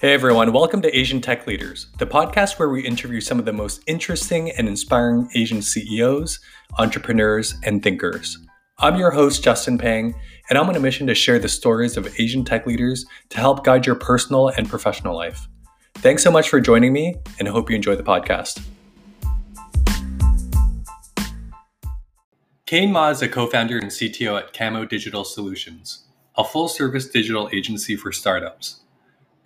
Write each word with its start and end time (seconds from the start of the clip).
Hey 0.00 0.14
everyone, 0.14 0.52
welcome 0.52 0.80
to 0.82 0.96
Asian 0.96 1.20
Tech 1.20 1.48
Leaders, 1.48 1.88
the 1.98 2.06
podcast 2.06 2.56
where 2.56 2.68
we 2.68 2.86
interview 2.86 3.20
some 3.20 3.40
of 3.40 3.44
the 3.44 3.52
most 3.52 3.82
interesting 3.88 4.52
and 4.52 4.68
inspiring 4.68 5.28
Asian 5.34 5.60
CEOs, 5.60 6.38
entrepreneurs, 6.78 7.56
and 7.64 7.82
thinkers. 7.82 8.38
I'm 8.78 8.94
your 8.94 9.10
host, 9.10 9.42
Justin 9.42 9.76
Pang, 9.76 10.14
and 10.48 10.56
I'm 10.56 10.68
on 10.68 10.76
a 10.76 10.78
mission 10.78 11.08
to 11.08 11.16
share 11.16 11.40
the 11.40 11.48
stories 11.48 11.96
of 11.96 12.14
Asian 12.20 12.44
tech 12.44 12.64
leaders 12.64 13.06
to 13.30 13.38
help 13.38 13.64
guide 13.64 13.86
your 13.86 13.96
personal 13.96 14.50
and 14.50 14.68
professional 14.68 15.16
life. 15.16 15.48
Thanks 15.96 16.22
so 16.22 16.30
much 16.30 16.48
for 16.48 16.60
joining 16.60 16.92
me, 16.92 17.16
and 17.40 17.48
hope 17.48 17.68
you 17.68 17.74
enjoy 17.74 17.96
the 17.96 18.04
podcast. 18.04 18.62
Kane 22.66 22.92
Ma 22.92 23.08
is 23.08 23.20
a 23.20 23.28
co 23.28 23.48
founder 23.48 23.78
and 23.78 23.90
CTO 23.90 24.38
at 24.38 24.52
Camo 24.52 24.84
Digital 24.84 25.24
Solutions, 25.24 26.04
a 26.36 26.44
full 26.44 26.68
service 26.68 27.08
digital 27.08 27.50
agency 27.52 27.96
for 27.96 28.12
startups. 28.12 28.82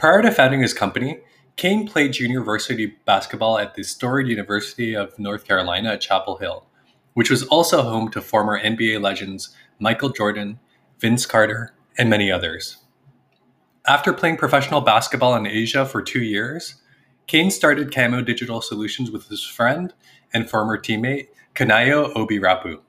Prior 0.03 0.21
to 0.21 0.33
founding 0.33 0.63
his 0.63 0.75
company, 0.75 1.21
Kane 1.55 1.87
played 1.87 2.15
junior 2.15 2.43
varsity 2.43 2.97
basketball 3.05 3.57
at 3.57 3.77
the 3.77 3.85
storied 3.85 4.27
University 4.27 4.97
of 4.97 5.17
North 5.17 5.45
Carolina 5.47 5.93
at 5.93 6.01
Chapel 6.01 6.39
Hill 6.39 6.67
which 7.15 7.31
was 7.31 7.45
also 7.45 7.83
home 7.83 8.11
to 8.11 8.21
former 8.21 8.59
NBA 8.61 9.01
legends 9.01 9.55
Michael 9.79 10.09
Jordan, 10.09 10.59
Vince 10.99 11.25
Carter, 11.25 11.77
and 11.97 12.11
many 12.11 12.33
others. 12.33 12.79
After 13.87 14.13
playing 14.13 14.39
professional 14.39 14.81
basketball 14.81 15.37
in 15.37 15.47
Asia 15.47 15.87
for 15.87 16.03
two 16.03 16.25
years, 16.25 16.83
Kane 17.29 17.53
started 17.53 17.95
Camo 17.95 18.23
Digital 18.23 18.61
Solutions 18.61 19.09
with 19.09 19.29
his 19.29 19.45
friend 19.45 19.95
and 20.35 20.51
former 20.51 20.79
teammate 20.79 21.29
Kanayo 21.55 22.13
Obirapu. 22.15 22.81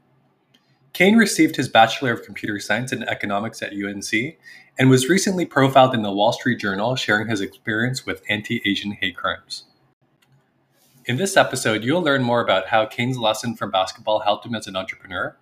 Kane 0.94 1.18
received 1.18 1.58
his 1.58 1.70
Bachelor 1.70 2.12
of 2.12 2.24
Computer 2.24 2.60
Science 2.60 2.92
in 2.92 3.04
Economics 3.04 3.62
at 3.62 3.74
UNC 3.74 4.38
and 4.78 4.90
was 4.90 5.10
recently 5.10 5.46
profiled 5.46 5.94
in 5.94 6.02
the 6.02 6.12
Wall 6.12 6.34
Street 6.34 6.60
Journal 6.60 6.96
sharing 6.96 7.28
his 7.28 7.42
experience 7.42 8.06
with 8.06 8.24
anti 8.30 8.62
Asian 8.66 8.92
hate 8.92 9.16
crimes. 9.16 9.66
In 11.06 11.18
this 11.18 11.36
episode, 11.36 11.84
you'll 11.84 12.02
learn 12.02 12.24
more 12.24 12.42
about 12.42 12.68
how 12.68 12.86
Kane's 12.86 13.18
lesson 13.18 13.56
from 13.56 13.72
basketball 13.72 14.20
helped 14.22 14.46
him 14.46 14.56
as 14.56 14.68
an 14.68 14.76
entrepreneur, 14.76 15.36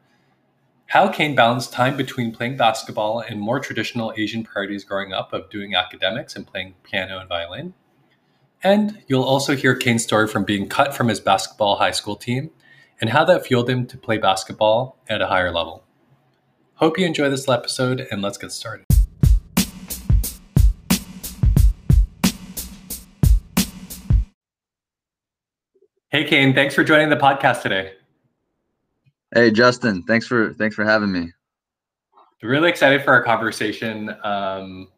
how 0.88 1.08
Kane 1.08 1.36
balanced 1.36 1.72
time 1.72 1.96
between 1.96 2.34
playing 2.34 2.58
basketball 2.58 3.20
and 3.20 3.40
more 3.40 3.60
traditional 3.60 4.14
Asian 4.18 4.44
priorities 4.44 4.84
growing 4.84 5.14
up 5.14 5.34
of 5.34 5.50
doing 5.50 5.76
academics 5.76 6.36
and 6.36 6.48
playing 6.48 6.74
piano 6.84 7.20
and 7.20 7.30
violin. 7.30 7.74
And 8.64 9.04
you'll 9.08 9.24
also 9.24 9.56
hear 9.56 9.76
Kane's 9.76 10.04
story 10.04 10.28
from 10.28 10.44
being 10.44 10.68
cut 10.68 10.96
from 10.96 11.08
his 11.08 11.20
basketball 11.20 11.78
high 11.78 11.92
school 11.92 12.16
team 12.16 12.52
and 13.00 13.12
how 13.12 13.24
that 13.26 13.46
fueled 13.46 13.70
him 13.70 13.88
to 13.88 13.98
play 13.98 14.18
basketball 14.18 14.98
at 15.08 15.22
a 15.22 15.28
higher 15.28 15.52
level. 15.52 15.84
Hope 16.76 16.98
you 16.98 17.06
enjoy 17.06 17.30
this 17.30 17.48
episode 17.48 18.08
and 18.12 18.22
let's 18.22 18.38
get 18.38 18.52
started. 18.52 18.86
Hey, 26.12 26.26
Kane, 26.26 26.54
thanks 26.54 26.76
for 26.76 26.84
joining 26.84 27.10
the 27.10 27.16
podcast 27.16 27.62
today. 27.62 27.94
Hey, 29.34 29.50
Justin, 29.50 30.04
thanks 30.04 30.28
for 30.28 30.54
thanks 30.56 30.76
for 30.76 30.84
having 30.84 31.10
me. 31.10 31.32
Really 32.44 32.68
excited 32.68 33.02
for 33.02 33.14
our 33.14 33.24
conversation, 33.24 34.14
um, 34.26 34.90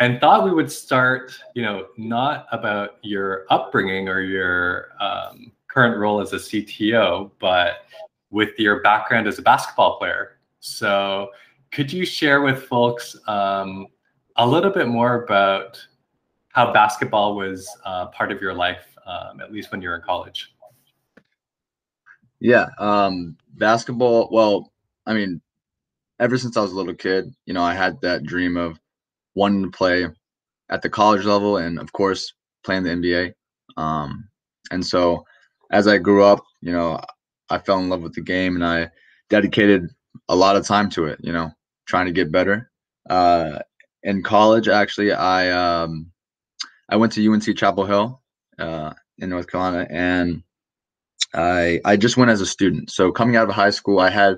and 0.00 0.20
thought 0.20 0.44
we 0.44 0.50
would 0.50 0.72
start, 0.72 1.32
you 1.54 1.62
know, 1.62 1.86
not 1.96 2.48
about 2.50 2.96
your 3.02 3.44
upbringing 3.50 4.08
or 4.08 4.20
your 4.20 4.88
um, 5.00 5.52
current 5.68 5.96
role 5.96 6.20
as 6.20 6.32
a 6.32 6.38
CTO, 6.38 7.30
but 7.38 7.86
with 8.32 8.58
your 8.58 8.82
background 8.82 9.28
as 9.28 9.38
a 9.38 9.42
basketball 9.42 9.96
player. 9.96 10.38
So, 10.58 11.30
could 11.70 11.92
you 11.92 12.04
share 12.04 12.42
with 12.42 12.64
folks 12.64 13.14
um, 13.28 13.86
a 14.34 14.44
little 14.44 14.72
bit 14.72 14.88
more 14.88 15.22
about 15.22 15.80
how 16.48 16.72
basketball 16.72 17.36
was 17.36 17.68
uh, 17.84 18.06
part 18.06 18.32
of 18.32 18.42
your 18.42 18.54
life 18.54 18.97
um, 19.08 19.40
at 19.40 19.52
least 19.52 19.72
when 19.72 19.82
you're 19.82 19.96
in 19.96 20.02
college? 20.02 20.54
Yeah, 22.40 22.66
um, 22.78 23.36
basketball. 23.54 24.28
Well, 24.30 24.72
I 25.06 25.14
mean, 25.14 25.40
ever 26.20 26.38
since 26.38 26.56
I 26.56 26.60
was 26.60 26.72
a 26.72 26.76
little 26.76 26.94
kid, 26.94 27.34
you 27.46 27.54
know, 27.54 27.62
I 27.62 27.74
had 27.74 28.00
that 28.02 28.24
dream 28.24 28.56
of 28.56 28.78
wanting 29.34 29.62
to 29.62 29.70
play 29.70 30.06
at 30.70 30.82
the 30.82 30.90
college 30.90 31.24
level, 31.24 31.56
and 31.56 31.78
of 31.78 31.92
course, 31.92 32.34
playing 32.64 32.84
the 32.84 32.90
NBA. 32.90 33.34
Um, 33.76 34.28
and 34.70 34.84
so, 34.86 35.24
as 35.72 35.88
I 35.88 35.98
grew 35.98 36.22
up, 36.22 36.44
you 36.60 36.72
know, 36.72 37.00
I 37.50 37.58
fell 37.58 37.78
in 37.78 37.88
love 37.88 38.02
with 38.02 38.14
the 38.14 38.20
game, 38.20 38.54
and 38.54 38.64
I 38.64 38.90
dedicated 39.30 39.88
a 40.28 40.36
lot 40.36 40.56
of 40.56 40.66
time 40.66 40.90
to 40.90 41.06
it. 41.06 41.18
You 41.22 41.32
know, 41.32 41.50
trying 41.86 42.06
to 42.06 42.12
get 42.12 42.30
better. 42.30 42.70
Uh, 43.08 43.58
in 44.02 44.22
college, 44.22 44.68
actually, 44.68 45.12
I 45.12 45.50
um, 45.50 46.12
I 46.88 46.96
went 46.96 47.12
to 47.12 47.32
UNC 47.32 47.56
Chapel 47.56 47.84
Hill, 47.84 48.22
uh, 48.58 48.92
in 49.18 49.30
North 49.30 49.48
Carolina, 49.48 49.86
and 49.90 50.42
I 51.34 51.80
I 51.84 51.96
just 51.96 52.16
went 52.16 52.30
as 52.30 52.40
a 52.40 52.46
student. 52.46 52.90
So 52.90 53.12
coming 53.12 53.36
out 53.36 53.48
of 53.48 53.54
high 53.54 53.70
school, 53.70 53.98
I 54.00 54.10
had 54.10 54.36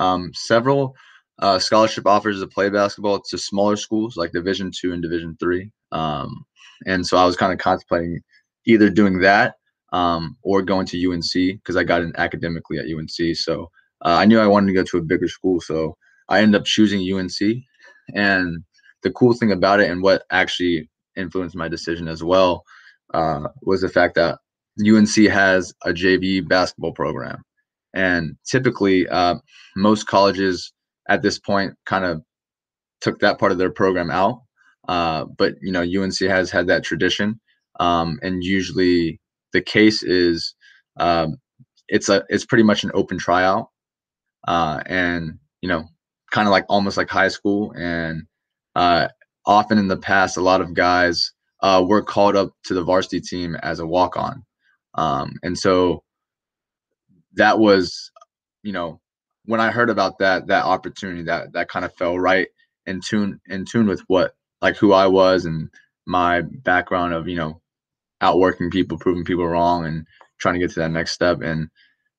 um, 0.00 0.30
several 0.34 0.94
uh, 1.38 1.58
scholarship 1.58 2.06
offers 2.06 2.40
to 2.40 2.46
play 2.46 2.68
basketball 2.70 3.20
to 3.30 3.38
smaller 3.38 3.76
schools 3.76 4.16
like 4.16 4.32
Division 4.32 4.70
two 4.74 4.92
and 4.92 5.02
Division 5.02 5.36
three, 5.40 5.70
um, 5.92 6.44
and 6.86 7.06
so 7.06 7.16
I 7.16 7.24
was 7.24 7.36
kind 7.36 7.52
of 7.52 7.58
contemplating 7.58 8.20
either 8.66 8.90
doing 8.90 9.20
that 9.20 9.54
um, 9.92 10.36
or 10.42 10.62
going 10.62 10.86
to 10.86 11.12
UNC 11.12 11.32
because 11.32 11.76
I 11.76 11.84
got 11.84 12.02
in 12.02 12.12
academically 12.16 12.78
at 12.78 12.86
UNC. 12.86 13.36
So 13.36 13.70
uh, 14.04 14.16
I 14.18 14.26
knew 14.26 14.38
I 14.38 14.46
wanted 14.46 14.68
to 14.68 14.74
go 14.74 14.84
to 14.84 14.98
a 14.98 15.02
bigger 15.02 15.28
school, 15.28 15.60
so 15.60 15.96
I 16.28 16.40
ended 16.40 16.60
up 16.60 16.66
choosing 16.66 17.00
UNC. 17.00 17.62
And 18.14 18.64
the 19.02 19.10
cool 19.10 19.32
thing 19.32 19.52
about 19.52 19.80
it, 19.80 19.90
and 19.90 20.02
what 20.02 20.22
actually 20.30 20.88
influenced 21.16 21.56
my 21.56 21.68
decision 21.68 22.08
as 22.08 22.22
well, 22.22 22.64
uh, 23.14 23.48
was 23.62 23.80
the 23.80 23.88
fact 23.88 24.14
that 24.14 24.38
UNC 24.86 25.30
has 25.30 25.72
a 25.84 25.90
JV 25.90 26.46
basketball 26.46 26.92
program. 26.92 27.42
And 27.94 28.36
typically, 28.48 29.08
uh, 29.08 29.36
most 29.76 30.06
colleges 30.06 30.72
at 31.08 31.22
this 31.22 31.38
point 31.38 31.74
kind 31.86 32.04
of 32.04 32.22
took 33.00 33.18
that 33.20 33.38
part 33.38 33.52
of 33.52 33.58
their 33.58 33.70
program 33.70 34.10
out. 34.10 34.42
Uh, 34.88 35.24
but, 35.36 35.54
you 35.60 35.72
know, 35.72 35.82
UNC 35.82 36.18
has 36.20 36.50
had 36.50 36.66
that 36.68 36.84
tradition. 36.84 37.40
Um, 37.80 38.18
and 38.22 38.42
usually 38.42 39.20
the 39.52 39.60
case 39.60 40.02
is 40.02 40.54
um, 40.98 41.36
it's 41.88 42.08
a 42.08 42.24
it's 42.28 42.44
pretty 42.44 42.64
much 42.64 42.84
an 42.84 42.90
open 42.94 43.18
tryout. 43.18 43.68
Uh, 44.46 44.80
and, 44.86 45.38
you 45.60 45.68
know, 45.68 45.84
kind 46.30 46.46
of 46.46 46.52
like 46.52 46.64
almost 46.68 46.96
like 46.96 47.08
high 47.08 47.28
school. 47.28 47.72
And 47.76 48.22
uh, 48.74 49.08
often 49.46 49.78
in 49.78 49.88
the 49.88 49.96
past, 49.96 50.36
a 50.36 50.42
lot 50.42 50.60
of 50.60 50.74
guys 50.74 51.32
uh, 51.60 51.84
were 51.86 52.02
called 52.02 52.36
up 52.36 52.52
to 52.64 52.74
the 52.74 52.82
varsity 52.82 53.20
team 53.20 53.56
as 53.56 53.80
a 53.80 53.86
walk 53.86 54.16
on. 54.16 54.44
Um, 54.94 55.32
and 55.42 55.56
so 55.56 56.02
that 57.34 57.58
was, 57.58 58.10
you 58.62 58.72
know, 58.72 59.00
when 59.44 59.60
I 59.60 59.70
heard 59.70 59.90
about 59.90 60.18
that, 60.18 60.48
that 60.48 60.64
opportunity, 60.64 61.22
that, 61.24 61.52
that 61.52 61.68
kind 61.68 61.84
of 61.84 61.94
fell 61.94 62.18
right 62.18 62.48
in 62.86 63.00
tune, 63.00 63.40
in 63.46 63.64
tune 63.64 63.86
with 63.86 64.02
what, 64.08 64.34
like 64.60 64.76
who 64.76 64.92
I 64.92 65.06
was 65.06 65.44
and 65.44 65.70
my 66.06 66.42
background 66.42 67.14
of, 67.14 67.28
you 67.28 67.36
know, 67.36 67.60
outworking 68.20 68.70
people, 68.70 68.98
proving 68.98 69.24
people 69.24 69.46
wrong 69.46 69.86
and 69.86 70.06
trying 70.40 70.54
to 70.54 70.60
get 70.60 70.70
to 70.72 70.80
that 70.80 70.90
next 70.90 71.12
step 71.12 71.40
and 71.40 71.68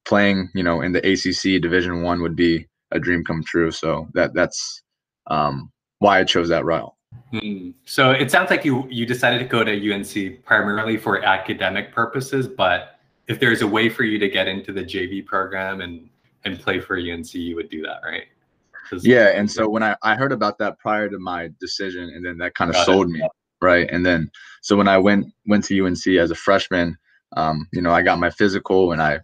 playing, 0.05 0.49
you 0.55 0.63
know, 0.63 0.81
in 0.81 0.93
the 0.93 0.99
ACC 0.99 1.61
division 1.61 2.01
one 2.01 2.21
would 2.21 2.35
be 2.35 2.67
a 2.91 2.99
dream 2.99 3.23
come 3.23 3.43
true. 3.43 3.71
So 3.71 4.07
that 4.13 4.33
that's, 4.33 4.81
um, 5.27 5.71
why 5.99 6.19
I 6.19 6.23
chose 6.23 6.49
that 6.49 6.65
route. 6.65 6.93
Hmm. 7.31 7.71
So 7.85 8.11
it 8.11 8.31
sounds 8.31 8.49
like 8.49 8.65
you 8.65 8.87
you 8.89 9.05
decided 9.05 9.39
to 9.39 9.45
go 9.45 9.63
to 9.63 9.93
UNC 9.93 10.43
primarily 10.43 10.97
for 10.97 11.23
academic 11.23 11.93
purposes, 11.93 12.47
but 12.47 12.99
if 13.27 13.39
there's 13.39 13.61
a 13.61 13.67
way 13.67 13.89
for 13.89 14.03
you 14.03 14.17
to 14.17 14.27
get 14.27 14.47
into 14.47 14.73
the 14.73 14.83
JV 14.83 15.25
program 15.25 15.81
and 15.81 16.09
and 16.45 16.59
play 16.59 16.79
for 16.79 16.97
UNC, 16.97 17.33
you 17.33 17.55
would 17.55 17.69
do 17.69 17.83
that, 17.83 18.01
right? 18.03 18.23
Yeah, 19.01 19.27
and 19.27 19.51
so 19.51 19.69
when 19.69 19.83
I, 19.83 19.95
I 20.01 20.15
heard 20.15 20.31
about 20.31 20.57
that 20.59 20.79
prior 20.79 21.09
to 21.09 21.19
my 21.19 21.49
decision, 21.59 22.09
and 22.09 22.25
then 22.25 22.39
that 22.39 22.55
kind 22.55 22.71
of 22.73 22.77
sold 22.77 23.07
it. 23.07 23.11
me, 23.11 23.29
right? 23.61 23.87
And 23.91 24.03
then 24.03 24.31
so 24.61 24.75
when 24.75 24.87
I 24.87 24.97
went 24.97 25.27
went 25.45 25.65
to 25.65 25.85
UNC 25.85 26.07
as 26.07 26.31
a 26.31 26.35
freshman, 26.35 26.97
um, 27.37 27.67
you 27.71 27.81
know, 27.81 27.91
I 27.91 28.01
got 28.01 28.19
my 28.19 28.31
physical, 28.31 28.91
and 28.91 29.01
I 29.01 29.19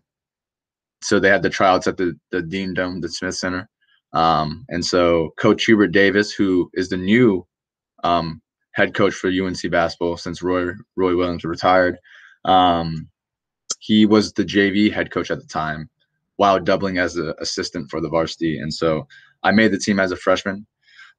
so 1.02 1.20
they 1.20 1.30
had 1.30 1.42
the 1.42 1.50
tryouts 1.50 1.88
at 1.88 1.98
the 1.98 2.16
the 2.30 2.44
Dean 2.44 2.76
Dome, 2.76 3.02
the 3.02 3.10
Smith 3.10 3.36
Center, 3.36 3.68
um, 4.14 4.64
and 4.70 4.86
so 4.86 5.34
Coach 5.40 5.66
Hubert 5.66 5.88
Davis, 5.88 6.32
who 6.32 6.70
is 6.76 6.90
the 6.90 6.98
new 6.98 7.48
um, 8.06 8.42
head 8.72 8.94
coach 8.94 9.14
for 9.14 9.30
UNC 9.30 9.60
basketball 9.72 10.18
since 10.18 10.42
Roy 10.44 10.68
Roy 10.96 11.16
Williams 11.16 11.44
retired. 11.44 11.98
Um, 12.46 13.10
he 13.80 14.06
was 14.06 14.34
the 14.34 14.46
JV 14.46 14.92
head 14.92 15.12
coach 15.12 15.32
at 15.32 15.40
the 15.40 15.48
time, 15.48 15.90
while 16.38 16.60
doubling 16.60 16.98
as 16.98 17.16
an 17.18 17.34
assistant 17.40 17.90
for 17.90 18.02
the 18.02 18.10
varsity. 18.10 18.60
And 18.60 18.74
so 18.74 19.08
I 19.44 19.52
made 19.52 19.72
the 19.72 19.80
team 19.80 20.00
as 20.00 20.12
a 20.12 20.18
freshman, 20.18 20.68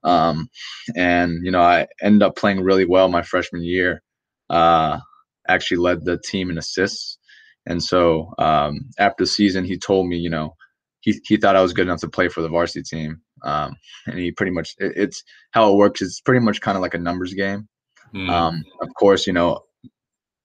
um, 0.05 0.49
and 0.97 1.45
you 1.45 1.51
know 1.51 1.63
I 1.63 1.87
ended 2.03 2.23
up 2.23 2.37
playing 2.37 2.63
really 2.63 2.87
well 2.87 3.09
my 3.09 3.23
freshman 3.23 3.63
year. 3.63 4.03
Uh, 4.51 5.01
actually 5.49 5.79
led 5.79 6.05
the 6.05 6.19
team 6.19 6.51
in 6.51 6.59
assists. 6.59 7.19
And 7.67 7.83
so 7.83 8.33
um, 8.39 8.91
after 8.99 9.25
the 9.25 9.29
season, 9.29 9.65
he 9.65 9.79
told 9.79 10.09
me, 10.09 10.17
you 10.17 10.31
know, 10.31 10.55
he, 11.01 11.21
he 11.25 11.37
thought 11.37 11.57
I 11.57 11.63
was 11.63 11.73
good 11.73 11.87
enough 11.87 12.01
to 12.01 12.09
play 12.09 12.29
for 12.29 12.43
the 12.43 12.49
varsity 12.49 12.83
team. 12.83 13.21
Um, 13.47 13.77
and 14.07 14.19
he 14.19 14.33
pretty 14.33 14.53
much 14.53 14.75
it, 14.79 14.93
it's 14.97 15.23
how 15.53 15.73
it 15.73 15.77
works. 15.77 16.03
It's 16.03 16.21
pretty 16.21 16.45
much 16.45 16.61
kind 16.61 16.77
of 16.77 16.83
like 16.83 16.95
a 16.95 16.99
numbers 16.99 17.33
game. 17.33 17.69
Mm. 18.15 18.29
Um, 18.29 18.65
of 18.83 18.89
course, 18.99 19.27
you 19.27 19.33
know 19.33 19.61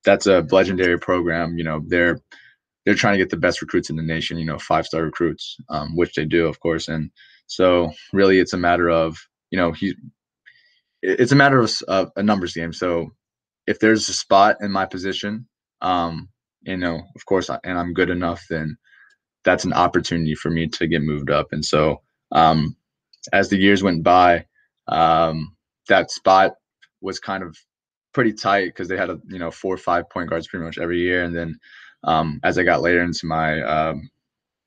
that's 0.04 0.28
a 0.28 0.46
legendary 0.52 1.00
program. 1.00 1.58
You 1.58 1.64
know 1.64 1.82
they're 1.88 2.20
they're 2.86 2.96
trying 2.96 3.14
to 3.14 3.18
get 3.18 3.30
the 3.30 3.38
best 3.38 3.62
recruits 3.62 3.90
in 3.90 3.96
the 3.96 4.04
nation. 4.04 4.38
You 4.38 4.46
know, 4.46 4.60
five 4.60 4.86
star 4.86 5.04
recruits, 5.04 5.58
um, 5.70 5.96
which 5.96 6.14
they 6.14 6.26
do, 6.26 6.48
of 6.48 6.60
course. 6.60 6.88
And 6.88 7.12
so, 7.48 7.92
really, 8.14 8.40
it's 8.40 8.54
a 8.54 8.58
matter 8.58 8.90
of 8.90 9.18
you 9.50 9.58
know 9.58 9.72
he. 9.72 9.96
It's 11.02 11.32
a 11.32 11.36
matter 11.36 11.60
of 11.60 11.72
uh, 11.88 12.06
a 12.16 12.24
numbers 12.24 12.54
game. 12.54 12.74
So, 12.74 13.10
if 13.68 13.80
there's 13.80 14.08
a 14.10 14.14
spot 14.14 14.58
in 14.62 14.72
my 14.72 14.86
position, 14.86 15.48
um, 15.82 16.30
you 16.62 16.78
know, 16.78 17.02
of 17.16 17.26
course, 17.26 17.50
and 17.50 17.78
I'm 17.78 17.94
good 17.94 18.10
enough, 18.10 18.44
then 18.50 18.78
that's 19.44 19.66
an 19.66 19.74
opportunity 19.74 20.36
for 20.36 20.52
me 20.52 20.68
to 20.68 20.88
get 20.88 21.02
moved 21.02 21.32
up. 21.32 21.48
And 21.52 21.66
so, 21.66 22.02
um, 22.32 22.76
as 23.34 23.50
the 23.50 23.58
years 23.58 23.84
went 23.84 24.04
by, 24.04 24.46
um, 24.88 25.56
that 25.88 26.12
spot 26.12 26.54
was 27.02 27.20
kind 27.20 27.44
of 27.44 27.58
pretty 28.14 28.34
tight 28.34 28.66
because 28.66 28.88
they 28.88 28.98
had 28.98 29.10
a 29.10 29.20
you 29.28 29.40
know 29.40 29.52
four 29.52 29.74
or 29.74 29.78
five 29.78 30.10
point 30.10 30.30
guards 30.30 30.48
pretty 30.48 30.66
much 30.66 30.78
every 30.78 31.00
year, 31.00 31.24
and 31.24 31.36
then 31.36 31.58
um, 32.04 32.40
as 32.44 32.58
I 32.58 32.64
got 32.64 32.82
later 32.82 33.02
into 33.04 33.26
my 33.26 33.62
um, 33.62 34.10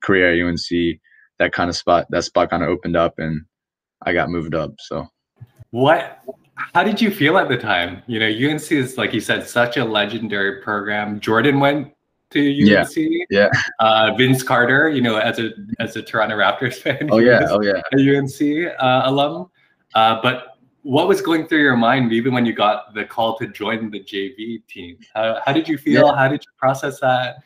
career 0.03 0.33
at 0.33 0.47
UNC, 0.47 1.01
that 1.39 1.53
kind 1.53 1.69
of 1.69 1.77
spot 1.77 2.07
that 2.11 2.25
spot 2.25 2.51
kind 2.51 2.63
of 2.63 2.69
opened 2.69 2.97
up, 2.97 3.15
and 3.19 3.43
I 4.03 4.13
got 4.13 4.31
moved 4.31 4.55
up. 4.55 4.73
So, 4.79 5.07
what? 5.71 6.21
How 6.57 6.85
did 6.85 7.01
you 7.01 7.11
feel 7.11 7.37
at 7.37 7.49
the 7.49 7.57
time? 7.57 8.03
You 8.07 8.21
know, 8.21 8.27
UNC 8.27 8.71
is 8.71 8.97
like 8.97 9.13
you 9.13 9.21
said, 9.21 9.49
such 9.49 9.77
a 9.77 9.85
legendary 9.85 10.63
program. 10.63 11.19
Jordan 11.19 11.59
went 11.59 11.94
to 12.35 12.79
UNC. 12.79 12.97
Yeah. 12.97 13.25
yeah. 13.31 13.51
Uh, 13.81 14.15
Vince 14.15 14.43
Carter, 14.43 14.91
you 14.91 15.01
know, 15.01 15.17
as 15.17 15.39
a 15.39 15.51
as 15.81 15.97
a 15.97 16.03
Toronto 16.03 16.37
Raptors 16.37 16.75
fan. 16.75 17.09
Oh 17.11 17.19
yeah. 17.19 17.47
Oh 17.49 17.63
yeah. 17.63 17.81
A 17.97 18.19
UNC 18.19 18.75
uh, 18.79 19.03
alum. 19.05 19.51
Uh, 19.95 20.21
but 20.23 20.59
what 20.83 21.09
was 21.09 21.23
going 21.23 21.47
through 21.47 21.63
your 21.63 21.77
mind 21.77 22.13
even 22.13 22.35
when 22.35 22.45
you 22.45 22.53
got 22.53 22.93
the 22.95 23.05
call 23.05 23.39
to 23.39 23.47
join 23.47 23.91
the 23.91 24.01
JV 24.01 24.67
team? 24.67 24.99
How, 25.15 25.41
how 25.45 25.53
did 25.53 25.67
you 25.67 25.79
feel? 25.79 26.07
Yeah. 26.07 26.15
How 26.15 26.29
did 26.29 26.43
you 26.45 26.53
process 26.59 27.01
that? 27.01 27.37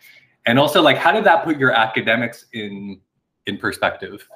And 0.47 0.59
also, 0.59 0.83
like, 0.83 0.97
how 0.97 1.13
did 1.13 1.25
that 1.25 1.45
put 1.45 1.59
your 1.59 1.73
academics 1.73 2.47
in 2.53 3.01
in 3.47 3.59
perspective? 3.59 4.27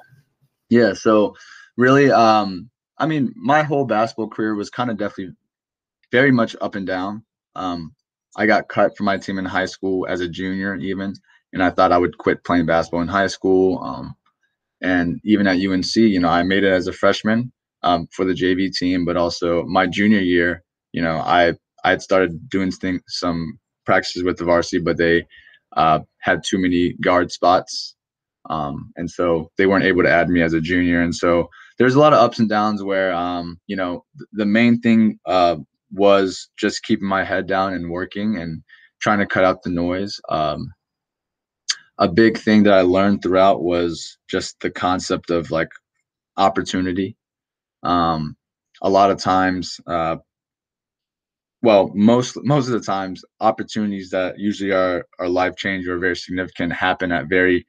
Yeah. 0.69 0.93
So 0.93 1.35
really, 1.75 2.11
um, 2.11 2.69
I 2.97 3.05
mean, 3.05 3.33
my 3.35 3.63
whole 3.63 3.85
basketball 3.85 4.29
career 4.29 4.55
was 4.55 4.69
kind 4.69 4.89
of 4.89 4.97
definitely 4.97 5.35
very 6.11 6.31
much 6.31 6.55
up 6.61 6.75
and 6.75 6.87
down. 6.87 7.23
Um, 7.55 7.93
I 8.35 8.45
got 8.45 8.67
cut 8.67 8.97
from 8.97 9.05
my 9.05 9.17
team 9.17 9.37
in 9.37 9.45
high 9.45 9.65
school 9.65 10.07
as 10.07 10.19
a 10.21 10.27
junior, 10.27 10.75
even, 10.75 11.13
and 11.53 11.63
I 11.63 11.69
thought 11.69 11.91
I 11.91 11.97
would 11.97 12.17
quit 12.17 12.43
playing 12.43 12.65
basketball 12.65 13.01
in 13.01 13.07
high 13.07 13.27
school. 13.27 13.79
Um, 13.83 14.15
and 14.81 15.19
even 15.23 15.47
at 15.47 15.57
UNC, 15.57 15.95
you 15.95 16.19
know, 16.19 16.29
I 16.29 16.43
made 16.43 16.63
it 16.63 16.71
as 16.71 16.87
a 16.87 16.93
freshman 16.93 17.51
um, 17.83 18.07
for 18.11 18.25
the 18.25 18.33
JV 18.33 18.71
team, 18.71 19.05
but 19.05 19.17
also 19.17 19.63
my 19.63 19.85
junior 19.87 20.19
year, 20.19 20.63
you 20.91 21.01
know, 21.01 21.17
I 21.17 21.53
I 21.83 21.91
had 21.91 22.01
started 22.01 22.49
doing 22.49 22.71
some 23.07 23.59
practices 23.85 24.23
with 24.23 24.37
the 24.37 24.45
varsity, 24.45 24.79
but 24.79 24.97
they 24.97 25.25
uh, 25.75 25.99
had 26.19 26.43
too 26.43 26.57
many 26.57 26.93
guard 27.01 27.31
spots, 27.31 27.95
um, 28.49 28.91
and 28.95 29.09
so 29.09 29.51
they 29.57 29.65
weren't 29.65 29.85
able 29.85 30.03
to 30.03 30.09
add 30.09 30.29
me 30.29 30.41
as 30.41 30.53
a 30.53 30.61
junior. 30.61 31.01
And 31.01 31.13
so 31.13 31.49
there's 31.77 31.95
a 31.95 31.99
lot 31.99 32.13
of 32.13 32.19
ups 32.19 32.39
and 32.39 32.47
downs 32.47 32.83
where, 32.83 33.13
um, 33.13 33.59
you 33.67 33.75
know, 33.75 34.05
the 34.31 34.45
main 34.45 34.79
thing 34.79 35.19
uh, 35.25 35.57
was 35.93 36.49
just 36.57 36.83
keeping 36.83 37.07
my 37.07 37.23
head 37.23 37.47
down 37.47 37.73
and 37.73 37.91
working 37.91 38.37
and 38.37 38.63
trying 39.01 39.19
to 39.19 39.25
cut 39.27 39.43
out 39.43 39.63
the 39.63 39.69
noise. 39.69 40.19
Um, 40.29 40.71
a 41.99 42.07
big 42.07 42.37
thing 42.37 42.63
that 42.63 42.73
I 42.73 42.81
learned 42.81 43.21
throughout 43.21 43.63
was 43.63 44.17
just 44.29 44.59
the 44.61 44.71
concept 44.71 45.29
of 45.29 45.51
like 45.51 45.69
opportunity. 46.37 47.15
Um, 47.83 48.35
a 48.81 48.89
lot 48.89 49.11
of 49.11 49.19
times, 49.19 49.79
uh, 49.87 50.17
well, 51.61 51.91
most 51.93 52.37
most 52.43 52.67
of 52.67 52.73
the 52.73 52.81
times, 52.81 53.23
opportunities 53.39 54.09
that 54.09 54.39
usually 54.39 54.71
are 54.71 55.05
are 55.19 55.29
life 55.29 55.55
changing 55.55 55.91
or 55.91 55.99
very 55.99 56.15
significant 56.15 56.73
happen 56.73 57.11
at 57.11 57.27
very 57.29 57.65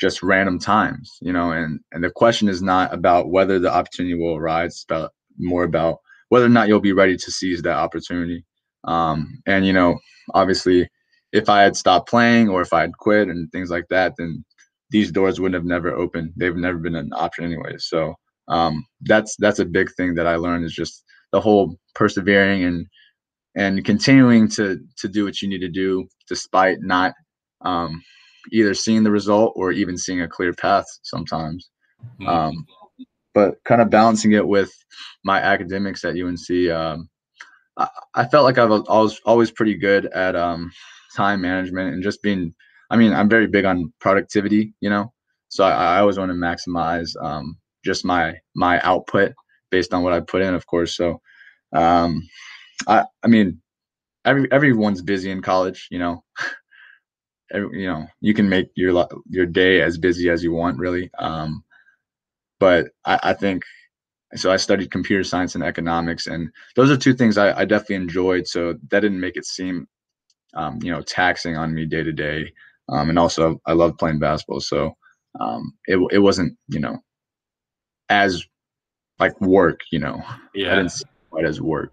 just 0.00 0.22
random 0.22 0.58
times, 0.58 1.18
you 1.20 1.32
know. 1.32 1.52
And 1.52 1.80
and 1.92 2.04
the 2.04 2.10
question 2.10 2.48
is 2.48 2.62
not 2.62 2.94
about 2.94 3.30
whether 3.30 3.58
the 3.58 3.72
opportunity 3.72 4.14
will 4.14 4.36
arise; 4.36 4.72
it's 4.74 4.84
about 4.84 5.12
more 5.38 5.64
about 5.64 5.98
whether 6.28 6.46
or 6.46 6.50
not 6.50 6.68
you'll 6.68 6.80
be 6.80 6.92
ready 6.92 7.16
to 7.16 7.30
seize 7.30 7.62
that 7.62 7.76
opportunity. 7.76 8.44
Um, 8.84 9.40
and 9.46 9.66
you 9.66 9.72
know, 9.72 9.98
obviously, 10.34 10.88
if 11.32 11.48
I 11.48 11.62
had 11.62 11.76
stopped 11.76 12.08
playing 12.08 12.48
or 12.48 12.62
if 12.62 12.72
I 12.72 12.82
had 12.82 12.96
quit 12.98 13.28
and 13.28 13.50
things 13.52 13.70
like 13.70 13.86
that, 13.90 14.14
then 14.16 14.44
these 14.90 15.10
doors 15.10 15.40
wouldn't 15.40 15.54
have 15.54 15.64
never 15.64 15.90
opened. 15.90 16.32
They've 16.36 16.54
never 16.54 16.78
been 16.78 16.94
an 16.94 17.10
option 17.12 17.44
anyway. 17.44 17.74
So 17.78 18.14
um, 18.48 18.84
that's 19.02 19.36
that's 19.38 19.58
a 19.58 19.64
big 19.64 19.90
thing 19.96 20.14
that 20.14 20.26
I 20.26 20.36
learned 20.36 20.64
is 20.64 20.74
just 20.74 21.04
the 21.32 21.40
whole 21.40 21.76
persevering 21.94 22.64
and 22.64 22.86
and 23.56 23.84
continuing 23.84 24.48
to 24.50 24.78
to 24.98 25.08
do 25.08 25.24
what 25.24 25.42
you 25.42 25.48
need 25.48 25.60
to 25.60 25.68
do 25.68 26.06
despite 26.28 26.78
not 26.80 27.14
um, 27.62 28.02
either 28.52 28.74
seeing 28.74 29.02
the 29.02 29.10
result 29.10 29.52
or 29.56 29.72
even 29.72 29.96
seeing 29.96 30.20
a 30.20 30.28
clear 30.28 30.52
path 30.52 30.86
sometimes. 31.02 31.70
Mm-hmm. 32.20 32.28
Um, 32.28 32.66
but 33.36 33.62
kind 33.64 33.82
of 33.82 33.90
balancing 33.90 34.32
it 34.32 34.48
with 34.48 34.72
my 35.22 35.38
academics 35.38 36.06
at 36.06 36.16
UNC, 36.16 36.70
um, 36.70 37.06
I, 37.76 37.88
I, 38.14 38.24
felt 38.24 38.44
like 38.44 38.56
I 38.56 38.64
was 38.64 38.80
always 38.88 39.20
always 39.26 39.50
pretty 39.50 39.74
good 39.74 40.06
at 40.06 40.34
um, 40.34 40.72
time 41.14 41.42
management 41.42 41.92
and 41.92 42.02
just 42.02 42.22
being. 42.22 42.54
I 42.88 42.96
mean, 42.96 43.12
I'm 43.12 43.28
very 43.28 43.46
big 43.46 43.66
on 43.66 43.92
productivity, 44.00 44.72
you 44.80 44.88
know, 44.88 45.12
so 45.48 45.64
I, 45.64 45.96
I 45.96 45.98
always 45.98 46.18
want 46.18 46.30
to 46.30 46.34
maximize 46.34 47.10
um, 47.22 47.58
just 47.84 48.06
my 48.06 48.36
my 48.54 48.80
output 48.80 49.34
based 49.70 49.92
on 49.92 50.02
what 50.02 50.14
I 50.14 50.20
put 50.20 50.40
in, 50.40 50.54
of 50.54 50.66
course. 50.66 50.96
So, 50.96 51.20
um, 51.74 52.26
I 52.88 53.04
I 53.22 53.26
mean, 53.26 53.60
every 54.24 54.50
everyone's 54.50 55.02
busy 55.02 55.30
in 55.30 55.42
college, 55.42 55.88
you 55.90 55.98
know. 55.98 56.24
Every, 57.52 57.82
you 57.82 57.86
know, 57.86 58.08
you 58.20 58.34
can 58.34 58.48
make 58.48 58.70
your 58.74 59.06
your 59.30 59.46
day 59.46 59.80
as 59.80 59.98
busy 59.98 60.30
as 60.30 60.42
you 60.42 60.52
want, 60.52 60.78
really. 60.78 61.12
Um, 61.20 61.62
but 62.58 62.88
I, 63.04 63.18
I 63.22 63.32
think 63.32 63.64
so. 64.34 64.50
I 64.52 64.56
studied 64.56 64.90
computer 64.90 65.24
science 65.24 65.54
and 65.54 65.64
economics, 65.64 66.26
and 66.26 66.50
those 66.74 66.90
are 66.90 66.96
two 66.96 67.14
things 67.14 67.38
I, 67.38 67.60
I 67.60 67.64
definitely 67.64 67.96
enjoyed. 67.96 68.46
So 68.46 68.74
that 68.90 69.00
didn't 69.00 69.20
make 69.20 69.36
it 69.36 69.46
seem, 69.46 69.86
um, 70.54 70.78
you 70.82 70.90
know, 70.90 71.02
taxing 71.02 71.56
on 71.56 71.74
me 71.74 71.86
day 71.86 72.02
to 72.02 72.12
day. 72.12 72.52
Um, 72.88 73.10
and 73.10 73.18
also, 73.18 73.60
I 73.66 73.72
love 73.72 73.98
playing 73.98 74.18
basketball, 74.18 74.60
so 74.60 74.96
um, 75.40 75.74
it 75.86 75.98
it 76.12 76.18
wasn't 76.18 76.56
you 76.68 76.80
know 76.80 76.98
as 78.08 78.44
like 79.18 79.38
work, 79.40 79.80
you 79.90 79.98
know. 79.98 80.22
Yeah. 80.54 80.72
I 80.72 80.76
didn't 80.76 80.92
see 80.92 81.04
quite 81.30 81.44
as 81.44 81.60
work. 81.60 81.92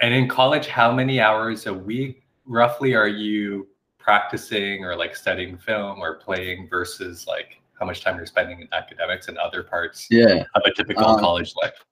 And 0.00 0.12
in 0.12 0.28
college, 0.28 0.66
how 0.66 0.92
many 0.92 1.20
hours 1.20 1.66
a 1.66 1.74
week 1.74 2.24
roughly 2.44 2.94
are 2.94 3.08
you 3.08 3.68
practicing 3.98 4.84
or 4.84 4.96
like 4.96 5.16
studying 5.16 5.56
film 5.56 6.00
or 6.00 6.16
playing 6.16 6.68
versus 6.68 7.26
like 7.26 7.60
how 7.78 7.86
much 7.86 8.02
time 8.02 8.16
you're 8.16 8.26
spending 8.26 8.60
in 8.60 8.68
academics 8.72 9.28
and 9.28 9.38
other 9.38 9.62
parts 9.62 10.06
yeah. 10.10 10.44
of 10.54 10.62
a 10.64 10.72
typical 10.74 11.06
um, 11.06 11.20
college 11.20 11.54
life? 11.60 11.84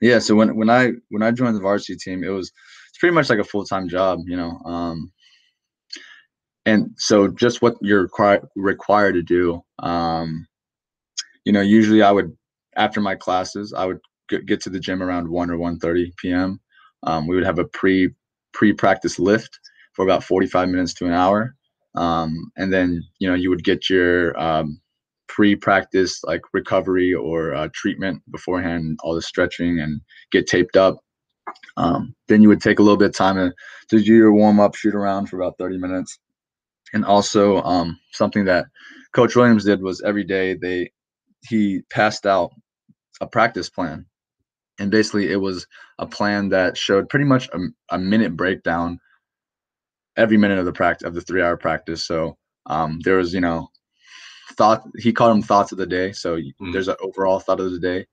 Yeah, 0.00 0.18
so 0.18 0.34
when 0.34 0.56
when 0.56 0.68
I 0.68 0.92
when 1.10 1.22
I 1.22 1.30
joined 1.30 1.56
the 1.56 1.60
varsity 1.60 1.96
team, 1.96 2.24
it 2.24 2.28
was 2.28 2.52
it's 2.90 2.98
pretty 2.98 3.14
much 3.14 3.30
like 3.30 3.38
a 3.38 3.44
full 3.44 3.64
time 3.64 3.88
job, 3.88 4.18
you 4.26 4.36
know. 4.36 4.58
Um, 4.64 5.12
and 6.66 6.90
so 6.96 7.28
just 7.28 7.62
what 7.62 7.76
you're 7.80 8.02
required 8.02 8.44
required 8.56 9.14
to 9.14 9.22
do, 9.22 9.62
um, 9.78 10.46
you 11.44 11.52
know, 11.52 11.60
usually 11.60 12.02
I 12.02 12.10
would 12.10 12.36
after 12.76 13.00
my 13.00 13.14
classes, 13.14 13.72
I 13.72 13.86
would 13.86 14.00
get 14.28 14.60
to 14.62 14.70
the 14.70 14.80
gym 14.80 15.02
around 15.02 15.28
1 15.28 15.50
or 15.50 15.56
1:30 15.56 16.16
p.m. 16.16 16.60
Um, 17.04 17.28
we 17.28 17.36
would 17.36 17.44
have 17.44 17.60
a 17.60 17.64
pre 17.66 18.10
pre 18.52 18.72
practice 18.72 19.20
lift 19.20 19.56
for 19.94 20.04
about 20.04 20.24
45 20.24 20.68
minutes 20.68 20.94
to 20.94 21.06
an 21.06 21.12
hour, 21.12 21.54
um, 21.94 22.50
and 22.56 22.72
then 22.72 23.00
you 23.20 23.28
know 23.28 23.34
you 23.34 23.50
would 23.50 23.62
get 23.62 23.88
your 23.88 24.36
um, 24.36 24.80
pre 25.32 25.56
practice 25.56 26.22
like 26.24 26.42
recovery 26.52 27.14
or 27.14 27.54
uh, 27.54 27.68
treatment 27.72 28.22
beforehand, 28.30 28.98
all 29.02 29.14
the 29.14 29.22
stretching 29.22 29.80
and 29.80 29.98
get 30.30 30.46
taped 30.46 30.76
up. 30.76 30.98
Um, 31.78 32.14
then 32.28 32.42
you 32.42 32.48
would 32.48 32.60
take 32.60 32.78
a 32.78 32.82
little 32.82 32.98
bit 32.98 33.08
of 33.08 33.14
time 33.14 33.36
to, 33.36 33.52
to 33.88 34.04
do 34.04 34.14
your 34.14 34.34
warm 34.34 34.60
up, 34.60 34.74
shoot 34.74 34.94
around 34.94 35.26
for 35.26 35.40
about 35.40 35.56
30 35.58 35.78
minutes, 35.78 36.18
and 36.92 37.02
also 37.04 37.62
um, 37.62 37.98
something 38.12 38.44
that 38.44 38.66
Coach 39.14 39.34
Williams 39.34 39.64
did 39.64 39.82
was 39.82 40.02
every 40.02 40.22
day 40.22 40.54
they 40.54 40.90
he 41.48 41.80
passed 41.90 42.26
out 42.26 42.50
a 43.22 43.26
practice 43.26 43.70
plan 43.70 44.04
and 44.78 44.90
basically 44.90 45.32
it 45.32 45.36
was 45.36 45.66
a 45.98 46.06
plan 46.06 46.48
that 46.50 46.76
showed 46.76 47.08
pretty 47.08 47.24
much 47.24 47.48
a, 47.52 47.58
a 47.90 47.98
minute 47.98 48.36
breakdown 48.36 48.98
every 50.16 50.36
minute 50.36 50.58
of 50.58 50.66
the 50.66 50.72
practice 50.72 51.06
of 51.06 51.14
the 51.14 51.20
three 51.20 51.42
hour 51.42 51.56
practice 51.56 52.04
so 52.04 52.36
um, 52.66 53.00
there 53.04 53.16
was 53.16 53.34
you 53.34 53.40
know 53.40 53.68
thought 54.52 54.82
he 54.98 55.12
called 55.12 55.32
them 55.32 55.42
thoughts 55.42 55.72
of 55.72 55.78
the 55.78 55.86
day 55.86 56.12
so 56.12 56.36
mm. 56.36 56.72
there's 56.72 56.88
an 56.88 56.96
overall 57.00 57.40
thought 57.40 57.60
of 57.60 57.72
the 57.72 57.80
day 57.80 58.06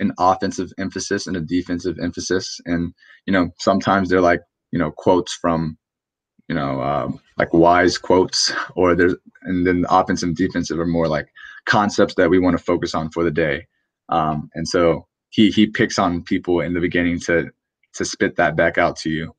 an 0.00 0.12
offensive 0.18 0.70
emphasis 0.78 1.26
and 1.26 1.36
a 1.36 1.40
defensive 1.40 1.98
emphasis 2.00 2.60
and 2.66 2.94
you 3.26 3.32
know 3.32 3.50
sometimes 3.58 4.08
they're 4.08 4.20
like 4.20 4.40
you 4.70 4.78
know 4.78 4.90
quotes 4.90 5.32
from 5.34 5.76
you 6.48 6.54
know 6.54 6.80
um, 6.80 7.20
like 7.36 7.52
wise 7.52 7.98
quotes 7.98 8.52
or 8.76 8.94
there's 8.94 9.14
and 9.42 9.66
then 9.66 9.82
the 9.82 9.94
offensive 9.94 10.28
and 10.28 10.36
defensive 10.36 10.78
are 10.78 10.86
more 10.86 11.08
like 11.08 11.28
concepts 11.66 12.14
that 12.14 12.30
we 12.30 12.38
want 12.38 12.56
to 12.56 12.64
focus 12.64 12.94
on 12.94 13.10
for 13.10 13.22
the 13.22 13.30
day. 13.30 13.66
Um, 14.08 14.50
and 14.54 14.66
so 14.66 15.06
he 15.30 15.50
he 15.50 15.66
picks 15.66 15.98
on 15.98 16.24
people 16.24 16.60
in 16.60 16.74
the 16.74 16.80
beginning 16.80 17.20
to 17.20 17.50
to 17.94 18.04
spit 18.04 18.36
that 18.36 18.56
back 18.56 18.78
out 18.78 18.96
to 18.96 19.10
you 19.10 19.34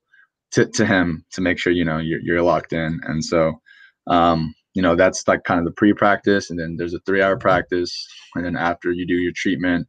to, 0.52 0.66
to 0.66 0.86
him 0.86 1.26
to 1.32 1.42
make 1.42 1.58
sure 1.58 1.74
you 1.74 1.86
know 1.86 1.98
you're, 1.98 2.22
you're 2.22 2.42
locked 2.42 2.74
in 2.74 3.00
and 3.04 3.24
so 3.24 3.60
um, 4.08 4.54
you 4.80 4.84
know 4.84 4.96
that's 4.96 5.28
like 5.28 5.44
kind 5.44 5.60
of 5.60 5.66
the 5.66 5.74
pre-practice 5.74 6.50
and 6.50 6.58
then 6.58 6.78
there's 6.78 6.94
a 6.94 7.02
three 7.02 7.22
hour 7.22 7.36
practice 7.36 8.08
and 8.36 8.46
then 8.46 8.56
after 8.56 8.94
you 8.94 9.06
do 9.06 9.16
your 9.16 9.34
treatment 9.36 9.86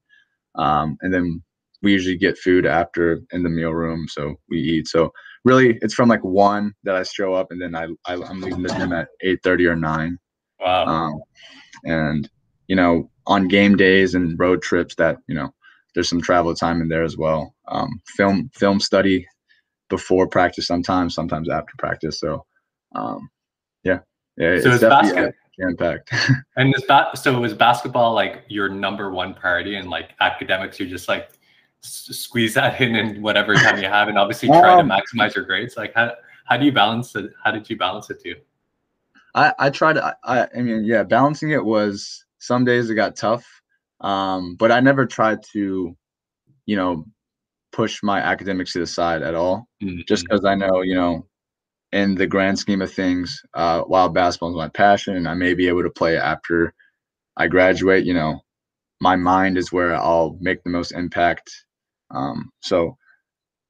um, 0.56 0.96
and 1.02 1.14
then 1.14 1.40
we 1.80 1.92
usually 1.92 2.16
get 2.16 2.36
food 2.36 2.66
after 2.66 3.20
in 3.30 3.44
the 3.44 3.48
meal 3.48 3.70
room 3.70 4.06
so 4.08 4.34
we 4.48 4.58
eat. 4.58 4.88
So 4.88 5.12
really 5.44 5.78
it's 5.80 5.94
from 5.94 6.08
like 6.08 6.24
one 6.24 6.72
that 6.82 6.96
i 6.96 7.04
show 7.04 7.34
up 7.34 7.52
and 7.52 7.62
then 7.62 7.76
i, 7.76 7.86
I 8.04 8.14
am 8.14 8.40
leaving 8.40 8.64
the 8.64 8.74
gym 8.74 8.92
at 8.92 9.06
8 9.22 9.38
30 9.44 9.66
or 9.68 9.76
9 9.76 10.18
wow. 10.58 10.84
Um, 10.86 11.20
and 11.84 12.28
you 12.66 12.74
know 12.74 13.08
on 13.28 13.46
game 13.46 13.76
days 13.76 14.16
and 14.16 14.36
road 14.40 14.60
trips 14.60 14.96
that 14.96 15.18
you 15.28 15.36
know 15.36 15.54
there's 15.94 16.08
some 16.08 16.20
travel 16.20 16.52
time 16.52 16.80
in 16.80 16.88
there 16.88 17.04
as 17.04 17.16
well. 17.16 17.54
Um, 17.68 18.00
film 18.16 18.50
film 18.54 18.80
study 18.80 19.24
before 19.88 20.26
practice 20.26 20.66
sometimes 20.66 21.14
sometimes 21.14 21.48
after 21.48 21.72
practice. 21.78 22.18
So 22.18 22.44
um, 22.96 23.30
yeah 23.84 24.00
yeah 24.40 24.60
so 24.60 24.72
it's, 24.72 24.80
basketball 24.80 25.32
impact. 25.60 26.12
And 26.56 26.74
is 26.74 26.84
that 26.88 27.16
so 27.18 27.38
was 27.38 27.54
basketball 27.54 28.14
like 28.14 28.44
your 28.48 28.68
number 28.68 29.10
one 29.10 29.34
priority 29.34 29.76
and 29.76 29.88
like 29.88 30.10
academics 30.20 30.80
you're 30.80 30.88
just 30.88 31.08
like 31.08 31.30
squeeze 31.82 32.54
that 32.54 32.80
in 32.80 32.96
in 32.96 33.22
whatever 33.22 33.54
time 33.54 33.78
you 33.78 33.88
have 33.88 34.08
and 34.08 34.18
obviously 34.18 34.48
try 34.48 34.74
um, 34.74 34.88
to 34.88 34.94
maximize 34.94 35.34
your 35.34 35.44
grades? 35.44 35.76
Like 35.76 35.94
how, 35.94 36.12
how 36.44 36.56
do 36.56 36.64
you 36.64 36.72
balance 36.72 37.14
it 37.14 37.30
how 37.44 37.50
did 37.50 37.68
you 37.70 37.76
balance 37.76 38.10
it 38.10 38.22
too 38.22 38.34
i 39.34 39.52
i 39.58 39.70
tried 39.70 39.94
to 39.94 40.16
i 40.24 40.46
i 40.54 40.60
mean 40.60 40.84
yeah 40.84 41.02
balancing 41.02 41.50
it 41.50 41.64
was 41.64 42.24
some 42.38 42.64
days 42.64 42.90
it 42.90 42.94
got 42.96 43.16
tough 43.16 43.46
um 44.00 44.56
but 44.56 44.72
i 44.72 44.80
never 44.80 45.06
tried 45.06 45.42
to 45.42 45.96
you 46.66 46.76
know 46.76 47.04
push 47.72 48.02
my 48.02 48.18
academics 48.18 48.72
to 48.72 48.80
the 48.80 48.86
side 48.86 49.22
at 49.22 49.34
all. 49.34 49.68
Mm-hmm. 49.82 50.00
just 50.08 50.24
because 50.24 50.44
i 50.44 50.54
know 50.54 50.82
you 50.82 50.96
know 50.96 51.26
in 51.92 52.14
the 52.14 52.26
grand 52.26 52.58
scheme 52.58 52.82
of 52.82 52.92
things 52.92 53.42
uh 53.54 53.82
while 53.82 54.08
basketball 54.08 54.50
is 54.50 54.56
my 54.56 54.68
passion 54.68 55.16
and 55.16 55.28
i 55.28 55.34
may 55.34 55.54
be 55.54 55.68
able 55.68 55.82
to 55.82 55.90
play 55.90 56.16
after 56.16 56.72
i 57.36 57.46
graduate 57.46 58.04
you 58.04 58.14
know 58.14 58.40
my 59.00 59.16
mind 59.16 59.58
is 59.58 59.72
where 59.72 59.94
i'll 59.94 60.36
make 60.40 60.62
the 60.62 60.70
most 60.70 60.92
impact 60.92 61.64
um, 62.12 62.50
so 62.60 62.96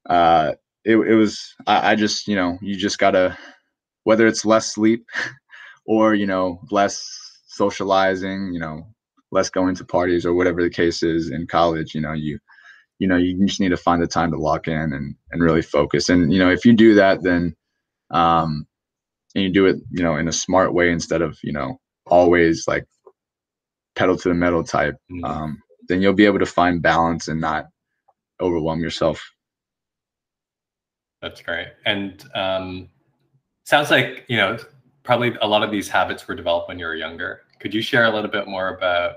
uh, 0.09 0.53
it, 0.85 0.97
it 0.97 1.15
was, 1.15 1.55
I, 1.67 1.93
I 1.93 1.95
just, 1.95 2.27
you 2.29 2.37
know, 2.37 2.59
you 2.63 2.77
just 2.77 2.99
gotta, 2.99 3.37
whether 4.05 4.27
it's 4.27 4.45
less 4.45 4.75
sleep 4.75 5.07
or, 5.87 6.15
you 6.15 6.27
know, 6.27 6.61
less 6.71 7.03
socializing, 7.47 8.53
you 8.53 8.61
know, 8.61 8.87
less 9.31 9.51
going 9.51 9.75
to 9.77 9.85
parties 9.85 10.27
or 10.27 10.35
whatever 10.35 10.63
the 10.63 10.71
case 10.71 11.03
is 11.03 11.31
in 11.31 11.47
college, 11.47 11.95
you 11.95 12.01
know, 12.01 12.13
you, 12.13 12.39
you 12.99 13.07
know, 13.07 13.17
you 13.17 13.47
just 13.47 13.61
need 13.61 13.69
to 13.71 13.77
find 13.77 14.03
the 14.03 14.07
time 14.07 14.31
to 14.31 14.39
lock 14.39 14.69
in 14.69 14.93
and, 14.93 15.15
and 15.31 15.43
really 15.43 15.63
focus. 15.63 16.09
And, 16.09 16.33
you 16.33 16.39
know, 16.39 16.51
if 16.51 16.65
you 16.65 16.73
do 16.73 16.95
that, 16.95 17.23
then, 17.23 17.55
um, 18.11 18.67
and 19.35 19.45
you 19.45 19.53
do 19.53 19.67
it, 19.67 19.77
you 19.91 20.03
know, 20.03 20.17
in 20.17 20.29
a 20.29 20.33
smart 20.33 20.75
way 20.75 20.91
instead 20.91 21.23
of, 21.23 21.39
you 21.43 21.53
know, 21.53 21.79
always 22.07 22.67
like 22.67 22.85
pedal 23.95 24.17
to 24.17 24.29
the 24.29 24.35
metal 24.35 24.65
type, 24.65 24.97
mm-hmm. 25.11 25.25
um, 25.25 25.63
then 25.89 26.01
you'll 26.01 26.13
be 26.13 26.27
able 26.27 26.39
to 26.39 26.47
find 26.47 26.83
balance 26.83 27.29
and 27.29 27.41
not 27.41 27.67
overwhelm 28.41 28.81
yourself. 28.81 29.23
That's 31.23 31.43
great. 31.43 31.69
And 31.85 32.25
um, 32.35 32.89
sounds 33.65 33.91
like, 33.91 34.25
you 34.29 34.37
know, 34.37 34.59
probably 35.03 35.37
a 35.43 35.47
lot 35.47 35.63
of 35.63 35.71
these 35.71 35.89
habits 35.89 36.27
were 36.27 36.35
developed 36.35 36.69
when 36.69 36.79
you 36.79 36.87
were 36.87 36.95
younger. 36.95 37.43
Could 37.59 37.75
you 37.75 37.83
share 37.83 38.07
a 38.07 38.11
little 38.11 38.31
bit 38.31 38.49
more 38.49 38.77
about 38.77 39.17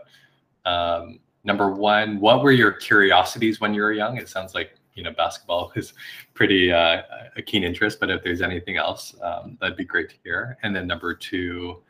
um, 0.65 1.19
number 1.43 1.71
one, 1.71 2.19
what 2.19 2.43
were 2.43 2.51
your 2.51 2.71
curiosities 2.71 3.61
when 3.61 3.73
you 3.73 3.81
were 3.81 3.93
young? 3.93 4.17
It 4.17 4.27
sounds 4.27 4.53
like, 4.53 4.75
you 4.95 5.03
know, 5.03 5.11
basketball 5.11 5.71
is 5.75 5.93
pretty 6.33 6.71
uh, 6.71 7.01
a 7.35 7.41
keen 7.41 7.63
interest, 7.63 7.99
but 7.99 8.09
if 8.09 8.23
there's 8.23 8.41
anything 8.41 8.77
else, 8.77 9.15
um, 9.21 9.57
that'd 9.59 9.77
be 9.77 9.85
great 9.85 10.09
to 10.09 10.15
hear. 10.23 10.57
And 10.63 10.75
then 10.75 10.87
number 10.87 11.13
two, 11.13 11.81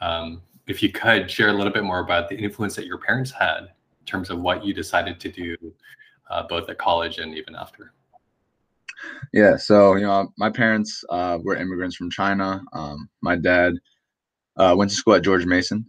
um, 0.00 0.42
if 0.66 0.82
you 0.82 0.92
could 0.92 1.30
share 1.30 1.48
a 1.48 1.52
little 1.52 1.72
bit 1.72 1.84
more 1.84 2.00
about 2.00 2.28
the 2.28 2.36
influence 2.36 2.76
that 2.76 2.86
your 2.86 2.98
parents 2.98 3.30
had 3.30 3.60
in 3.60 4.06
terms 4.06 4.30
of 4.30 4.40
what 4.40 4.64
you 4.64 4.74
decided 4.74 5.18
to 5.20 5.30
do 5.30 5.56
uh, 6.30 6.42
both 6.48 6.68
at 6.68 6.78
college 6.78 7.18
and 7.18 7.36
even 7.36 7.54
after? 7.56 7.92
Yeah, 9.32 9.56
so 9.56 9.94
you 9.94 10.06
know, 10.06 10.32
my 10.36 10.50
parents 10.50 11.04
uh, 11.08 11.38
were 11.42 11.56
immigrants 11.56 11.96
from 11.96 12.10
China. 12.10 12.62
Um, 12.72 13.08
my 13.20 13.36
dad 13.36 13.74
uh, 14.56 14.74
went 14.76 14.90
to 14.90 14.96
school 14.96 15.14
at 15.14 15.22
George 15.22 15.46
Mason, 15.46 15.86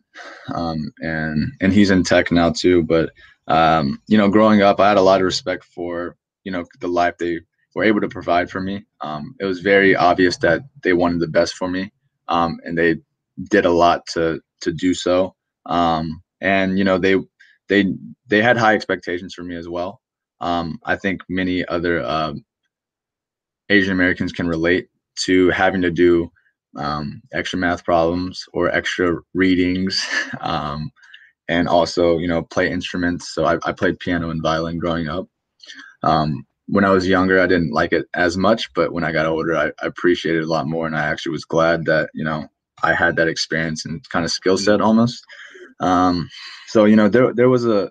um, 0.53 0.91
and 0.99 1.51
and 1.59 1.73
he's 1.73 1.89
in 1.89 2.03
tech 2.03 2.31
now 2.31 2.51
too. 2.51 2.83
But 2.83 3.11
um, 3.47 4.01
you 4.07 4.17
know, 4.17 4.29
growing 4.29 4.61
up, 4.61 4.79
I 4.79 4.89
had 4.89 4.97
a 4.97 5.01
lot 5.01 5.21
of 5.21 5.25
respect 5.25 5.63
for 5.63 6.15
you 6.43 6.51
know 6.51 6.63
the 6.79 6.87
life 6.87 7.15
they 7.17 7.39
were 7.75 7.83
able 7.83 8.01
to 8.01 8.09
provide 8.09 8.49
for 8.49 8.61
me. 8.61 8.85
Um, 9.01 9.35
it 9.39 9.45
was 9.45 9.59
very 9.59 9.95
obvious 9.95 10.37
that 10.37 10.61
they 10.83 10.93
wanted 10.93 11.19
the 11.19 11.27
best 11.27 11.55
for 11.55 11.69
me, 11.69 11.91
um, 12.27 12.57
and 12.63 12.77
they 12.77 12.97
did 13.49 13.65
a 13.65 13.71
lot 13.71 14.05
to 14.13 14.41
to 14.61 14.71
do 14.71 14.93
so. 14.93 15.35
Um, 15.65 16.21
and 16.41 16.77
you 16.77 16.83
know, 16.83 16.97
they 16.97 17.15
they 17.67 17.85
they 18.27 18.41
had 18.41 18.57
high 18.57 18.75
expectations 18.75 19.33
for 19.33 19.43
me 19.43 19.55
as 19.55 19.69
well. 19.69 20.01
Um, 20.41 20.79
I 20.85 20.95
think 20.95 21.21
many 21.29 21.65
other 21.67 22.03
um, 22.03 22.45
Asian 23.69 23.93
Americans 23.93 24.31
can 24.31 24.47
relate 24.47 24.87
to 25.25 25.49
having 25.49 25.81
to 25.81 25.91
do 25.91 26.31
um, 26.77 27.21
extra 27.33 27.59
math 27.59 27.83
problems 27.83 28.45
or 28.53 28.69
extra 28.69 29.17
readings, 29.33 30.05
and 31.49 31.67
also 31.67 32.17
you 32.17 32.27
know 32.27 32.43
play 32.43 32.71
instruments. 32.71 33.33
So 33.33 33.45
I, 33.45 33.57
I 33.65 33.71
played 33.71 33.99
piano 33.99 34.29
and 34.29 34.41
violin 34.41 34.79
growing 34.79 35.07
up. 35.07 35.27
Um, 36.03 36.45
when 36.67 36.85
I 36.85 36.91
was 36.91 37.07
younger, 37.07 37.39
I 37.41 37.47
didn't 37.47 37.73
like 37.73 37.93
it 37.93 38.05
as 38.13 38.37
much, 38.37 38.71
but 38.73 38.93
when 38.93 39.03
I 39.03 39.11
got 39.11 39.25
older, 39.25 39.55
I, 39.55 39.67
I 39.81 39.87
appreciated 39.87 40.43
it 40.43 40.47
a 40.47 40.51
lot 40.51 40.67
more, 40.67 40.85
and 40.85 40.95
I 40.95 41.05
actually 41.05 41.31
was 41.31 41.45
glad 41.45 41.85
that 41.85 42.09
you 42.13 42.23
know 42.23 42.47
I 42.83 42.93
had 42.93 43.15
that 43.17 43.27
experience 43.27 43.85
and 43.85 44.07
kind 44.09 44.25
of 44.25 44.31
skill 44.31 44.57
set 44.57 44.81
almost. 44.81 45.23
Um, 45.79 46.29
so 46.67 46.85
you 46.85 46.95
know 46.95 47.09
there 47.09 47.33
there 47.33 47.49
was 47.49 47.65
a 47.65 47.89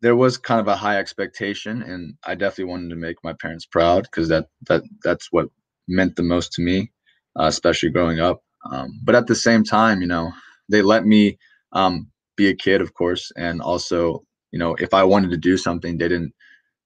there 0.00 0.16
was 0.16 0.38
kind 0.38 0.60
of 0.60 0.68
a 0.68 0.76
high 0.76 0.98
expectation 0.98 1.82
and 1.82 2.14
i 2.26 2.34
definitely 2.34 2.64
wanted 2.64 2.90
to 2.90 2.96
make 2.96 3.16
my 3.24 3.32
parents 3.34 3.66
proud 3.66 4.02
because 4.04 4.28
that 4.28 4.46
that 4.68 4.82
that's 5.04 5.28
what 5.32 5.48
meant 5.88 6.16
the 6.16 6.22
most 6.22 6.52
to 6.52 6.62
me 6.62 6.90
uh, 7.38 7.44
especially 7.46 7.90
growing 7.90 8.20
up 8.20 8.42
um, 8.70 8.88
but 9.04 9.14
at 9.14 9.26
the 9.26 9.34
same 9.34 9.64
time 9.64 10.00
you 10.00 10.06
know 10.06 10.32
they 10.68 10.82
let 10.82 11.06
me 11.06 11.38
um, 11.72 12.10
be 12.36 12.48
a 12.48 12.54
kid 12.54 12.80
of 12.80 12.94
course 12.94 13.32
and 13.36 13.60
also 13.60 14.22
you 14.52 14.58
know 14.58 14.74
if 14.76 14.94
i 14.94 15.02
wanted 15.02 15.30
to 15.30 15.36
do 15.36 15.56
something 15.56 15.98
they 15.98 16.08
didn't 16.08 16.32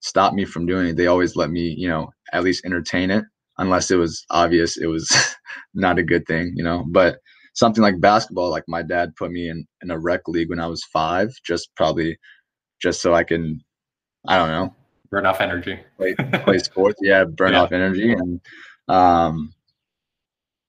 stop 0.02 0.35
me 0.35 0.44
from 0.44 0.66
doing 0.66 0.88
it 0.88 0.97
they 0.97 1.06
always 1.06 1.37
let 1.37 1.50
me 1.50 1.75
you 1.78 1.88
know 1.88 2.11
at 2.32 2.44
least 2.44 2.64
entertain 2.64 3.11
it 3.11 3.25
unless 3.59 3.90
it 3.90 3.97
was 3.97 4.25
obvious 4.30 4.76
it 4.76 4.87
was 4.87 5.11
not 5.75 5.99
a 5.99 6.02
good 6.02 6.26
thing 6.26 6.52
you 6.54 6.64
know 6.64 6.85
but 6.90 7.16
something 7.54 7.82
like 7.82 8.00
basketball 8.00 8.50
like 8.50 8.64
my 8.66 8.82
dad 8.82 9.14
put 9.16 9.30
me 9.30 9.49
in 9.49 9.66
in 9.82 9.90
a 9.90 9.99
rec 9.99 10.26
league 10.26 10.50
when 10.50 10.61
i 10.61 10.66
was 10.66 10.85
five 10.85 11.30
just 11.44 11.75
probably 11.76 12.16
just 12.82 13.00
so 13.00 13.14
I 13.14 13.23
can, 13.23 13.62
I 14.26 14.37
don't 14.37 14.49
know, 14.49 14.75
burn 15.11 15.25
off 15.25 15.40
energy, 15.40 15.78
play, 15.97 16.14
play 16.44 16.59
sports. 16.59 16.99
Yeah, 17.00 17.25
burn 17.25 17.52
yeah. 17.52 17.62
off 17.62 17.73
energy. 17.73 18.12
And 18.12 18.40
um, 18.88 19.54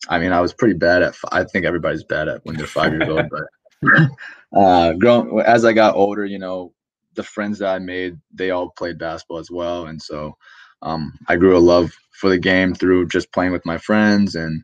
I 0.08 0.20
mean, 0.20 0.32
I 0.32 0.40
was 0.40 0.54
pretty 0.54 0.76
bad 0.76 1.02
at. 1.02 1.16
I 1.32 1.44
think 1.44 1.66
everybody's 1.66 2.04
bad 2.04 2.30
at 2.30 2.46
when 2.46 2.56
they're 2.56 2.68
five 2.68 2.94
years 2.94 3.10
old, 3.10 3.26
but 3.30 4.10
uh, 4.58 4.94
growing 4.94 5.42
as 5.42 5.66
I 5.66 5.74
got 5.74 5.96
older, 5.96 6.24
you 6.24 6.40
know, 6.40 6.72
the 7.16 7.24
friends 7.24 7.60
that 7.60 7.74
I 7.76 7.80
made, 7.80 8.18
they 8.34 8.52
all 8.52 8.70
played 8.72 8.98
basketball 8.98 9.40
as 9.40 9.52
well, 9.52 9.88
and 9.88 10.02
so 10.02 10.36
um, 10.82 11.14
I 11.28 11.36
grew 11.36 11.58
a 11.58 11.60
love 11.60 11.92
for 12.12 12.30
the 12.30 12.38
game 12.38 12.74
through 12.74 13.08
just 13.08 13.32
playing 13.32 13.52
with 13.52 13.66
my 13.66 13.78
friends 13.78 14.36
and 14.36 14.64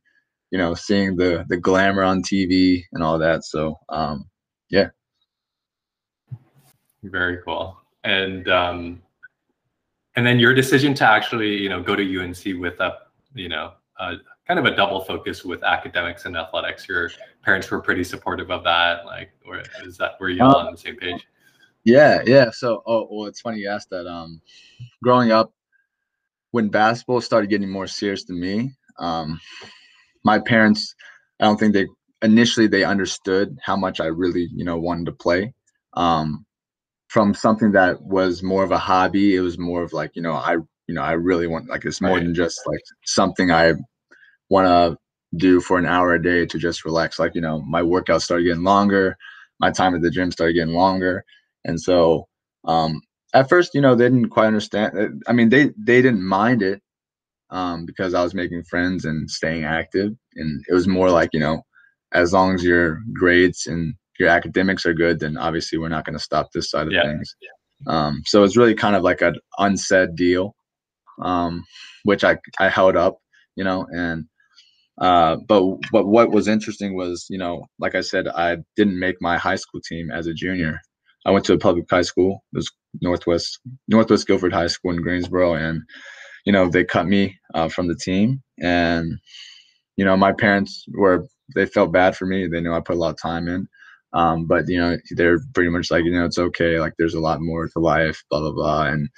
you 0.52 0.58
know 0.58 0.74
seeing 0.76 1.16
the 1.16 1.46
the 1.50 1.58
glamour 1.58 2.04
on 2.04 2.22
TV 2.22 2.84
and 2.94 3.04
all 3.04 3.20
that. 3.20 3.44
So 3.44 3.80
um, 3.90 4.30
yeah, 4.70 4.90
very 7.04 7.40
cool. 7.44 7.78
And 8.04 8.48
um, 8.50 9.02
and 10.16 10.26
then 10.26 10.40
your 10.40 10.54
decision 10.54 10.94
to 10.96 11.06
actually, 11.06 11.56
you 11.58 11.70
know, 11.70 11.82
go 11.82 11.96
to 11.96 12.22
UNC 12.22 12.60
with 12.60 12.80
a, 12.80 12.98
you 13.36 13.50
know, 13.50 13.72
a, 14.00 14.16
kind 14.48 14.60
of 14.60 14.66
a 14.66 14.76
double 14.76 15.02
focus 15.06 15.46
with 15.46 15.64
academics 15.64 16.26
and 16.26 16.36
athletics. 16.36 16.88
Your 16.88 17.12
parents 17.44 17.70
were 17.70 17.80
pretty 17.80 18.04
supportive 18.04 18.52
of 18.52 18.64
that. 18.64 19.06
Like, 19.06 19.32
or 19.46 19.64
is 19.86 19.98
that 19.98 20.20
were 20.20 20.30
you 20.30 20.44
all 20.44 20.58
on 20.58 20.72
the 20.72 20.78
same 20.78 20.98
page? 20.98 21.26
Yeah, 21.90 22.22
yeah. 22.26 22.52
So, 22.52 22.84
oh, 22.86 23.08
well, 23.10 23.28
it's 23.28 23.42
funny 23.42 23.60
you 23.60 23.70
asked 23.70 23.90
that. 23.90 24.08
Um, 24.08 24.42
growing 25.04 25.32
up, 25.32 25.52
when 26.52 26.70
basketball 26.70 27.22
started 27.22 27.50
getting 27.50 27.70
more 27.70 27.88
serious 27.88 28.24
to 28.26 28.34
me, 28.34 28.72
um, 29.00 29.40
my 30.24 30.40
parents, 30.40 30.96
I 31.40 31.46
don't 31.46 31.60
think 31.60 31.74
they 31.74 31.88
initially 32.22 32.68
they 32.68 32.84
understood 32.84 33.58
how 33.64 33.76
much 33.76 34.00
I 34.00 34.06
really, 34.06 34.50
you 34.54 34.66
know, 34.66 34.78
wanted 34.78 35.06
to 35.06 35.12
play. 35.14 35.54
Um, 35.94 36.46
from 37.10 37.34
something 37.34 37.72
that 37.72 38.02
was 38.02 38.42
more 38.42 38.64
of 38.64 38.72
a 38.72 38.78
hobby 38.78 39.36
it 39.36 39.42
was 39.42 39.58
more 39.58 39.84
of 39.84 39.92
like 39.94 40.16
you 40.16 40.22
know 40.22 40.34
i 40.34 40.54
you 40.54 40.96
know 40.96 41.02
i 41.02 41.12
really 41.12 41.48
want 41.48 41.68
like 41.68 41.84
it's 41.84 42.02
more 42.02 42.16
right. 42.16 42.24
than 42.24 42.34
just 42.34 42.62
like 42.66 42.80
something 43.04 43.52
i 43.52 43.74
want 44.50 44.68
to 44.68 44.98
do 45.38 45.60
for 45.60 45.78
an 45.78 45.86
hour 45.86 46.14
a 46.14 46.22
day 46.22 46.46
to 46.46 46.58
just 46.58 46.86
relax 46.86 47.20
like 47.20 47.36
you 47.36 47.42
know 47.42 47.62
my 47.62 47.82
workouts 47.82 48.22
started 48.22 48.46
getting 48.46 48.64
longer 48.64 49.18
my 49.60 49.70
time 49.72 49.94
at 49.94 50.02
the 50.02 50.10
gym 50.10 50.32
started 50.32 50.54
getting 50.54 50.74
longer 50.74 51.24
and 51.70 51.80
so 51.82 52.28
um 52.66 53.02
at 53.34 53.50
first, 53.50 53.74
you 53.74 53.82
know, 53.82 53.96
they 53.96 54.06
didn't 54.06 54.30
quite 54.30 54.48
understand. 54.48 54.98
Uh, 54.98 55.08
I 55.28 55.34
mean, 55.34 55.50
they 55.50 55.66
they 55.78 56.02
didn't 56.02 56.24
mind 56.24 56.62
it 56.62 56.82
um, 57.52 57.86
because 57.86 58.14
I 58.14 58.24
was 58.24 58.34
making 58.34 58.64
friends 58.64 59.06
and 59.06 59.30
staying 59.30 59.66
active, 59.66 60.12
and 60.36 60.64
it 60.68 60.74
was 60.74 60.88
more 60.88 61.10
like 61.12 61.30
you 61.34 61.40
know, 61.40 61.62
as 62.14 62.34
long 62.34 62.56
as 62.56 62.64
your 62.64 63.02
grades 63.14 63.68
and 63.68 63.94
your 64.20 64.30
academics 64.30 64.86
are 64.86 64.94
good, 64.94 65.20
then 65.20 65.38
obviously 65.38 65.78
we're 65.78 65.90
not 65.90 66.06
going 66.06 66.18
to 66.18 66.24
stop 66.24 66.50
this 66.54 66.72
side 66.72 66.88
of 66.88 66.94
yeah. 66.94 67.04
things. 67.04 67.36
Um, 67.88 68.22
so 68.26 68.44
it's 68.44 68.58
really 68.58 68.76
kind 68.76 68.96
of 68.96 69.04
like 69.04 69.22
an 69.22 69.36
unsaid 69.60 70.16
deal, 70.16 70.56
um, 71.22 71.64
which 72.04 72.24
I 72.24 72.38
I 72.60 72.70
held 72.70 72.96
up, 72.96 73.20
you 73.56 73.64
know, 73.64 73.86
and 73.92 74.26
uh, 75.00 75.38
but 75.48 75.64
but 75.92 76.08
what 76.08 76.32
was 76.32 76.48
interesting 76.48 76.96
was, 76.96 77.28
you 77.30 77.38
know, 77.38 77.64
like 77.80 77.96
I 77.96 78.02
said, 78.02 78.28
I 78.28 78.58
didn't 78.76 79.00
make 79.00 79.16
my 79.22 79.38
high 79.38 79.56
school 79.56 79.82
team 79.88 80.10
as 80.12 80.28
a 80.28 80.34
junior. 80.34 80.80
I 81.26 81.32
went 81.32 81.46
to 81.46 81.54
a 81.54 81.58
public 81.58 81.86
high 81.90 82.02
school. 82.02 82.44
It 82.54 82.58
was 82.58 82.72
Northwest 83.02 83.60
Northwest 83.88 84.28
Guilford 84.28 84.54
High 84.54 84.68
School 84.68 84.92
in 84.92 85.02
Greensboro, 85.02 85.54
and 85.54 85.82
you 86.46 86.54
know 86.54 86.70
they 86.70 86.84
cut 86.84 87.08
me 87.08 87.38
uh, 87.54 87.70
from 87.70 87.88
the 87.88 87.96
team. 87.96 88.42
And 88.62 89.20
you 89.98 90.06
know 90.06 90.16
my 90.18 90.32
parents 90.32 90.86
were 90.94 91.28
they 91.56 91.66
felt 91.66 91.92
bad 91.92 92.16
for 92.16 92.26
me. 92.26 92.48
They 92.48 92.62
knew 92.62 92.74
I 92.74 92.80
put 92.80 92.96
a 92.96 93.00
lot 93.00 93.12
of 93.12 93.22
time 93.22 93.48
in, 93.48 93.68
um, 94.14 94.46
but 94.46 94.68
you 94.68 94.80
know 94.80 94.98
they're 95.12 95.40
pretty 95.54 95.70
much 95.70 95.92
like 95.92 96.06
you 96.06 96.12
know 96.12 96.26
it's 96.26 96.40
okay. 96.40 96.80
Like 96.80 96.94
there's 96.98 97.16
a 97.16 97.20
lot 97.20 97.42
more 97.42 97.68
to 97.68 97.80
life, 97.80 98.24
blah 98.30 98.40
blah 98.40 98.52
blah. 98.52 98.84
And 98.86 99.10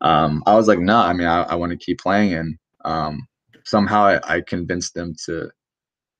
um, 0.00 0.42
I 0.46 0.54
was 0.54 0.68
like, 0.68 0.78
no, 0.78 0.92
nah, 0.92 1.06
I 1.06 1.12
mean 1.12 1.28
I, 1.28 1.42
I 1.42 1.54
want 1.54 1.70
to 1.70 1.78
keep 1.78 2.00
playing, 2.00 2.34
and 2.34 2.58
um, 2.84 3.26
somehow 3.64 4.04
I, 4.04 4.36
I 4.36 4.40
convinced 4.40 4.94
them 4.94 5.14
to 5.26 5.50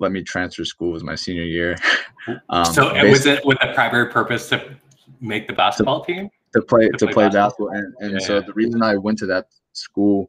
let 0.00 0.12
me 0.12 0.22
transfer 0.22 0.64
schools 0.64 1.02
my 1.02 1.14
senior 1.14 1.44
year. 1.44 1.76
um, 2.48 2.64
so 2.64 2.94
it 2.94 3.10
was 3.10 3.26
it 3.26 3.44
with 3.44 3.58
the 3.60 3.72
primary 3.74 4.10
purpose 4.10 4.48
to 4.48 4.76
make 5.20 5.46
the 5.46 5.54
basketball 5.54 6.04
to, 6.04 6.12
team? 6.12 6.30
To 6.54 6.62
play 6.62 6.88
to, 6.88 6.92
to 6.92 7.06
play, 7.06 7.12
play, 7.12 7.28
basketball, 7.28 7.70
basketball. 7.70 7.96
and, 8.00 8.12
and 8.12 8.20
yeah. 8.20 8.26
so 8.26 8.40
the 8.40 8.52
reason 8.52 8.82
I 8.82 8.96
went 8.96 9.18
to 9.18 9.26
that 9.26 9.46
school 9.72 10.28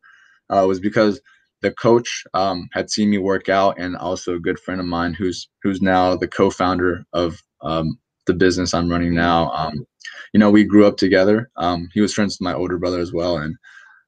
uh, 0.50 0.65
was 0.67 0.79
because 0.79 1.22
the 1.62 1.72
coach 1.72 2.24
um, 2.34 2.70
had 2.74 2.89
seen 2.89 3.10
me 3.10 3.17
work 3.17 3.50
out, 3.50 3.79
and 3.79 3.96
also 3.96 4.36
a 4.36 4.39
good 4.39 4.60
friend 4.60 4.79
of 4.79 4.88
mine 4.88 5.13
who's 5.13 5.50
who's 5.63 5.82
now 5.82 6.15
the 6.15 6.27
co-founder 6.27 7.03
of 7.13 7.41
um, 7.62 7.98
the 8.27 8.34
business 8.34 8.74
I'm 8.74 8.89
running 8.89 9.15
now. 9.15 9.51
Um, 9.51 9.86
you 10.34 10.39
know, 10.39 10.51
we 10.51 10.63
grew 10.63 10.86
up 10.86 10.98
together. 10.98 11.50
Um, 11.58 11.89
he 11.94 12.01
was 12.01 12.13
friends 12.13 12.36
with 12.36 12.46
my 12.46 12.53
older 12.53 12.77
brother 12.77 13.00
as 13.00 13.13
well, 13.13 13.38
and 13.38 13.55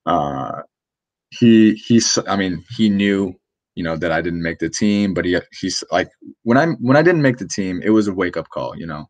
uh, 0.06 0.62
he 1.30 1.74
he's 1.74 2.18
I 2.28 2.36
mean 2.36 2.64
he 2.76 2.90
knew 2.90 3.34
you 3.76 3.84
know 3.84 3.96
that 3.96 4.12
I 4.12 4.22
didn't 4.22 4.42
make 4.42 4.60
the 4.60 4.70
team, 4.70 5.14
but 5.14 5.26
he 5.26 5.40
he's 5.60 5.84
like 5.92 6.10
when 6.44 6.58
I 6.58 6.68
when 6.80 6.98
I 6.98 7.02
didn't 7.02 7.22
make 7.22 7.38
the 7.38 7.48
team, 7.48 7.82
it 7.84 7.90
was 7.92 8.08
a 8.08 8.14
wake 8.14 8.38
up 8.38 8.50
call. 8.50 8.76
You 8.78 8.88
know, 8.88 9.10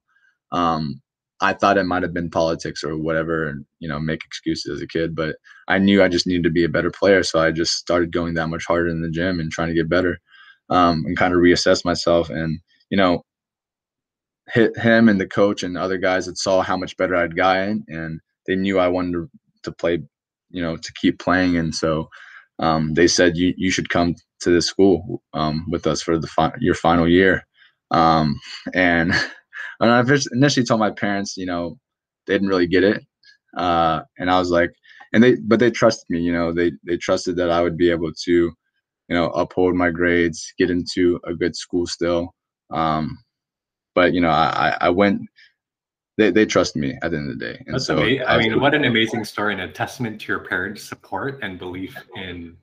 um, 0.52 1.02
I 1.42 1.54
thought 1.54 1.78
it 1.78 1.84
might 1.84 2.04
have 2.04 2.14
been 2.14 2.30
politics 2.30 2.84
or 2.84 2.98
whatever, 2.98 3.48
and 3.48 3.66
you 3.80 3.88
know 3.88 4.00
make 4.00 4.24
excuses 4.26 4.78
as 4.78 4.82
a 4.82 4.88
kid, 4.88 5.16
but 5.16 5.36
I 5.68 5.78
knew 5.78 6.02
I 6.02 6.08
just 6.08 6.28
needed 6.28 6.44
to 6.44 6.50
be 6.50 6.64
a 6.64 6.70
better 6.70 6.92
player, 6.92 7.24
so 7.24 7.40
I 7.40 7.52
just 7.52 7.74
started 7.74 8.12
going 8.12 8.34
that 8.36 8.50
much 8.50 8.66
harder 8.66 8.90
in 8.90 9.02
the 9.02 9.10
gym 9.12 9.40
and 9.40 9.52
trying 9.52 9.70
to 9.70 9.76
get 9.76 9.90
better, 9.90 10.20
um, 10.70 11.04
and 11.06 11.18
kind 11.18 11.34
of 11.34 11.40
reassess 11.40 11.86
myself. 11.86 12.30
And 12.30 12.60
you 12.90 12.98
know, 12.98 13.24
hit 14.50 14.78
him 14.78 15.10
and 15.10 15.20
the 15.20 15.28
coach 15.28 15.64
and 15.64 15.78
other 15.78 15.98
guys 15.98 16.26
that 16.26 16.38
saw 16.38 16.62
how 16.62 16.78
much 16.78 16.98
better 16.98 17.16
I'd 17.16 17.36
gotten, 17.36 17.84
and 17.88 18.20
they 18.48 18.56
knew 18.56 18.80
I 18.80 18.88
wanted 18.88 19.14
to, 19.14 19.30
to 19.64 19.72
play 19.72 20.00
you 20.52 20.62
know 20.62 20.78
to 20.78 20.94
keep 20.94 21.20
playing 21.20 21.58
and 21.58 21.74
so 21.74 22.10
um, 22.60 22.94
they 22.94 23.08
said 23.08 23.38
you 23.38 23.54
you 23.58 23.70
should 23.70 23.90
come 23.90 24.16
to 24.42 24.50
this 24.50 24.66
school 24.66 25.22
um, 25.34 25.66
with 25.70 25.86
us 25.88 26.02
for 26.02 26.18
the 26.18 26.28
fi- 26.28 26.56
your 26.60 26.76
final 26.76 27.08
year 27.08 27.46
um, 27.92 28.40
and 28.74 29.14
when 29.78 29.90
I 29.90 30.04
initially 30.32 30.66
told 30.66 30.80
my 30.80 30.92
parents 30.92 31.38
you 31.38 31.46
know 31.46 31.78
they 32.26 32.34
didn't 32.34 32.50
really 32.50 32.68
get 32.68 32.84
it 32.84 33.04
uh, 33.58 34.02
and 34.18 34.30
I 34.30 34.40
was 34.40 34.50
like 34.50 34.72
and 35.14 35.24
they 35.24 35.36
but 35.36 35.60
they 35.60 35.72
trusted 35.72 36.06
me 36.10 36.20
you 36.20 36.34
know 36.34 36.52
they 36.52 36.72
they 36.84 36.98
trusted 36.98 37.36
that 37.38 37.52
I 37.52 37.62
would 37.62 37.78
be 37.78 37.90
able 37.90 38.12
to 38.14 38.32
you 38.32 38.56
know 39.10 39.30
uphold 39.32 39.76
my 39.76 39.90
grades 39.90 40.54
get 40.58 40.70
into 40.70 41.20
a 41.26 41.34
good 41.34 41.56
school 41.56 41.86
still 41.86 42.34
um, 42.72 43.18
but 43.96 44.14
you 44.14 44.22
know 44.22 44.30
I 44.30 44.78
I 44.82 44.90
went 44.90 45.22
they, 46.18 46.32
they 46.32 46.46
trust 46.46 46.76
me 46.76 46.98
at 47.04 47.12
the 47.12 47.18
end 47.18 47.30
of 47.30 47.40
the 47.40 47.46
day. 47.46 47.64
And 47.68 47.76
That's 47.76 47.86
so 47.86 47.98
amazing. 47.98 48.26
I, 48.26 48.36
I 48.36 48.38
mean, 48.40 48.60
what 48.60 48.74
an 48.74 48.86
amazing 48.86 49.24
story 49.24 49.54
and 49.54 49.62
a 49.62 49.68
testament 49.68 50.20
to 50.22 50.28
your 50.28 50.40
parents' 50.40 50.84
support 50.84 51.40
and 51.44 51.60
belief 51.60 51.96
in 52.16 52.58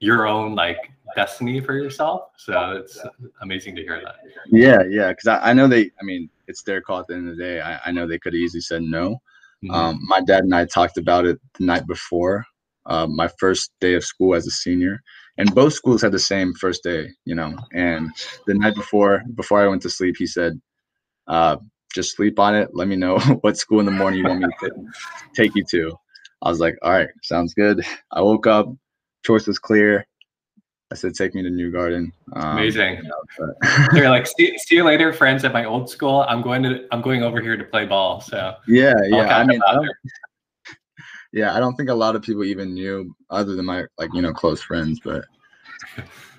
your 0.00 0.26
own 0.26 0.54
like 0.54 0.90
destiny 1.14 1.60
for 1.60 1.74
yourself. 1.74 2.30
So 2.36 2.82
it's 2.82 3.00
amazing 3.42 3.76
to 3.76 3.82
hear 3.82 4.02
that. 4.04 4.16
Yeah, 4.50 4.82
yeah. 4.90 5.12
Cause 5.14 5.28
I, 5.28 5.50
I 5.50 5.52
know 5.52 5.68
they, 5.68 5.90
I 6.00 6.04
mean, 6.04 6.28
it's 6.48 6.62
their 6.62 6.80
call 6.80 7.00
at 7.00 7.06
the 7.08 7.14
end 7.14 7.28
of 7.28 7.36
the 7.36 7.42
day. 7.42 7.60
I, 7.60 7.80
I 7.86 7.92
know 7.92 8.06
they 8.06 8.18
could 8.18 8.32
have 8.32 8.40
easily 8.40 8.60
said 8.60 8.82
no. 8.82 9.20
Mm-hmm. 9.64 9.70
Um, 9.70 10.00
my 10.02 10.20
dad 10.20 10.44
and 10.44 10.54
I 10.54 10.66
talked 10.66 10.98
about 10.98 11.24
it 11.26 11.38
the 11.58 11.64
night 11.64 11.86
before 11.86 12.44
uh, 12.86 13.06
my 13.06 13.28
first 13.38 13.72
day 13.80 13.94
of 13.94 14.04
school 14.04 14.34
as 14.34 14.46
a 14.46 14.50
senior. 14.50 15.00
And 15.38 15.54
both 15.54 15.74
schools 15.74 16.02
had 16.02 16.12
the 16.12 16.18
same 16.18 16.54
first 16.54 16.82
day, 16.82 17.08
you 17.24 17.34
know. 17.34 17.54
And 17.74 18.10
the 18.46 18.54
night 18.54 18.74
before, 18.74 19.22
before 19.34 19.60
I 19.60 19.68
went 19.68 19.82
to 19.82 19.90
sleep, 19.90 20.16
he 20.18 20.26
said, 20.26 20.60
uh, 21.28 21.56
just 21.94 22.16
sleep 22.16 22.38
on 22.38 22.54
it. 22.54 22.70
Let 22.72 22.88
me 22.88 22.96
know 22.96 23.18
what 23.42 23.56
school 23.56 23.80
in 23.80 23.86
the 23.86 23.92
morning 23.92 24.20
you 24.20 24.28
want 24.28 24.40
me 24.40 24.48
to 24.60 24.70
take 25.34 25.54
you 25.54 25.64
to. 25.70 25.96
I 26.42 26.48
was 26.48 26.60
like, 26.60 26.76
all 26.82 26.92
right, 26.92 27.08
sounds 27.22 27.54
good. 27.54 27.84
I 28.12 28.22
woke 28.22 28.46
up, 28.46 28.68
choice 29.24 29.46
was 29.46 29.58
clear. 29.58 30.06
I 30.92 30.94
said, 30.94 31.14
take 31.14 31.34
me 31.34 31.42
to 31.42 31.50
New 31.50 31.72
Garden. 31.72 32.12
Um, 32.34 32.58
Amazing. 32.58 32.98
You 32.98 33.02
know, 33.02 33.54
They're 33.92 34.10
like, 34.10 34.26
see, 34.38 34.56
see 34.58 34.76
you 34.76 34.84
later, 34.84 35.12
friends 35.12 35.44
at 35.44 35.52
my 35.52 35.64
old 35.64 35.90
school. 35.90 36.24
I'm 36.28 36.42
going 36.42 36.62
to, 36.62 36.86
I'm 36.92 37.02
going 37.02 37.22
over 37.22 37.40
here 37.40 37.56
to 37.56 37.64
play 37.64 37.86
ball. 37.86 38.20
So 38.20 38.54
yeah, 38.68 38.94
yeah. 39.08 39.36
I 39.36 39.44
mean, 39.44 39.60
I 39.66 39.78
yeah, 41.32 41.56
I 41.56 41.60
don't 41.60 41.74
think 41.74 41.88
a 41.88 41.94
lot 41.94 42.14
of 42.14 42.22
people 42.22 42.44
even 42.44 42.72
knew 42.72 43.14
other 43.30 43.56
than 43.56 43.64
my 43.64 43.84
like, 43.98 44.10
you 44.14 44.22
know, 44.22 44.32
close 44.32 44.62
friends, 44.62 45.00
but 45.02 45.24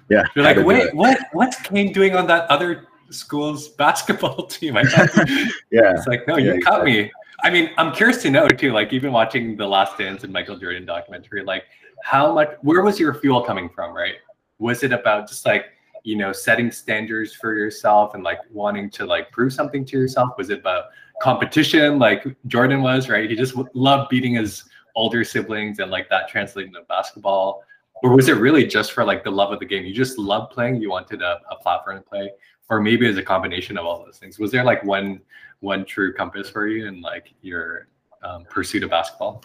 yeah. 0.10 0.24
You're 0.34 0.46
like, 0.46 0.66
wait, 0.66 0.96
what, 0.96 1.20
what's 1.34 1.62
Kane 1.62 1.92
doing 1.92 2.16
on 2.16 2.28
that 2.28 2.50
other 2.50 2.88
school's 3.10 3.68
basketball 3.68 4.46
team. 4.48 4.78
I 4.78 4.84
thought, 4.84 5.28
yeah, 5.72 5.94
it's 5.94 6.08
like, 6.08 6.26
no, 6.28 6.38
you 6.38 6.54
yeah, 6.54 6.60
caught 6.60 6.88
exactly. 6.88 7.04
me. 7.04 7.12
I 7.44 7.50
mean, 7.50 7.70
I'm 7.78 7.94
curious 7.94 8.22
to 8.24 8.32
know 8.32 8.48
too. 8.48 8.72
Like, 8.72 8.94
even 8.94 9.12
watching 9.12 9.58
the 9.58 9.68
Last 9.68 9.98
Dance 9.98 10.24
and 10.24 10.34
Michael 10.34 10.58
Jordan 10.58 10.86
documentary, 10.86 11.44
like, 11.44 11.66
how 12.04 12.34
much? 12.34 12.52
Where 12.62 12.82
was 12.82 13.00
your 13.00 13.14
fuel 13.14 13.42
coming 13.42 13.70
from? 13.70 13.94
Right? 13.94 14.16
Was 14.60 14.84
it 14.84 14.92
about 14.92 15.28
just 15.28 15.46
like 15.46 15.66
you 16.04 16.16
know 16.16 16.32
setting 16.32 16.72
standards 16.72 17.34
for 17.34 17.56
yourself 17.56 18.14
and 18.14 18.24
like 18.24 18.40
wanting 18.52 18.90
to 18.92 19.06
like 19.06 19.32
prove 19.32 19.54
something 19.54 19.86
to 19.86 19.98
yourself? 19.98 20.32
Was 20.38 20.50
it 20.50 20.60
about 20.60 20.86
competition, 21.22 22.00
like 22.00 22.26
Jordan 22.48 22.82
was? 22.82 23.10
Right? 23.10 23.30
He 23.30 23.36
just 23.36 23.56
loved 23.74 24.10
beating 24.10 24.36
his 24.36 24.64
older 24.98 25.24
siblings 25.24 25.80
and 25.80 25.92
like 25.92 26.10
that 26.10 26.28
translating 26.28 26.74
to 26.74 26.82
basketball 26.90 27.64
or 28.04 28.16
was 28.16 28.30
it 28.30 28.34
really 28.34 28.66
just 28.66 28.92
for 28.92 29.06
like 29.06 29.24
the 29.24 29.30
love 29.30 29.52
of 29.52 29.60
the 29.60 29.66
game 29.66 29.86
you 29.86 29.94
just 29.94 30.18
loved 30.18 30.52
playing 30.52 30.82
you 30.82 30.90
wanted 30.90 31.22
a, 31.22 31.40
a 31.52 31.56
platform 31.58 31.98
to 31.98 32.04
play 32.04 32.30
or 32.70 32.82
maybe 32.82 33.08
as 33.08 33.16
a 33.18 33.24
combination 33.24 33.78
of 33.78 33.86
all 33.86 34.04
those 34.04 34.18
things 34.18 34.40
was 34.40 34.52
there 34.52 34.64
like 34.64 34.84
one 34.84 35.22
one 35.60 35.86
true 35.86 36.14
compass 36.14 36.50
for 36.50 36.68
you 36.68 36.88
in 36.88 37.00
like 37.00 37.34
your 37.42 37.88
um, 38.24 38.44
pursuit 38.50 38.84
of 38.84 38.90
basketball 38.90 39.44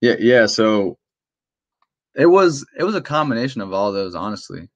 yeah 0.00 0.14
yeah 0.18 0.46
so 0.46 0.96
it 2.16 2.26
was 2.26 2.66
it 2.78 2.84
was 2.84 2.94
a 2.94 3.00
combination 3.00 3.60
of 3.60 3.72
all 3.72 3.92
those 3.92 4.14
honestly. 4.14 4.68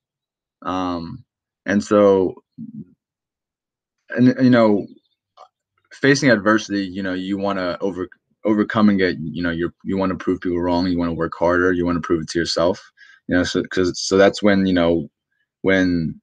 Um 0.63 1.25
and 1.67 1.83
so 1.83 2.35
and 4.11 4.35
you 4.43 4.51
know 4.51 4.87
facing 5.93 6.31
adversity 6.31 6.85
you 6.85 7.03
know 7.03 7.15
you 7.15 7.39
want 7.39 7.59
to 7.59 7.79
over 7.81 8.09
overcome 8.45 8.89
and 8.89 8.99
get 8.99 9.17
you 9.21 9.43
know 9.43 9.51
you 9.51 9.73
you 9.85 9.97
want 9.97 10.11
to 10.11 10.17
prove 10.17 10.41
people 10.41 10.61
wrong 10.61 10.87
you 10.87 10.99
want 10.99 11.09
to 11.09 11.15
work 11.15 11.33
harder 11.39 11.73
you 11.73 11.85
want 11.85 11.97
to 11.97 12.07
prove 12.07 12.23
it 12.23 12.29
to 12.29 12.39
yourself 12.39 12.91
you 13.29 13.37
know 13.37 13.43
so 13.43 13.63
because 13.63 13.99
so 14.01 14.17
that's 14.17 14.43
when 14.43 14.67
you 14.67 14.73
know 14.73 15.09
when 15.63 16.19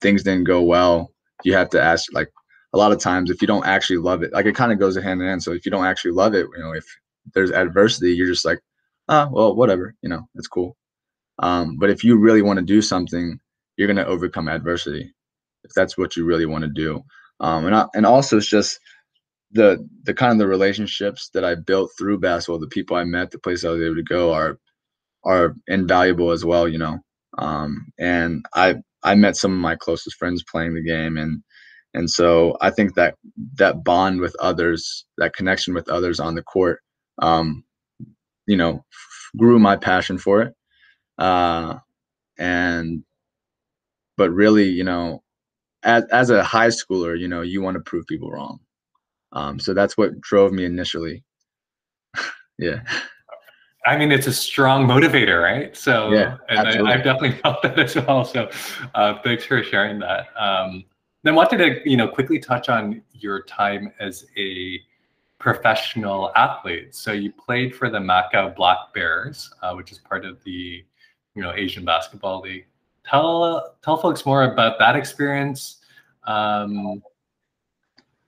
things 0.00 0.22
didn't 0.22 0.44
go 0.44 0.62
well 0.62 1.10
you 1.44 1.52
have 1.52 1.70
to 1.70 1.82
ask 1.82 2.12
like 2.12 2.30
a 2.72 2.78
lot 2.78 2.92
of 2.92 3.00
times 3.00 3.30
if 3.30 3.40
you 3.40 3.48
don't 3.48 3.66
actually 3.66 3.96
love 3.96 4.22
it 4.22 4.32
like 4.32 4.46
it 4.46 4.54
kind 4.54 4.72
of 4.72 4.78
goes 4.78 4.96
hand 4.96 5.20
in 5.20 5.26
hand 5.26 5.42
so 5.42 5.52
if 5.52 5.64
you 5.64 5.70
don't 5.70 5.86
actually 5.86 6.12
love 6.12 6.34
it 6.34 6.46
you 6.56 6.62
know 6.62 6.72
if 6.72 6.86
there's 7.34 7.50
adversity 7.50 8.12
you're 8.12 8.26
just 8.28 8.44
like 8.44 8.60
ah 9.08 9.28
well 9.32 9.54
whatever 9.56 9.94
you 10.02 10.08
know 10.08 10.22
it's 10.34 10.48
cool 10.48 10.76
um, 11.40 11.76
but 11.78 11.90
if 11.90 12.04
you 12.04 12.18
really 12.18 12.42
want 12.42 12.58
to 12.58 12.64
do 12.64 12.82
something 12.82 13.38
you're 13.76 13.88
going 13.88 13.96
to 13.96 14.06
overcome 14.06 14.48
adversity 14.48 15.12
if 15.64 15.72
that's 15.74 15.98
what 15.98 16.16
you 16.16 16.24
really 16.24 16.46
want 16.46 16.64
to 16.64 16.70
do 16.70 17.02
um, 17.40 17.66
and 17.66 17.74
I, 17.74 17.86
and 17.94 18.06
also 18.06 18.38
it's 18.38 18.46
just 18.48 18.78
the 19.52 19.86
the 20.04 20.14
kind 20.14 20.32
of 20.32 20.38
the 20.38 20.46
relationships 20.48 21.30
that 21.34 21.44
I 21.44 21.54
built 21.54 21.92
through 21.98 22.20
basketball, 22.20 22.60
the 22.60 22.68
people 22.68 22.96
I 22.96 23.04
met, 23.04 23.30
the 23.30 23.38
place 23.38 23.64
I 23.64 23.70
was 23.70 23.82
able 23.82 23.96
to 23.96 24.02
go 24.02 24.32
are 24.32 24.58
are 25.24 25.56
invaluable 25.68 26.32
as 26.32 26.44
well, 26.44 26.68
you 26.68 26.78
know. 26.78 26.98
Um, 27.38 27.88
and 28.00 28.44
I 28.54 28.76
I 29.04 29.16
met 29.16 29.36
some 29.36 29.52
of 29.52 29.58
my 29.58 29.76
closest 29.76 30.16
friends 30.18 30.44
playing 30.50 30.74
the 30.74 30.82
game, 30.84 31.18
and 31.18 31.42
and 31.94 32.10
so 32.10 32.56
I 32.62 32.70
think 32.70 32.94
that 32.96 33.16
that 33.56 33.84
bond 33.84 34.20
with 34.20 34.36
others, 34.40 35.06
that 35.18 35.34
connection 35.34 35.74
with 35.74 35.88
others 35.90 36.20
on 36.20 36.36
the 36.36 36.42
court, 36.44 36.80
um, 37.22 37.64
you 38.46 38.56
know, 38.56 38.84
grew 39.36 39.58
my 39.58 39.76
passion 39.76 40.18
for 40.18 40.42
it. 40.42 40.54
Uh, 41.18 41.78
and 42.38 43.02
but 44.16 44.30
really, 44.30 44.68
you 44.68 44.84
know, 44.84 45.22
as 45.82 46.04
as 46.10 46.30
a 46.30 46.42
high 46.42 46.68
schooler, 46.68 47.18
you 47.18 47.28
know, 47.28 47.42
you 47.42 47.62
want 47.62 47.76
to 47.76 47.80
prove 47.80 48.06
people 48.06 48.30
wrong. 48.30 48.60
Um, 49.32 49.58
so 49.58 49.74
that's 49.74 49.96
what 49.96 50.20
drove 50.20 50.52
me 50.52 50.64
initially. 50.64 51.24
yeah. 52.58 52.82
I 53.86 53.96
mean, 53.96 54.10
it's 54.10 54.26
a 54.26 54.32
strong 54.32 54.84
motivator, 54.84 55.40
right? 55.40 55.76
So, 55.76 56.10
yeah, 56.10 56.38
and 56.48 56.58
I, 56.58 56.92
have 56.92 57.04
definitely 57.04 57.32
felt 57.42 57.62
that 57.62 57.78
as 57.78 57.94
well. 57.94 58.24
So, 58.24 58.50
uh, 58.96 59.14
thanks 59.22 59.44
for 59.44 59.62
sharing 59.62 60.00
that. 60.00 60.26
Um, 60.36 60.84
then, 61.22 61.36
wanted 61.36 61.58
to 61.58 61.88
you 61.88 61.96
know 61.96 62.08
quickly 62.08 62.40
touch 62.40 62.68
on 62.68 63.02
your 63.12 63.42
time 63.42 63.92
as 64.00 64.26
a 64.36 64.80
professional 65.38 66.32
athlete. 66.36 66.94
So, 66.94 67.12
you 67.12 67.32
played 67.32 67.74
for 67.74 67.90
the 67.90 67.98
Macau 67.98 68.54
Black 68.54 68.78
Bears, 68.94 69.50
uh, 69.62 69.74
which 69.74 69.92
is 69.92 69.98
part 69.98 70.24
of 70.24 70.42
the 70.44 70.84
you 71.34 71.42
know 71.42 71.52
ASEAN 71.52 71.84
Basketball 71.84 72.40
League. 72.40 72.66
Tell 73.08 73.76
tell 73.82 73.96
folks 73.96 74.26
more 74.26 74.44
about 74.44 74.78
that 74.78 74.96
experience. 74.96 75.78
Um, 76.26 77.02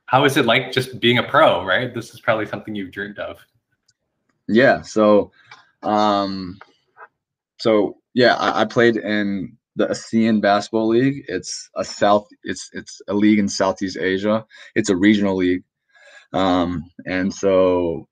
how 0.06 0.24
is 0.24 0.36
it 0.36 0.46
like 0.46 0.72
just 0.72 1.00
being 1.00 1.18
a 1.18 1.22
pro? 1.22 1.64
Right, 1.64 1.92
this 1.92 2.14
is 2.14 2.20
probably 2.20 2.46
something 2.46 2.74
you've 2.74 2.92
dreamed 2.92 3.18
of. 3.18 3.38
Yeah. 4.46 4.82
So 4.82 5.30
um, 5.82 6.58
so 7.58 7.96
yeah, 8.14 8.34
I, 8.36 8.62
I 8.62 8.64
played 8.64 8.96
in 8.96 9.56
the 9.76 9.86
ASEAN 9.86 10.40
Basketball 10.40 10.88
League. 10.88 11.24
It's 11.28 11.70
a 11.76 11.84
South. 11.84 12.26
It's 12.42 12.70
it's 12.72 13.00
a 13.08 13.14
league 13.14 13.38
in 13.38 13.48
Southeast 13.48 13.98
Asia. 13.98 14.44
It's 14.74 14.90
a 14.90 14.96
regional 14.96 15.36
league, 15.36 15.62
um, 16.32 16.84
and 17.06 17.32
so 17.32 18.06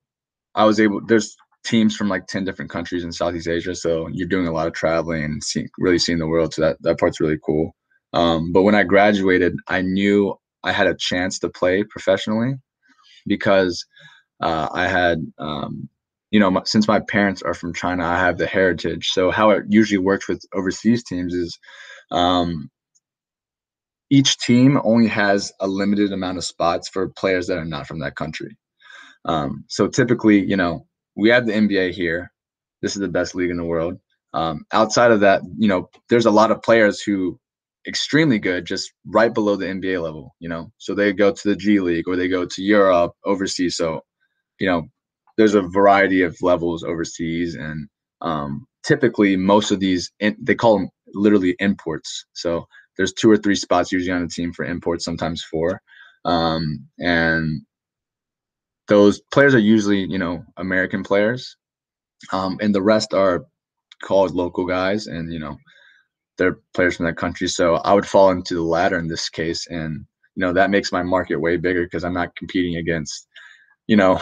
I 0.55 0.65
was 0.65 0.79
able. 0.79 1.01
There's 1.05 1.35
teams 1.65 1.95
from 1.95 2.09
like 2.09 2.27
ten 2.27 2.45
different 2.45 2.71
countries 2.71 3.03
in 3.03 3.11
Southeast 3.11 3.47
Asia, 3.47 3.75
so 3.75 4.07
you're 4.11 4.27
doing 4.27 4.47
a 4.47 4.53
lot 4.53 4.67
of 4.67 4.73
traveling 4.73 5.23
and 5.23 5.41
really 5.79 5.99
seeing 5.99 6.19
the 6.19 6.27
world. 6.27 6.53
So 6.53 6.61
that 6.61 6.77
that 6.81 6.99
part's 6.99 7.19
really 7.19 7.39
cool. 7.45 7.75
Um, 8.13 8.51
but 8.53 8.63
when 8.63 8.75
I 8.75 8.83
graduated, 8.83 9.55
I 9.67 9.81
knew 9.81 10.35
I 10.63 10.71
had 10.71 10.87
a 10.87 10.95
chance 10.97 11.39
to 11.39 11.49
play 11.49 11.83
professionally 11.83 12.55
because 13.27 13.85
uh, 14.41 14.69
I 14.73 14.87
had 14.87 15.19
um, 15.37 15.89
you 16.31 16.39
know, 16.39 16.51
my, 16.51 16.61
since 16.65 16.87
my 16.87 16.99
parents 16.99 17.41
are 17.41 17.53
from 17.53 17.73
China, 17.73 18.05
I 18.05 18.17
have 18.17 18.37
the 18.37 18.47
heritage. 18.47 19.09
So 19.09 19.31
how 19.31 19.51
it 19.51 19.63
usually 19.69 19.97
works 19.99 20.27
with 20.27 20.41
overseas 20.53 21.03
teams 21.03 21.33
is 21.33 21.57
um, 22.11 22.69
each 24.09 24.37
team 24.37 24.79
only 24.83 25.07
has 25.07 25.51
a 25.59 25.67
limited 25.67 26.13
amount 26.13 26.37
of 26.37 26.45
spots 26.45 26.89
for 26.89 27.09
players 27.09 27.47
that 27.47 27.57
are 27.57 27.65
not 27.65 27.87
from 27.87 27.99
that 27.99 28.15
country. 28.15 28.57
Um, 29.25 29.65
so 29.67 29.87
typically, 29.87 30.43
you 30.43 30.55
know, 30.55 30.87
we 31.15 31.29
have 31.29 31.45
the 31.45 31.53
NBA 31.53 31.91
here. 31.91 32.31
This 32.81 32.95
is 32.95 33.01
the 33.01 33.07
best 33.07 33.35
league 33.35 33.49
in 33.49 33.57
the 33.57 33.65
world. 33.65 33.95
Um, 34.33 34.65
outside 34.71 35.11
of 35.11 35.19
that, 35.21 35.41
you 35.57 35.67
know, 35.67 35.89
there's 36.09 36.25
a 36.25 36.31
lot 36.31 36.51
of 36.51 36.61
players 36.61 37.01
who 37.01 37.39
extremely 37.87 38.37
good, 38.37 38.65
just 38.65 38.91
right 39.05 39.33
below 39.33 39.55
the 39.55 39.65
NBA 39.65 40.01
level. 40.01 40.35
You 40.39 40.49
know, 40.49 40.71
so 40.77 40.93
they 40.93 41.13
go 41.13 41.31
to 41.31 41.49
the 41.49 41.55
G 41.55 41.79
League 41.79 42.07
or 42.07 42.15
they 42.15 42.27
go 42.27 42.45
to 42.45 42.61
Europe, 42.61 43.13
overseas. 43.25 43.77
So, 43.77 44.01
you 44.59 44.67
know, 44.67 44.83
there's 45.37 45.55
a 45.55 45.61
variety 45.61 46.21
of 46.21 46.37
levels 46.41 46.83
overseas, 46.83 47.55
and 47.55 47.87
um, 48.21 48.65
typically 48.83 49.35
most 49.35 49.71
of 49.71 49.79
these 49.79 50.11
they 50.19 50.55
call 50.55 50.77
them 50.77 50.89
literally 51.13 51.55
imports. 51.59 52.25
So 52.33 52.67
there's 52.97 53.13
two 53.13 53.29
or 53.29 53.37
three 53.37 53.55
spots 53.55 53.91
usually 53.91 54.15
on 54.15 54.23
a 54.23 54.27
team 54.27 54.53
for 54.53 54.65
imports, 54.65 55.05
sometimes 55.05 55.43
four, 55.43 55.81
um, 56.25 56.87
and 56.99 57.61
those 58.87 59.21
players 59.31 59.53
are 59.53 59.59
usually 59.59 59.99
you 59.99 60.17
know 60.17 60.43
American 60.57 61.03
players, 61.03 61.57
um, 62.31 62.57
and 62.61 62.73
the 62.73 62.81
rest 62.81 63.13
are 63.13 63.45
called 64.03 64.35
local 64.35 64.65
guys, 64.65 65.07
and 65.07 65.31
you 65.31 65.39
know 65.39 65.57
they're 66.37 66.59
players 66.73 66.97
from 66.97 67.05
that 67.05 67.17
country. 67.17 67.47
So 67.47 67.75
I 67.75 67.93
would 67.93 68.05
fall 68.05 68.31
into 68.31 68.55
the 68.55 68.63
latter 68.63 68.97
in 68.97 69.07
this 69.07 69.29
case, 69.29 69.67
and 69.67 70.05
you 70.35 70.41
know 70.41 70.53
that 70.53 70.69
makes 70.69 70.91
my 70.91 71.03
market 71.03 71.37
way 71.37 71.57
bigger 71.57 71.83
because 71.83 72.03
I'm 72.03 72.13
not 72.13 72.35
competing 72.35 72.77
against 72.77 73.27
you 73.87 73.95
know 73.95 74.21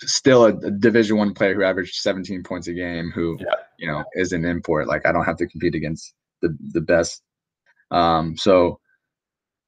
still 0.00 0.44
a, 0.44 0.48
a 0.48 0.70
division 0.70 1.16
one 1.16 1.32
player 1.32 1.54
who 1.54 1.62
averaged 1.62 1.94
17 1.94 2.42
points 2.42 2.68
a 2.68 2.72
game 2.72 3.10
who 3.14 3.36
yeah. 3.40 3.54
you 3.78 3.86
know 3.90 4.04
is 4.14 4.32
an 4.32 4.44
import 4.44 4.86
like 4.86 5.06
i 5.06 5.12
don't 5.12 5.24
have 5.24 5.36
to 5.36 5.46
compete 5.46 5.74
against 5.74 6.12
the 6.42 6.56
the 6.72 6.80
best 6.80 7.22
um 7.90 8.36
so 8.36 8.78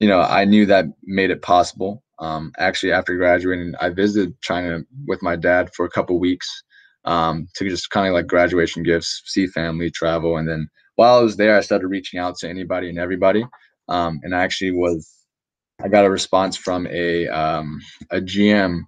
you 0.01 0.09
know 0.09 0.21
i 0.21 0.45
knew 0.45 0.67
that 0.67 0.87
made 1.05 1.31
it 1.31 1.43
possible 1.43 2.03
um 2.19 2.53
actually 2.59 2.93
after 2.93 3.17
graduating 3.17 3.75
i 3.81 3.89
visited 3.89 4.39
china 4.41 4.81
with 5.07 5.23
my 5.23 5.37
dad 5.37 5.71
for 5.75 5.85
a 5.87 5.91
couple 5.91 6.19
weeks 6.19 6.49
um 7.05 7.47
to 7.55 7.69
just 7.69 7.91
kind 7.91 8.09
of 8.09 8.15
like 8.15 8.27
graduation 8.27 8.83
gifts 8.83 9.23
see 9.27 9.47
family 9.47 9.91
travel 9.91 10.37
and 10.37 10.49
then 10.49 10.69
while 10.97 11.19
i 11.19 11.23
was 11.23 11.37
there 11.37 11.57
i 11.57 11.61
started 11.61 11.87
reaching 11.87 12.19
out 12.19 12.37
to 12.37 12.49
anybody 12.49 12.89
and 12.89 12.99
everybody 12.99 13.45
um 13.89 14.21
and 14.23 14.35
i 14.35 14.43
actually 14.43 14.73
was 14.73 15.09
i 15.83 15.89
got 15.89 16.05
a 16.05 16.11
response 16.11 16.57
from 16.57 16.87
a 16.89 17.29
um 17.29 17.81
a 18.11 18.21
gm 18.21 18.81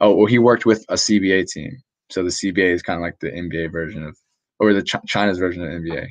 Oh, 0.00 0.14
well, 0.14 0.26
he 0.26 0.38
worked 0.38 0.66
with 0.66 0.84
a 0.88 0.94
CBA 0.94 1.46
team. 1.48 1.78
So 2.10 2.22
the 2.22 2.30
CBA 2.30 2.72
is 2.72 2.82
kind 2.82 2.98
of 2.98 3.02
like 3.02 3.18
the 3.20 3.30
NBA 3.30 3.72
version 3.72 4.04
of, 4.04 4.16
or 4.58 4.72
the 4.74 4.82
Ch- 4.82 4.96
China's 5.06 5.38
version 5.38 5.62
of 5.62 5.70
NBA. 5.70 6.08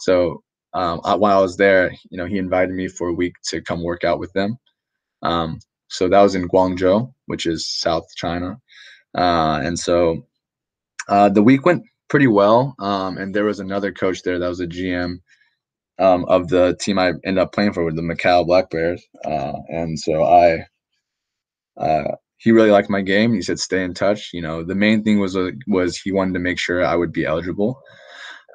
So 0.00 0.42
um, 0.72 1.00
while 1.02 1.38
I 1.38 1.42
was 1.42 1.56
there, 1.56 1.92
you 2.10 2.18
know, 2.18 2.26
he 2.26 2.38
invited 2.38 2.74
me 2.74 2.88
for 2.88 3.08
a 3.08 3.14
week 3.14 3.34
to 3.48 3.60
come 3.60 3.82
work 3.82 4.04
out 4.04 4.18
with 4.18 4.32
them. 4.32 4.56
Um, 5.22 5.58
so 5.88 6.08
that 6.08 6.22
was 6.22 6.34
in 6.34 6.48
Guangzhou, 6.48 7.12
which 7.26 7.46
is 7.46 7.68
South 7.68 8.06
China. 8.16 8.58
Uh, 9.16 9.60
and 9.62 9.78
so 9.78 10.26
uh, 11.08 11.28
the 11.28 11.42
week 11.42 11.66
went 11.66 11.82
pretty 12.08 12.28
well. 12.28 12.74
Um, 12.78 13.18
and 13.18 13.34
there 13.34 13.44
was 13.44 13.60
another 13.60 13.92
coach 13.92 14.22
there 14.22 14.38
that 14.38 14.48
was 14.48 14.60
a 14.60 14.66
GM 14.66 15.16
um, 15.98 16.24
of 16.26 16.48
the 16.48 16.76
team 16.80 16.98
I 16.98 17.08
ended 17.24 17.38
up 17.38 17.52
playing 17.52 17.72
for 17.72 17.84
with 17.84 17.96
the 17.96 18.02
Macau 18.02 18.46
Black 18.46 18.70
Bears. 18.70 19.04
Uh, 19.24 19.54
and 19.68 19.98
so 19.98 20.24
I 20.24 20.66
uh, 21.76 22.14
he 22.38 22.52
really 22.52 22.70
liked 22.70 22.90
my 22.90 23.02
game. 23.02 23.34
He 23.34 23.42
said 23.42 23.58
stay 23.58 23.84
in 23.84 23.94
touch. 23.94 24.30
You 24.32 24.42
know, 24.42 24.64
the 24.64 24.74
main 24.74 25.02
thing 25.02 25.20
was 25.20 25.36
uh, 25.36 25.50
was 25.66 25.96
he 25.96 26.12
wanted 26.12 26.34
to 26.34 26.40
make 26.40 26.58
sure 26.58 26.84
I 26.84 26.96
would 26.96 27.12
be 27.12 27.24
eligible. 27.24 27.80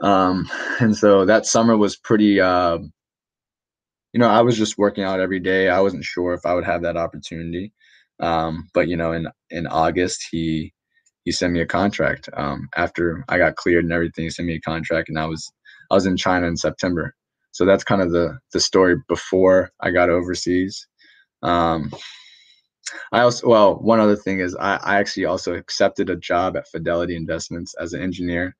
Um, 0.01 0.49
and 0.79 0.95
so 0.95 1.25
that 1.25 1.45
summer 1.45 1.77
was 1.77 1.95
pretty. 1.95 2.39
Uh, 2.39 2.79
you 4.13 4.19
know, 4.19 4.29
I 4.29 4.41
was 4.41 4.57
just 4.57 4.77
working 4.77 5.03
out 5.03 5.19
every 5.19 5.41
day. 5.41 5.67
I 5.67 5.81
wasn't 5.81 6.05
sure 6.05 6.33
if 6.33 6.45
I 6.45 6.53
would 6.53 6.63
have 6.63 6.83
that 6.83 6.95
opportunity. 6.95 7.73
Um, 8.21 8.69
but 8.73 8.87
you 8.87 8.95
know, 8.95 9.11
in 9.11 9.27
in 9.49 9.67
August, 9.67 10.25
he 10.31 10.73
he 11.25 11.31
sent 11.31 11.51
me 11.53 11.61
a 11.61 11.65
contract. 11.65 12.29
Um, 12.33 12.69
after 12.77 13.25
I 13.27 13.37
got 13.37 13.55
cleared 13.55 13.83
and 13.83 13.93
everything, 13.93 14.23
he 14.23 14.29
sent 14.29 14.47
me 14.47 14.55
a 14.55 14.61
contract, 14.61 15.09
and 15.09 15.19
I 15.19 15.25
was 15.25 15.51
I 15.91 15.95
was 15.95 16.05
in 16.05 16.15
China 16.17 16.47
in 16.47 16.55
September. 16.57 17.13
So 17.51 17.65
that's 17.65 17.83
kind 17.83 18.01
of 18.01 18.11
the 18.11 18.39
the 18.53 18.59
story 18.59 18.95
before 19.09 19.71
I 19.81 19.91
got 19.91 20.09
overseas. 20.09 20.87
Um, 21.43 21.91
I 23.11 23.21
also 23.21 23.47
well, 23.47 23.75
one 23.75 23.99
other 23.99 24.15
thing 24.15 24.39
is 24.39 24.55
I, 24.55 24.77
I 24.77 24.97
actually 24.97 25.25
also 25.25 25.55
accepted 25.55 26.09
a 26.09 26.15
job 26.15 26.55
at 26.55 26.67
Fidelity 26.69 27.15
Investments 27.15 27.75
as 27.79 27.93
an 27.93 28.01
engineer 28.01 28.55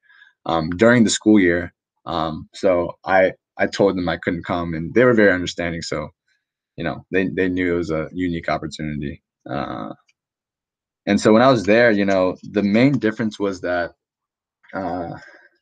um, 0.46 0.70
during 0.72 1.04
the 1.04 1.10
school 1.10 1.40
year. 1.40 1.74
Um, 2.06 2.50
so 2.54 2.94
I 3.06 3.34
I 3.58 3.68
told 3.68 3.98
them 3.98 4.10
I 4.10 4.18
couldn't 4.18 4.46
come, 4.46 4.74
and 4.74 4.94
they 4.94 5.04
were 5.04 5.14
very 5.14 5.32
understanding. 5.32 5.82
So 5.82 6.10
you 6.78 6.84
know 6.84 7.06
they 7.12 7.28
they 7.30 7.50
knew 7.50 7.74
it 7.74 7.78
was 7.78 7.92
a 7.92 8.10
unique 8.14 8.50
opportunity. 8.50 9.24
Uh, 9.50 9.94
and 11.08 11.20
so 11.22 11.32
when 11.34 11.42
I 11.42 11.52
was 11.52 11.64
there, 11.64 11.92
you 11.92 12.06
know, 12.06 12.36
the 12.44 12.64
main 12.64 12.98
difference 12.98 13.40
was 13.40 13.62
that 13.62 13.92
uh, 14.74 15.12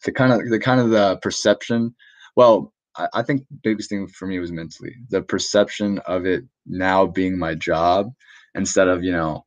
the 0.06 0.12
kind 0.12 0.34
of 0.34 0.50
the 0.50 0.60
kind 0.60 0.80
of 0.80 0.90
the 0.90 1.18
perception. 1.22 1.96
Well, 2.36 2.74
I, 2.96 3.08
I 3.14 3.24
think 3.24 3.46
biggest 3.64 3.90
thing 3.90 4.08
for 4.08 4.28
me 4.28 4.40
was 4.40 4.52
mentally 4.52 4.96
the 5.10 5.22
perception 5.22 6.00
of 6.00 6.26
it 6.26 6.44
now 6.66 7.06
being 7.06 7.38
my 7.38 7.56
job 7.56 8.12
instead 8.56 8.88
of 8.88 9.04
you 9.04 9.12
know 9.12 9.46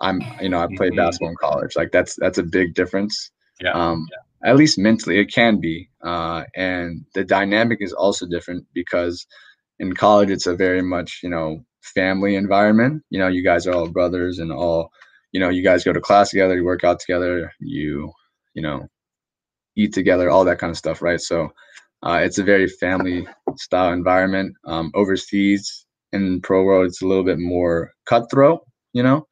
i'm 0.00 0.20
you 0.40 0.48
know 0.48 0.60
i 0.60 0.66
played 0.76 0.92
mm-hmm. 0.92 0.96
basketball 0.96 1.30
in 1.30 1.36
college 1.36 1.76
like 1.76 1.92
that's 1.92 2.16
that's 2.16 2.38
a 2.38 2.42
big 2.42 2.74
difference 2.74 3.30
yeah, 3.60 3.72
um 3.72 4.06
yeah. 4.10 4.50
at 4.50 4.56
least 4.56 4.78
mentally 4.78 5.18
it 5.18 5.32
can 5.32 5.60
be 5.60 5.88
uh 6.04 6.44
and 6.56 7.04
the 7.14 7.24
dynamic 7.24 7.78
is 7.80 7.92
also 7.92 8.26
different 8.26 8.66
because 8.74 9.26
in 9.78 9.94
college 9.94 10.30
it's 10.30 10.46
a 10.46 10.54
very 10.56 10.82
much 10.82 11.20
you 11.22 11.30
know 11.30 11.64
family 11.82 12.36
environment. 12.36 13.02
You 13.10 13.18
know 13.20 13.28
you 13.28 13.44
guys 13.44 13.66
are 13.66 13.74
all 13.74 13.88
brothers 13.88 14.38
and 14.38 14.52
all 14.52 14.90
you 15.32 15.40
know 15.40 15.50
you 15.50 15.62
guys 15.64 15.84
go 15.84 15.92
to 15.92 16.00
class 16.00 16.30
together 16.30 16.56
you 16.56 16.64
work 16.64 16.84
out 16.84 17.00
together 17.00 17.52
you 17.60 18.12
you 18.54 18.62
know 18.62 18.88
eat 19.76 19.92
together 19.94 20.30
all 20.30 20.44
that 20.44 20.58
kind 20.58 20.70
of 20.70 20.76
stuff 20.78 21.02
right? 21.02 21.20
So 21.20 21.50
uh, 22.02 22.20
it's 22.22 22.38
a 22.38 22.44
very 22.44 22.68
family 22.68 23.26
style 23.56 23.92
environment. 23.92 24.54
Um, 24.66 24.92
overseas 24.94 25.86
in 26.12 26.40
pro 26.42 26.62
world 26.64 26.86
it's 26.86 27.02
a 27.02 27.06
little 27.06 27.24
bit 27.24 27.38
more 27.38 27.92
cutthroat 28.06 28.60
you 28.92 29.02
know? 29.02 29.26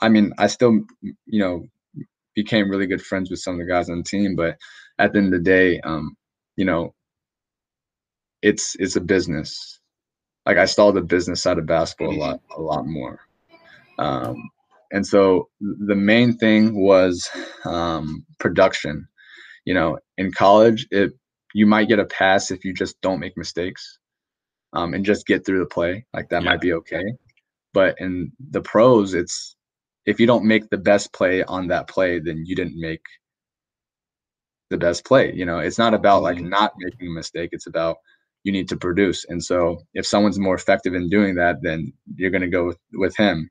I 0.00 0.08
mean 0.08 0.32
i 0.38 0.46
still 0.48 0.80
you 1.02 1.40
know 1.40 1.64
became 2.34 2.70
really 2.70 2.86
good 2.86 3.02
friends 3.02 3.30
with 3.30 3.38
some 3.38 3.54
of 3.54 3.60
the 3.60 3.72
guys 3.72 3.90
on 3.90 3.98
the 3.98 4.04
team 4.04 4.34
but 4.36 4.56
at 4.98 5.12
the 5.12 5.18
end 5.18 5.32
of 5.32 5.40
the 5.40 5.44
day 5.44 5.80
um 5.80 6.16
you 6.56 6.64
know 6.64 6.94
it's 8.42 8.76
it's 8.78 8.96
a 8.96 9.00
business 9.00 9.80
like 10.46 10.56
i 10.56 10.64
saw 10.64 10.90
the 10.90 11.00
business 11.00 11.42
side 11.42 11.58
of 11.58 11.66
basketball 11.66 12.14
a 12.14 12.18
lot 12.18 12.40
a 12.56 12.60
lot 12.60 12.86
more 12.86 13.20
um 13.98 14.50
and 14.92 15.06
so 15.06 15.48
the 15.60 15.94
main 15.94 16.36
thing 16.36 16.74
was 16.74 17.28
um 17.64 18.24
production 18.38 19.06
you 19.64 19.74
know 19.74 19.98
in 20.18 20.30
college 20.32 20.86
it 20.90 21.12
you 21.54 21.66
might 21.66 21.88
get 21.88 22.00
a 22.00 22.04
pass 22.06 22.50
if 22.50 22.64
you 22.64 22.74
just 22.74 23.00
don't 23.00 23.20
make 23.20 23.36
mistakes 23.36 23.98
um, 24.74 24.92
and 24.92 25.04
just 25.04 25.26
get 25.26 25.46
through 25.46 25.60
the 25.60 25.66
play. 25.66 26.04
Like 26.12 26.28
that 26.28 26.42
yeah. 26.42 26.50
might 26.50 26.60
be 26.60 26.72
okay. 26.74 27.04
but 27.72 27.96
in 27.98 28.32
the 28.50 28.60
pros, 28.60 29.14
it's 29.14 29.56
if 30.06 30.20
you 30.20 30.26
don't 30.26 30.44
make 30.44 30.68
the 30.70 30.78
best 30.78 31.12
play 31.12 31.42
on 31.44 31.68
that 31.68 31.88
play, 31.88 32.18
then 32.18 32.44
you 32.46 32.54
didn't 32.54 32.80
make 32.80 33.02
the 34.70 34.78
best 34.78 35.04
play. 35.04 35.32
You 35.34 35.44
know, 35.44 35.58
it's 35.58 35.78
not 35.78 35.94
about 35.94 36.22
like 36.22 36.36
mm-hmm. 36.36 36.48
not 36.48 36.72
making 36.78 37.08
a 37.08 37.10
mistake. 37.10 37.50
It's 37.52 37.66
about 37.66 37.96
you 38.44 38.52
need 38.52 38.68
to 38.68 38.76
produce. 38.76 39.24
And 39.28 39.42
so 39.42 39.80
if 39.94 40.06
someone's 40.06 40.38
more 40.38 40.54
effective 40.54 40.94
in 40.94 41.08
doing 41.08 41.34
that, 41.36 41.56
then 41.62 41.92
you're 42.16 42.30
going 42.30 42.42
to 42.42 42.48
go 42.48 42.66
with, 42.66 42.78
with 42.92 43.16
him 43.16 43.48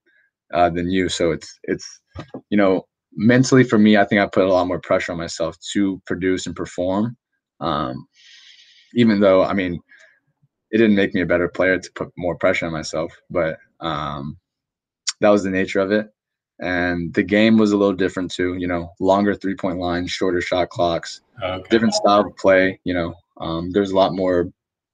uh, 0.53 0.69
than 0.69 0.91
you. 0.91 1.09
So 1.09 1.31
it's, 1.31 1.59
it's, 1.63 2.01
you 2.49 2.57
know, 2.57 2.85
mentally 3.15 3.63
for 3.63 3.79
me, 3.79 3.97
I 3.97 4.05
think 4.05 4.21
I 4.21 4.27
put 4.27 4.45
a 4.45 4.53
lot 4.53 4.67
more 4.67 4.79
pressure 4.79 5.11
on 5.11 5.17
myself 5.17 5.57
to 5.73 5.99
produce 6.05 6.45
and 6.45 6.55
perform. 6.55 7.17
Um, 7.59 8.05
even 8.93 9.19
though, 9.19 9.43
I 9.43 9.53
mean, 9.53 9.79
it 10.69 10.77
didn't 10.77 10.95
make 10.95 11.15
me 11.15 11.21
a 11.21 11.25
better 11.25 11.47
player 11.47 11.79
to 11.79 11.91
put 11.95 12.09
more 12.17 12.35
pressure 12.35 12.67
on 12.67 12.71
myself, 12.71 13.11
but 13.29 13.57
um, 13.79 14.37
that 15.21 15.29
was 15.29 15.43
the 15.43 15.49
nature 15.49 15.79
of 15.79 15.91
it. 15.91 16.07
And 16.63 17.13
the 17.13 17.23
game 17.23 17.57
was 17.57 17.73
a 17.73 17.77
little 17.77 17.93
different 17.93 18.31
too, 18.31 18.55
you 18.55 18.67
know, 18.67 18.93
longer 19.01 19.35
three 19.35 19.55
point 19.55 19.79
lines, 19.79 20.11
shorter 20.11 20.39
shot 20.39 20.69
clocks, 20.69 21.19
okay. 21.43 21.67
different 21.69 21.93
style 21.93 22.21
of 22.21 22.37
play. 22.37 22.79
You 22.85 22.93
know, 22.93 23.13
um, 23.41 23.71
there's 23.71 23.91
a 23.91 23.95
lot 23.95 24.13
more 24.13 24.49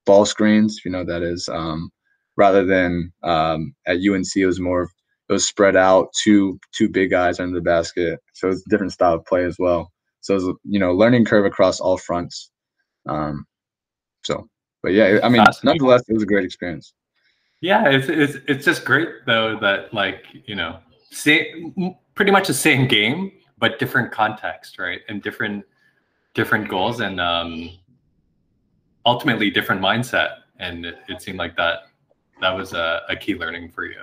ball 0.08 0.25
screens, 0.25 0.82
you 0.84 0.89
know, 0.89 1.05
that 1.05 1.21
is, 1.21 1.47
um, 1.47 1.91
rather 2.36 2.65
than 2.65 3.13
um, 3.21 3.75
at 3.86 3.97
UNC, 3.97 4.36
it 4.36 4.47
was 4.47 4.60
more, 4.60 4.89
it 5.29 5.34
was 5.34 5.47
spread 5.47 5.75
out, 5.75 6.08
two 6.13 6.60
two 6.71 6.89
big 6.89 7.12
guys 7.12 7.39
under 7.39 7.53
the 7.53 7.62
basket. 7.62 8.19
So 8.34 8.49
it's 8.49 8.65
a 8.65 8.69
different 8.69 8.93
style 8.93 9.13
of 9.13 9.25
play 9.25 9.45
as 9.45 9.58
well. 9.60 9.91
So 10.21 10.34
it 10.34 10.43
was, 10.43 10.55
you 10.63 10.79
know, 10.79 10.91
learning 10.93 11.25
curve 11.25 11.45
across 11.45 11.79
all 11.79 11.97
fronts. 11.97 12.49
Um, 13.08 13.45
so, 14.23 14.47
but 14.82 14.93
yeah, 14.93 15.19
I 15.23 15.29
mean, 15.29 15.43
nonetheless, 15.63 16.01
it 16.08 16.13
was 16.13 16.23
a 16.23 16.25
great 16.25 16.45
experience. 16.45 16.93
Yeah, 17.62 17.89
it's 17.89 18.08
it's 18.08 18.38
it's 18.47 18.65
just 18.65 18.86
great 18.86 19.10
though 19.25 19.60
that 19.60 19.93
like 19.93 20.23
you 20.45 20.55
know, 20.55 20.79
same 21.12 21.95
pretty 22.15 22.32
much 22.32 22.48
the 22.48 22.54
same 22.54 22.88
game 22.88 23.32
but 23.60 23.78
different 23.78 24.12
context, 24.12 24.80
right, 24.80 25.02
and 25.08 25.22
different 25.22 25.65
different 26.34 26.69
goals 26.69 27.02
and 27.02 27.19
um, 27.19 27.69
ultimately 29.06 29.50
different 29.50 29.82
mindset. 29.82 30.38
And 30.60 30.86
it, 30.86 30.98
it, 31.08 31.22
seemed 31.22 31.38
like 31.38 31.56
that 31.58 31.80
that 32.41 32.52
was 32.52 32.74
a, 32.74 33.02
a 33.10 33.15
key 33.15 33.36
learning 33.36 33.72
for 33.72 33.86
you. 33.86 34.02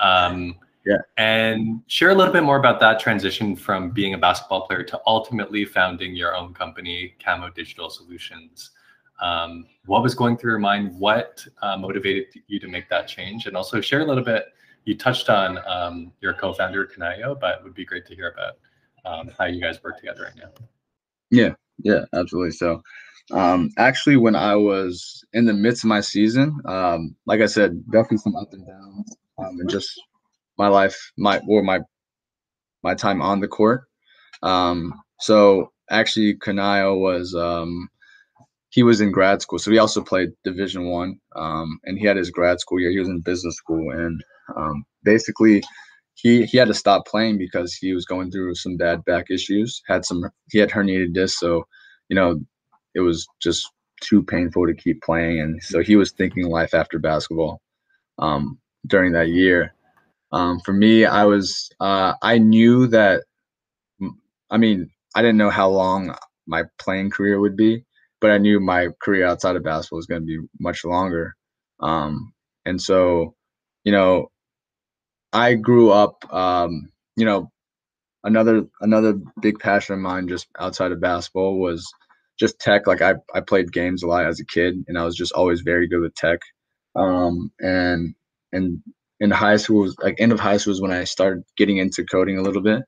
Um, 0.00 0.56
yeah. 0.84 0.96
And 1.16 1.82
share 1.86 2.10
a 2.10 2.14
little 2.14 2.32
bit 2.32 2.42
more 2.42 2.56
about 2.58 2.80
that 2.80 2.98
transition 2.98 3.54
from 3.54 3.90
being 3.90 4.14
a 4.14 4.18
basketball 4.18 4.66
player 4.66 4.82
to 4.84 5.00
ultimately 5.06 5.64
founding 5.64 6.14
your 6.16 6.34
own 6.34 6.54
company, 6.54 7.14
Camo 7.22 7.50
Digital 7.50 7.90
Solutions. 7.90 8.70
Um, 9.20 9.66
what 9.84 10.02
was 10.02 10.14
going 10.14 10.38
through 10.38 10.52
your 10.52 10.58
mind? 10.58 10.98
What 10.98 11.46
uh, 11.60 11.76
motivated 11.76 12.42
you 12.46 12.58
to 12.60 12.68
make 12.68 12.88
that 12.88 13.06
change? 13.06 13.46
And 13.46 13.56
also 13.56 13.80
share 13.80 14.00
a 14.00 14.04
little 14.04 14.24
bit. 14.24 14.46
You 14.84 14.96
touched 14.96 15.28
on 15.28 15.58
um, 15.66 16.12
your 16.20 16.34
co-founder 16.34 16.86
Kanayo, 16.86 17.38
but 17.38 17.58
it 17.58 17.64
would 17.64 17.74
be 17.74 17.84
great 17.84 18.06
to 18.06 18.14
hear 18.14 18.30
about 18.30 18.58
um, 19.04 19.30
how 19.38 19.46
you 19.46 19.60
guys 19.60 19.82
work 19.82 19.98
together 19.98 20.24
right 20.24 20.36
now. 20.36 20.50
Yeah, 21.30 21.54
yeah, 21.82 22.04
absolutely. 22.12 22.52
So, 22.52 22.82
um, 23.32 23.70
actually, 23.78 24.16
when 24.16 24.34
I 24.34 24.56
was 24.56 25.24
in 25.32 25.44
the 25.44 25.52
midst 25.52 25.84
of 25.84 25.88
my 25.88 26.00
season, 26.00 26.58
um, 26.66 27.14
like 27.26 27.40
I 27.40 27.46
said, 27.46 27.82
definitely 27.90 28.18
some 28.18 28.36
up 28.36 28.52
and 28.52 28.66
downs, 28.66 29.16
um, 29.38 29.58
and 29.60 29.70
just 29.70 30.00
my 30.58 30.68
life, 30.68 31.12
my 31.16 31.40
or 31.46 31.62
my 31.62 31.80
my 32.82 32.94
time 32.94 33.22
on 33.22 33.40
the 33.40 33.48
court. 33.48 33.84
Um, 34.42 34.92
so 35.20 35.72
actually, 35.90 36.34
Kanayo 36.36 36.98
was 36.98 37.34
um, 37.34 37.88
he 38.70 38.82
was 38.82 39.00
in 39.00 39.12
grad 39.12 39.42
school, 39.42 39.58
so 39.58 39.70
he 39.70 39.78
also 39.78 40.02
played 40.02 40.30
Division 40.44 40.86
One, 40.90 41.16
um, 41.36 41.78
and 41.84 41.98
he 41.98 42.06
had 42.06 42.16
his 42.16 42.30
grad 42.30 42.60
school 42.60 42.80
year. 42.80 42.90
He 42.90 43.00
was 43.00 43.08
in 43.08 43.20
business 43.20 43.56
school, 43.56 43.90
and 43.90 44.20
um, 44.56 44.84
basically, 45.04 45.62
he 46.14 46.44
he 46.46 46.58
had 46.58 46.68
to 46.68 46.74
stop 46.74 47.06
playing 47.06 47.38
because 47.38 47.74
he 47.74 47.92
was 47.94 48.06
going 48.06 48.30
through 48.30 48.54
some 48.54 48.76
bad 48.76 49.04
back 49.04 49.26
issues. 49.30 49.82
Had 49.88 50.04
some 50.04 50.24
he 50.50 50.58
had 50.58 50.70
herniated 50.70 51.14
disc, 51.14 51.38
so 51.38 51.64
you 52.08 52.16
know 52.16 52.40
it 52.94 53.00
was 53.00 53.26
just 53.42 53.68
too 54.02 54.22
painful 54.22 54.66
to 54.66 54.74
keep 54.74 55.02
playing, 55.02 55.40
and 55.40 55.62
so 55.62 55.80
he 55.82 55.96
was 55.96 56.12
thinking 56.12 56.48
life 56.48 56.74
after 56.74 56.98
basketball 56.98 57.60
um, 58.18 58.58
during 58.86 59.12
that 59.12 59.28
year. 59.28 59.74
Um, 60.32 60.60
for 60.60 60.72
me, 60.72 61.04
I 61.06 61.24
was 61.24 61.70
uh, 61.80 62.14
I 62.22 62.38
knew 62.38 62.86
that. 62.88 63.24
I 64.50 64.58
mean, 64.58 64.90
I 65.14 65.22
didn't 65.22 65.38
know 65.38 65.50
how 65.50 65.68
long 65.70 66.14
my 66.46 66.64
playing 66.78 67.10
career 67.10 67.40
would 67.40 67.56
be, 67.56 67.84
but 68.20 68.30
I 68.30 68.38
knew 68.38 68.60
my 68.60 68.88
career 69.02 69.26
outside 69.26 69.56
of 69.56 69.64
basketball 69.64 69.98
was 69.98 70.06
going 70.06 70.22
to 70.22 70.26
be 70.26 70.38
much 70.60 70.84
longer. 70.84 71.34
Um, 71.80 72.32
and 72.66 72.80
so, 72.80 73.34
you 73.84 73.92
know, 73.92 74.28
I 75.32 75.54
grew 75.54 75.90
up, 75.90 76.24
um, 76.32 76.90
you 77.16 77.24
know, 77.24 77.50
another 78.24 78.64
another 78.80 79.14
big 79.40 79.58
passion 79.58 79.94
of 79.94 80.00
mine 80.00 80.28
just 80.28 80.46
outside 80.58 80.92
of 80.92 81.00
basketball 81.00 81.58
was 81.58 81.90
just 82.38 82.58
tech. 82.58 82.86
Like 82.86 83.02
I, 83.02 83.14
I 83.34 83.40
played 83.40 83.72
games 83.72 84.02
a 84.02 84.06
lot 84.06 84.26
as 84.26 84.40
a 84.40 84.44
kid, 84.46 84.74
and 84.88 84.98
I 84.98 85.04
was 85.04 85.16
just 85.16 85.32
always 85.32 85.60
very 85.60 85.88
good 85.88 86.00
with 86.00 86.14
tech. 86.14 86.40
Um, 86.96 87.50
and 87.60 88.14
and 88.52 88.82
in 89.20 89.30
high 89.30 89.56
school, 89.56 89.82
was, 89.82 89.96
like 90.02 90.16
end 90.18 90.32
of 90.32 90.40
high 90.40 90.56
school, 90.56 90.72
was 90.72 90.80
when 90.80 90.92
I 90.92 91.04
started 91.04 91.44
getting 91.56 91.78
into 91.78 92.04
coding 92.04 92.38
a 92.38 92.42
little 92.42 92.62
bit. 92.62 92.82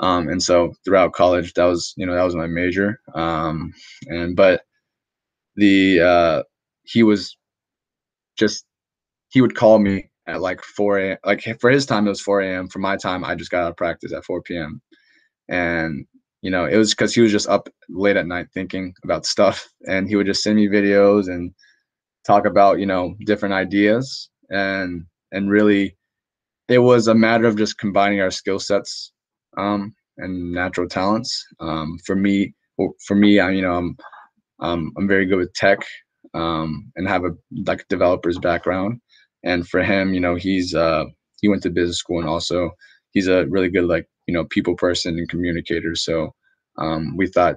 Um, 0.00 0.28
and 0.28 0.42
so 0.42 0.72
throughout 0.84 1.12
college, 1.12 1.54
that 1.54 1.64
was 1.64 1.94
you 1.96 2.06
know 2.06 2.14
that 2.14 2.24
was 2.24 2.36
my 2.36 2.46
major. 2.46 3.00
Um, 3.14 3.72
and 4.06 4.36
but 4.36 4.62
the 5.56 6.00
uh, 6.00 6.42
he 6.84 7.02
was 7.02 7.36
just 8.36 8.64
he 9.30 9.40
would 9.40 9.56
call 9.56 9.78
me 9.78 10.10
at 10.26 10.40
like 10.40 10.62
4 10.62 10.98
a.m. 10.98 11.18
Like 11.24 11.42
for 11.60 11.70
his 11.70 11.86
time, 11.86 12.06
it 12.06 12.10
was 12.10 12.20
4 12.20 12.42
a.m. 12.42 12.68
For 12.68 12.78
my 12.78 12.96
time, 12.96 13.24
I 13.24 13.34
just 13.34 13.50
got 13.50 13.64
out 13.64 13.70
of 13.70 13.76
practice 13.76 14.12
at 14.12 14.24
4 14.24 14.42
p.m. 14.42 14.80
And 15.48 16.06
you 16.42 16.50
know, 16.50 16.66
it 16.66 16.76
was 16.76 16.90
because 16.90 17.14
he 17.14 17.20
was 17.20 17.32
just 17.32 17.48
up 17.48 17.68
late 17.88 18.16
at 18.16 18.26
night 18.26 18.46
thinking 18.54 18.94
about 19.04 19.26
stuff, 19.26 19.68
and 19.88 20.08
he 20.08 20.16
would 20.16 20.26
just 20.26 20.42
send 20.42 20.56
me 20.56 20.68
videos 20.68 21.28
and 21.28 21.52
talk 22.26 22.46
about 22.46 22.78
you 22.78 22.86
know 22.86 23.14
different 23.24 23.54
ideas 23.54 24.28
and 24.50 25.04
and 25.32 25.50
really 25.50 25.96
it 26.68 26.78
was 26.78 27.08
a 27.08 27.14
matter 27.14 27.46
of 27.46 27.56
just 27.56 27.78
combining 27.78 28.20
our 28.20 28.30
skill 28.30 28.58
sets 28.58 29.12
um, 29.56 29.94
and 30.18 30.52
natural 30.52 30.88
talents. 30.88 31.44
Um, 31.60 31.98
for 32.04 32.16
me, 32.16 32.54
for 33.06 33.14
me, 33.14 33.40
I 33.40 33.50
you 33.50 33.62
know 33.62 33.74
I'm 33.74 33.96
um, 34.60 34.92
I'm 34.96 35.08
very 35.08 35.26
good 35.26 35.38
with 35.38 35.52
tech 35.54 35.78
um, 36.34 36.90
and 36.96 37.08
have 37.08 37.24
a 37.24 37.30
like 37.66 37.86
developer's 37.88 38.38
background. 38.38 39.00
And 39.44 39.68
for 39.68 39.82
him, 39.82 40.14
you 40.14 40.20
know, 40.20 40.34
he's 40.34 40.74
uh, 40.74 41.04
he 41.40 41.48
went 41.48 41.62
to 41.62 41.70
business 41.70 41.98
school 41.98 42.20
and 42.20 42.28
also 42.28 42.70
he's 43.12 43.28
a 43.28 43.46
really 43.46 43.68
good 43.70 43.84
like 43.84 44.06
you 44.26 44.34
know 44.34 44.44
people 44.46 44.74
person 44.74 45.16
and 45.18 45.28
communicator. 45.28 45.94
So 45.94 46.34
um, 46.78 47.16
we 47.16 47.26
thought 47.28 47.56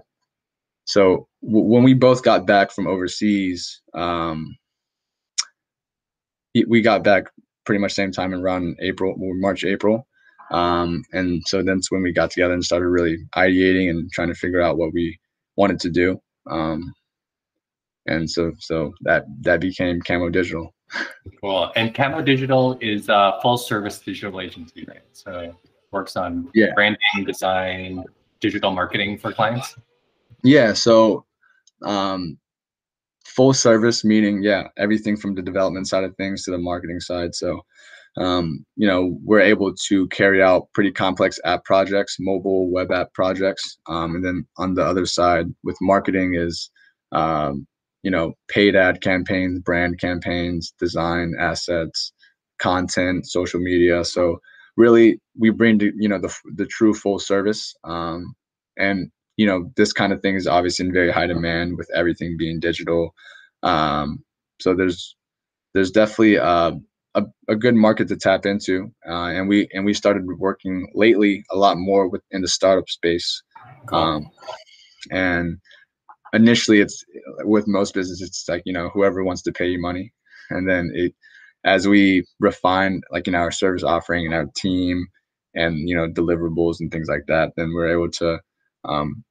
so 0.85 1.27
w- 1.43 1.65
when 1.65 1.83
we 1.83 1.93
both 1.93 2.23
got 2.23 2.45
back 2.47 2.71
from 2.71 2.87
overseas, 2.87 3.81
um, 3.93 4.55
we 6.67 6.81
got 6.81 7.03
back 7.03 7.25
pretty 7.65 7.79
much 7.79 7.93
same 7.93 8.11
time 8.11 8.33
around 8.33 8.77
April, 8.81 9.15
March, 9.17 9.63
April. 9.63 10.07
Um, 10.51 11.03
and 11.13 11.41
so 11.47 11.63
that's 11.63 11.91
when 11.91 12.01
we 12.01 12.11
got 12.11 12.31
together 12.31 12.53
and 12.53 12.63
started 12.63 12.87
really 12.87 13.17
ideating 13.35 13.89
and 13.89 14.11
trying 14.11 14.27
to 14.27 14.35
figure 14.35 14.61
out 14.61 14.77
what 14.77 14.93
we 14.93 15.17
wanted 15.55 15.79
to 15.81 15.89
do. 15.89 16.19
Um, 16.49 16.93
and 18.05 18.29
so 18.29 18.51
so 18.59 18.93
that 19.01 19.25
that 19.41 19.61
became 19.61 20.01
Camo 20.01 20.29
Digital. 20.29 20.73
Cool. 21.39 21.71
And 21.75 21.95
Camo 21.95 22.21
Digital 22.21 22.77
is 22.81 23.07
a 23.09 23.39
full 23.41 23.57
service 23.57 23.99
digital 23.99 24.41
agency, 24.41 24.85
right? 24.87 25.03
So 25.13 25.55
works 25.91 26.15
on 26.15 26.49
yeah. 26.53 26.73
branding, 26.73 27.25
design, 27.25 28.03
digital 28.39 28.71
marketing 28.71 29.17
for 29.17 29.31
clients. 29.31 29.77
Yeah. 30.43 30.73
So 30.73 31.25
um, 31.85 32.37
full 33.25 33.53
service 33.53 34.03
meaning 34.03 34.43
yeah 34.43 34.67
everything 34.77 35.15
from 35.15 35.33
the 35.35 35.41
development 35.41 35.87
side 35.87 36.03
of 36.03 36.15
things 36.17 36.43
to 36.43 36.51
the 36.51 36.57
marketing 36.57 36.99
side. 36.99 37.33
So 37.35 37.61
um, 38.17 38.65
you 38.75 38.87
know, 38.87 39.17
we're 39.23 39.39
able 39.39 39.73
to 39.87 40.07
carry 40.07 40.43
out 40.43 40.67
pretty 40.73 40.91
complex 40.91 41.39
app 41.45 41.63
projects, 41.63 42.17
mobile 42.19 42.69
web 42.69 42.91
app 42.91 43.13
projects. 43.13 43.77
Um, 43.87 44.15
and 44.15 44.25
then 44.25 44.45
on 44.57 44.73
the 44.73 44.83
other 44.83 45.05
side 45.05 45.45
with 45.63 45.77
marketing 45.81 46.35
is, 46.35 46.69
um, 47.13 47.65
you 48.03 48.11
know, 48.11 48.33
paid 48.49 48.75
ad 48.75 49.01
campaigns, 49.01 49.59
brand 49.59 49.99
campaigns, 49.99 50.73
design 50.79 51.33
assets, 51.39 52.11
content, 52.59 53.27
social 53.27 53.59
media. 53.59 54.03
So 54.03 54.39
really 54.75 55.19
we 55.37 55.49
bring 55.49 55.79
you 55.79 56.09
know, 56.09 56.19
the, 56.19 56.35
the 56.55 56.65
true 56.65 56.93
full 56.93 57.19
service. 57.19 57.73
Um, 57.83 58.33
and, 58.77 59.09
you 59.37 59.45
know, 59.45 59.71
this 59.77 59.93
kind 59.93 60.11
of 60.11 60.21
thing 60.21 60.35
is 60.35 60.47
obviously 60.47 60.85
in 60.85 60.93
very 60.93 61.11
high 61.11 61.27
demand 61.27 61.77
with 61.77 61.89
everything 61.95 62.35
being 62.37 62.59
digital. 62.59 63.13
Um, 63.63 64.23
so 64.59 64.75
there's, 64.75 65.15
there's 65.73 65.91
definitely, 65.91 66.37
uh, 66.37 66.73
a, 67.15 67.25
a 67.47 67.55
good 67.55 67.75
market 67.75 68.07
to 68.07 68.15
tap 68.15 68.45
into, 68.45 68.91
uh, 69.07 69.27
and 69.27 69.49
we 69.49 69.67
and 69.73 69.85
we 69.85 69.93
started 69.93 70.23
working 70.37 70.89
lately 70.93 71.43
a 71.51 71.57
lot 71.57 71.77
more 71.77 72.07
with 72.07 72.21
in 72.31 72.41
the 72.41 72.47
startup 72.47 72.89
space. 72.89 73.43
Um, 73.91 74.29
and 75.11 75.57
initially, 76.33 76.79
it's 76.79 77.03
with 77.39 77.67
most 77.67 77.93
businesses, 77.93 78.27
it's 78.27 78.47
like 78.47 78.63
you 78.65 78.73
know 78.73 78.89
whoever 78.89 79.23
wants 79.23 79.41
to 79.43 79.51
pay 79.51 79.67
you 79.67 79.81
money, 79.81 80.13
and 80.49 80.69
then 80.69 80.91
it 80.93 81.13
as 81.63 81.87
we 81.87 82.25
refine 82.39 83.01
like 83.11 83.27
in 83.27 83.35
our 83.35 83.51
service 83.51 83.83
offering 83.83 84.25
and 84.25 84.33
our 84.33 84.47
team 84.55 85.05
and 85.53 85.87
you 85.87 85.95
know 85.95 86.07
deliverables 86.07 86.79
and 86.79 86.91
things 86.91 87.07
like 87.09 87.25
that, 87.27 87.51
then 87.57 87.71
we're 87.73 87.91
able 87.91 88.09
to 88.09 88.39
um, 88.85 89.23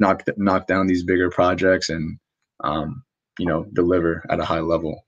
knock 0.00 0.24
knock 0.36 0.66
down 0.66 0.86
these 0.86 1.04
bigger 1.04 1.30
projects 1.30 1.88
and 1.88 2.18
um, 2.64 3.04
you 3.38 3.46
know 3.46 3.64
deliver 3.72 4.24
at 4.28 4.40
a 4.40 4.44
high 4.44 4.60
level. 4.60 5.04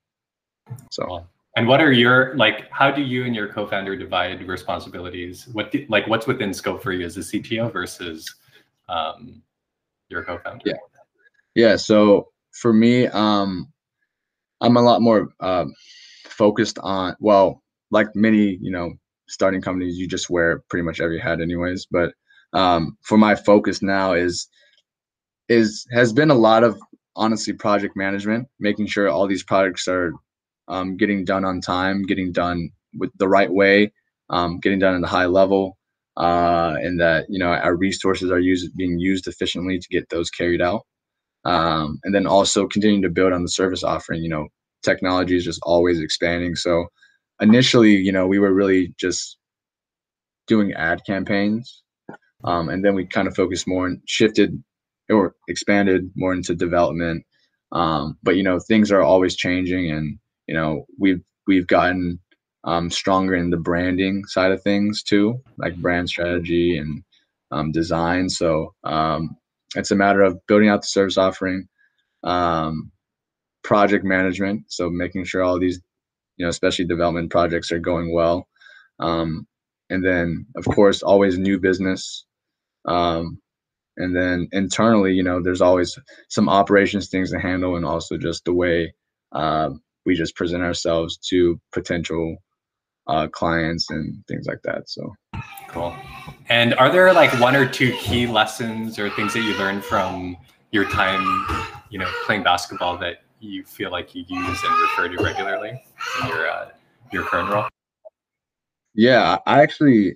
So. 0.91 1.27
And 1.55 1.67
what 1.67 1.81
are 1.81 1.91
your 1.91 2.35
like? 2.35 2.69
How 2.71 2.91
do 2.91 3.01
you 3.01 3.23
and 3.23 3.33
your 3.33 3.47
co-founder 3.47 3.95
divide 3.95 4.45
responsibilities? 4.45 5.47
What 5.53 5.71
do, 5.71 5.85
like 5.87 6.05
what's 6.07 6.27
within 6.27 6.53
scope 6.53 6.83
for 6.83 6.91
you 6.91 7.05
as 7.05 7.15
a 7.15 7.21
CTO 7.21 7.71
versus 7.71 8.33
um, 8.89 9.41
your 10.09 10.23
co-founder? 10.23 10.63
Yeah, 10.65 10.73
yeah. 11.55 11.75
So 11.77 12.29
for 12.51 12.73
me, 12.73 13.07
um, 13.07 13.71
I'm 14.59 14.75
a 14.75 14.81
lot 14.81 15.01
more 15.01 15.29
uh, 15.39 15.65
focused 16.25 16.77
on 16.79 17.15
well, 17.19 17.63
like 17.89 18.07
many 18.15 18.57
you 18.61 18.71
know 18.71 18.91
starting 19.27 19.61
companies, 19.61 19.97
you 19.97 20.07
just 20.07 20.29
wear 20.29 20.59
pretty 20.69 20.83
much 20.83 20.99
every 20.99 21.19
hat 21.19 21.41
anyways. 21.41 21.87
But 21.89 22.13
um, 22.53 22.97
for 23.01 23.17
my 23.17 23.33
focus 23.33 23.81
now 23.81 24.13
is 24.13 24.47
is 25.47 25.85
has 25.93 26.11
been 26.11 26.31
a 26.31 26.35
lot 26.35 26.63
of 26.63 26.77
honestly 27.15 27.53
project 27.53 27.95
management, 27.95 28.47
making 28.59 28.87
sure 28.87 29.07
all 29.07 29.25
these 29.25 29.43
products 29.43 29.87
are 29.87 30.11
um, 30.67 30.97
getting 30.97 31.25
done 31.25 31.45
on 31.45 31.61
time, 31.61 32.03
getting 32.03 32.31
done 32.31 32.69
with 32.97 33.11
the 33.17 33.27
right 33.27 33.51
way, 33.51 33.91
um, 34.29 34.59
getting 34.59 34.79
done 34.79 34.95
at 34.95 35.03
a 35.03 35.11
high 35.11 35.25
level, 35.25 35.77
uh, 36.17 36.75
and 36.81 36.99
that 36.99 37.25
you 37.29 37.39
know 37.39 37.47
our 37.49 37.75
resources 37.75 38.31
are 38.31 38.39
used 38.39 38.75
being 38.75 38.99
used 38.99 39.27
efficiently 39.27 39.79
to 39.79 39.87
get 39.89 40.09
those 40.09 40.29
carried 40.29 40.61
out. 40.61 40.81
Um, 41.43 41.99
and 42.03 42.15
then 42.15 42.25
also 42.25 42.67
continuing 42.67 43.03
to 43.03 43.09
build 43.09 43.31
on 43.31 43.43
the 43.43 43.49
service 43.49 43.83
offering. 43.83 44.23
You 44.23 44.29
know, 44.29 44.47
technology 44.83 45.35
is 45.37 45.45
just 45.45 45.59
always 45.63 45.99
expanding. 45.99 46.55
So 46.55 46.87
initially, 47.39 47.95
you 47.95 48.11
know, 48.11 48.25
we 48.25 48.39
were 48.39 48.53
really 48.53 48.93
just 48.99 49.37
doing 50.47 50.73
ad 50.73 51.01
campaigns, 51.05 51.83
um, 52.43 52.69
and 52.69 52.83
then 52.83 52.95
we 52.95 53.05
kind 53.05 53.27
of 53.27 53.35
focused 53.35 53.67
more 53.67 53.85
and 53.85 54.01
shifted 54.07 54.63
or 55.09 55.35
expanded 55.47 56.09
more 56.15 56.33
into 56.33 56.55
development. 56.55 57.23
Um, 57.71 58.17
but 58.23 58.37
you 58.37 58.43
know, 58.43 58.59
things 58.59 58.91
are 58.91 59.01
always 59.01 59.35
changing, 59.35 59.91
and 59.91 60.17
you 60.47 60.55
know 60.55 60.85
we've 60.99 61.21
we've 61.47 61.67
gotten 61.67 62.19
um, 62.65 62.89
stronger 62.89 63.35
in 63.35 63.51
the 63.51 63.57
branding 63.57 64.25
side 64.25 64.51
of 64.51 64.61
things 64.63 65.03
too, 65.03 65.41
like 65.57 65.75
brand 65.77 66.09
strategy 66.09 66.77
and 66.77 67.03
um, 67.51 67.71
design. 67.71 68.29
So 68.29 68.73
um, 68.83 69.37
it's 69.75 69.91
a 69.91 69.95
matter 69.95 70.21
of 70.21 70.39
building 70.47 70.69
out 70.69 70.81
the 70.81 70.87
service 70.87 71.17
offering, 71.17 71.67
um, 72.23 72.91
project 73.63 74.03
management. 74.03 74.63
So 74.67 74.89
making 74.89 75.25
sure 75.25 75.43
all 75.43 75.59
these, 75.59 75.79
you 76.37 76.45
know, 76.45 76.49
especially 76.49 76.85
development 76.85 77.29
projects 77.31 77.71
are 77.71 77.79
going 77.79 78.13
well. 78.13 78.47
Um, 78.99 79.47
and 79.89 80.03
then, 80.03 80.47
of 80.55 80.65
course, 80.65 81.03
always 81.03 81.37
new 81.37 81.59
business. 81.59 82.25
Um, 82.85 83.39
and 83.97 84.15
then 84.15 84.49
internally, 84.51 85.13
you 85.13 85.23
know, 85.23 85.41
there's 85.41 85.61
always 85.61 85.97
some 86.29 86.49
operations 86.49 87.09
things 87.09 87.31
to 87.31 87.39
handle, 87.39 87.75
and 87.75 87.85
also 87.85 88.17
just 88.17 88.43
the 88.45 88.53
way 88.53 88.93
uh, 89.31 89.69
we 90.05 90.15
just 90.15 90.35
present 90.35 90.63
ourselves 90.63 91.17
to 91.17 91.59
potential 91.71 92.37
uh, 93.07 93.27
clients 93.27 93.89
and 93.89 94.23
things 94.27 94.47
like 94.47 94.61
that. 94.63 94.89
So 94.89 95.13
cool. 95.67 95.95
And 96.49 96.73
are 96.75 96.91
there 96.91 97.11
like 97.13 97.31
one 97.39 97.55
or 97.55 97.67
two 97.67 97.91
key 97.93 98.27
lessons 98.27 98.97
or 98.97 99.09
things 99.09 99.33
that 99.33 99.41
you 99.41 99.57
learned 99.57 99.83
from 99.83 100.37
your 100.71 100.89
time, 100.89 101.21
you 101.89 101.99
know, 101.99 102.09
playing 102.25 102.43
basketball 102.43 102.97
that 102.97 103.23
you 103.39 103.63
feel 103.63 103.91
like 103.91 104.15
you 104.15 104.23
use 104.27 104.63
and 104.63 104.81
refer 104.81 105.07
to 105.09 105.23
regularly 105.23 105.81
in 106.21 106.27
your 106.27 106.49
uh, 106.49 106.69
your 107.11 107.23
current 107.23 107.49
role? 107.49 107.67
Yeah, 108.93 109.37
I 109.45 109.61
actually, 109.61 110.15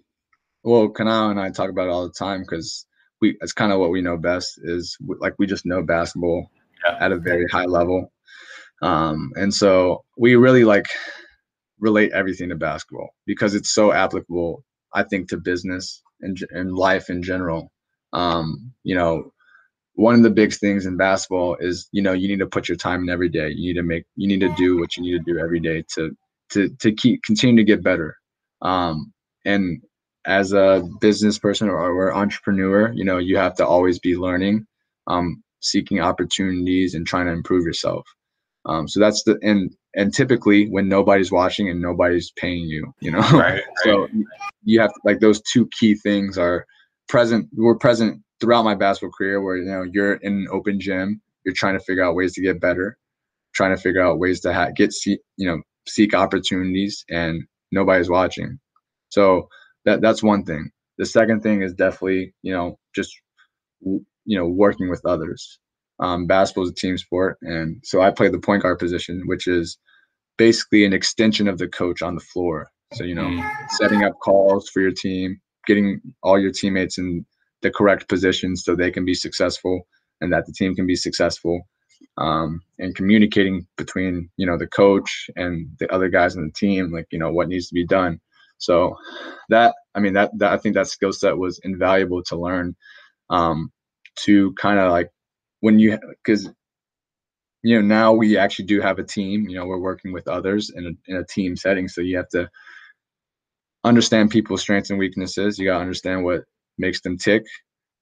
well, 0.64 0.88
Kanao 0.90 1.32
and 1.32 1.40
I 1.40 1.50
talk 1.50 1.70
about 1.70 1.88
it 1.88 1.92
all 1.92 2.08
the 2.08 2.14
time 2.14 2.42
because 2.42 2.86
we 3.22 3.38
it's 3.42 3.54
kind 3.54 3.72
of 3.72 3.80
what 3.80 3.92
we 3.92 4.02
know 4.02 4.18
best 4.18 4.60
is 4.64 4.98
like 5.20 5.36
we 5.38 5.46
just 5.46 5.66
know 5.66 5.84
basketball 5.84 6.50
yeah. 6.86 6.98
at 7.02 7.12
a 7.12 7.18
very 7.18 7.46
high 7.48 7.66
level 7.66 8.12
um, 8.82 9.32
and 9.36 9.54
so 9.54 10.04
we 10.18 10.36
really 10.36 10.64
like 10.64 10.88
relate 11.80 12.12
everything 12.14 12.50
to 12.50 12.56
basketball 12.56 13.10
because 13.26 13.56
it's 13.56 13.72
so 13.72 13.92
applicable, 13.92 14.64
I 14.94 15.04
think, 15.04 15.30
to 15.30 15.38
business 15.38 16.02
and, 16.22 16.38
and 16.52 16.76
life 16.76 17.10
in 17.10 17.24
general. 17.24 17.72
Um, 18.14 18.74
you 18.84 18.96
know, 18.96 19.32
one 19.94 20.16
of 20.16 20.24
the 20.24 20.30
big 20.30 20.54
things 20.54 20.86
in 20.86 20.98
basketball 20.98 21.58
is, 21.60 21.88
you 21.92 22.02
know, 22.02 22.14
you 22.14 22.28
need 22.28 22.40
to 22.40 22.48
put 22.48 22.68
your 22.68 22.78
time 22.78 23.04
in 23.04 23.10
every 23.10 23.30
day. 23.30 23.50
You 23.50 23.74
need 23.74 23.80
to 23.80 23.84
make, 23.84 24.06
you 24.16 24.28
need 24.28 24.40
to 24.42 24.54
do 24.56 24.80
what 24.80 24.96
you 24.96 25.04
need 25.04 25.12
to 25.12 25.34
do 25.34 25.40
every 25.40 25.60
day 25.60 25.84
to, 25.96 26.16
to, 26.52 26.70
to 26.80 26.92
keep, 26.92 27.24
continue 27.24 27.58
to 27.58 27.68
get 27.68 27.84
better. 27.84 28.16
Um, 28.62 29.14
and 29.46 29.82
as 30.26 30.54
a 30.54 30.88
business 31.00 31.40
person 31.40 31.70
or, 31.70 31.78
or 31.78 32.16
entrepreneur, 32.16 32.92
you 32.94 33.04
know, 33.04 33.18
you 33.18 33.38
have 33.38 33.56
to 33.56 33.68
always 33.68 34.00
be 34.00 34.16
learning, 34.16 34.66
um, 35.08 35.44
seeking 35.62 36.00
opportunities 36.00 36.94
and 36.94 37.06
trying 37.06 37.26
to 37.26 37.32
improve 37.32 37.66
yourself. 37.66 38.06
Um, 38.66 38.88
so 38.88 39.00
that's 39.00 39.24
the 39.24 39.38
and 39.42 39.76
and 39.96 40.14
typically 40.14 40.68
when 40.70 40.88
nobody's 40.88 41.32
watching 41.32 41.70
and 41.70 41.82
nobody's 41.82 42.32
paying 42.32 42.66
you, 42.66 42.94
you 43.00 43.12
know. 43.12 43.20
Right. 43.32 43.64
so 43.84 44.02
right. 44.02 44.12
you 44.64 44.80
have 44.82 44.94
to, 44.94 45.00
like 45.06 45.20
those 45.20 45.42
two 45.42 45.68
key 45.68 45.96
things 45.96 46.38
are 46.38 46.66
present. 47.08 47.48
We're 47.56 47.78
present 47.78 48.22
throughout 48.40 48.64
my 48.64 48.76
basketball 48.76 49.12
career, 49.18 49.42
where 49.42 49.58
you 49.58 49.66
know 49.66 49.84
you're 49.84 50.16
in 50.16 50.34
an 50.34 50.48
open 50.52 50.80
gym, 50.80 51.22
you're 51.46 51.56
trying 51.56 51.78
to 51.78 51.84
figure 51.84 52.04
out 52.04 52.16
ways 52.16 52.34
to 52.34 52.42
get 52.42 52.60
better, 52.60 52.98
trying 53.54 53.76
to 53.76 53.82
figure 53.82 54.02
out 54.02 54.20
ways 54.20 54.42
to 54.42 54.54
ha- 54.54 54.72
get 54.76 54.94
see, 54.94 55.20
you 55.38 55.48
know 55.48 55.62
seek 55.88 56.14
opportunities, 56.14 57.06
and 57.10 57.44
nobody's 57.72 58.10
watching. 58.10 58.60
So 59.10 59.48
that 59.86 60.02
that's 60.02 60.22
one 60.22 60.44
thing. 60.44 60.70
The 60.98 61.06
second 61.06 61.42
thing 61.42 61.62
is 61.62 61.74
definitely 61.74 62.34
you 62.42 62.54
know 62.54 62.78
just 62.94 63.12
you 63.82 64.38
know 64.38 64.48
working 64.48 64.90
with 64.90 65.02
others 65.06 65.60
um, 66.00 66.28
basketball 66.28 66.66
is 66.66 66.72
a 66.72 66.74
team 66.74 66.98
sport, 66.98 67.38
and 67.42 67.82
so 67.84 68.02
I 68.02 68.12
play 68.12 68.30
the 68.30 68.40
point 68.40 68.64
guard 68.64 68.80
position, 68.80 69.24
which 69.26 69.48
is 69.48 69.78
basically 70.38 70.86
an 70.86 70.94
extension 70.94 71.48
of 71.48 71.58
the 71.58 71.68
coach 71.68 72.02
on 72.02 72.16
the 72.16 72.22
floor. 72.22 72.70
So 72.94 73.04
you 73.04 73.16
know, 73.16 73.28
mm. 73.28 73.70
setting 73.72 74.04
up 74.04 74.14
calls 74.24 74.70
for 74.70 74.82
your 74.82 74.92
team, 74.92 75.40
getting 75.68 76.02
all 76.24 76.40
your 76.40 76.52
teammates 76.52 76.98
in 76.98 77.26
the 77.62 77.72
correct 77.72 78.08
positions 78.08 78.64
so 78.64 78.76
they 78.76 78.92
can 78.92 79.06
be 79.06 79.14
successful 79.14 79.82
and 80.22 80.32
that 80.34 80.46
the 80.46 80.54
team 80.54 80.76
can 80.76 80.88
be 80.88 80.96
successful, 80.96 81.62
um, 82.18 82.62
and 82.78 82.96
communicating 82.96 83.68
between 83.78 84.30
you 84.38 84.46
know 84.46 84.58
the 84.58 84.68
coach 84.68 85.30
and 85.36 85.68
the 85.80 85.92
other 85.94 86.10
guys 86.10 86.36
in 86.36 86.46
the 86.46 86.54
team, 86.54 86.92
like 86.92 87.08
you 87.12 87.20
know 87.20 87.32
what 87.32 87.48
needs 87.48 87.68
to 87.68 87.74
be 87.74 87.86
done. 87.86 88.20
So 88.58 88.96
that 89.50 89.76
I 89.96 90.00
mean 90.00 90.14
that, 90.14 90.32
that 90.38 90.52
I 90.52 90.58
think 90.58 90.76
that 90.76 90.88
skill 90.88 91.14
set 91.14 91.38
was 91.38 91.60
invaluable 91.64 92.24
to 92.24 92.36
learn 92.36 92.76
um, 93.30 93.72
to 94.24 94.54
kind 94.54 94.80
of 94.80 94.92
like 94.92 95.10
when 95.62 95.80
you 95.80 95.98
because 96.24 96.50
you 97.64 97.76
know 97.76 97.86
now 97.86 98.14
we 98.14 98.38
actually 98.38 98.66
do 98.66 98.82
have 98.82 99.00
a 99.00 99.04
team 99.04 99.48
you 99.50 99.56
know 99.58 99.66
we're 99.66 99.80
working 99.80 100.12
with 100.12 100.28
others 100.28 100.72
in 100.76 100.86
a, 100.86 101.12
in 101.12 101.18
a 101.18 101.26
team 101.26 101.56
setting 101.56 101.88
so 101.88 102.02
you 102.02 102.18
have 102.18 102.30
to 102.30 102.50
understand 103.84 104.30
people's 104.30 104.62
strengths 104.62 104.90
and 104.90 105.00
weaknesses 105.00 105.58
you 105.58 105.66
got 105.66 105.76
to 105.76 105.82
understand 105.82 106.24
what 106.24 106.44
makes 106.78 107.02
them 107.02 107.18
tick 107.18 107.44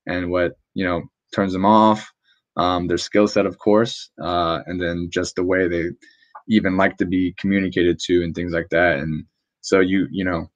and 0.07 0.29
what 0.29 0.53
you 0.73 0.85
know 0.85 1.01
turns 1.33 1.53
them 1.53 1.65
off 1.65 2.09
um, 2.57 2.87
their 2.87 2.97
skill 2.97 3.27
set 3.27 3.45
of 3.45 3.57
course 3.59 4.09
uh, 4.21 4.59
and 4.65 4.81
then 4.81 5.09
just 5.11 5.35
the 5.35 5.43
way 5.43 5.67
they 5.67 5.85
even 6.49 6.77
like 6.77 6.97
to 6.97 7.05
be 7.05 7.33
communicated 7.37 7.99
to 7.99 8.23
and 8.23 8.33
things 8.33 8.53
like 8.53 8.69
that 8.69 8.99
and 8.99 9.25
so 9.61 9.79
you 9.79 10.07
you 10.11 10.23
know 10.23 10.47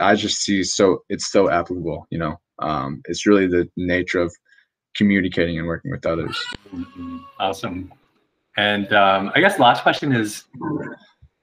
i 0.00 0.14
just 0.14 0.38
see 0.38 0.62
so 0.62 0.98
it's 1.08 1.30
so 1.30 1.50
applicable 1.50 2.06
you 2.10 2.18
know 2.18 2.36
um, 2.60 3.02
it's 3.06 3.26
really 3.26 3.48
the 3.48 3.68
nature 3.76 4.20
of 4.20 4.32
communicating 4.94 5.58
and 5.58 5.66
working 5.66 5.90
with 5.90 6.06
others. 6.06 6.42
Awesome. 7.38 7.92
And 8.56 8.92
um, 8.92 9.32
I 9.34 9.40
guess 9.40 9.58
last 9.58 9.82
question 9.82 10.12
is, 10.12 10.44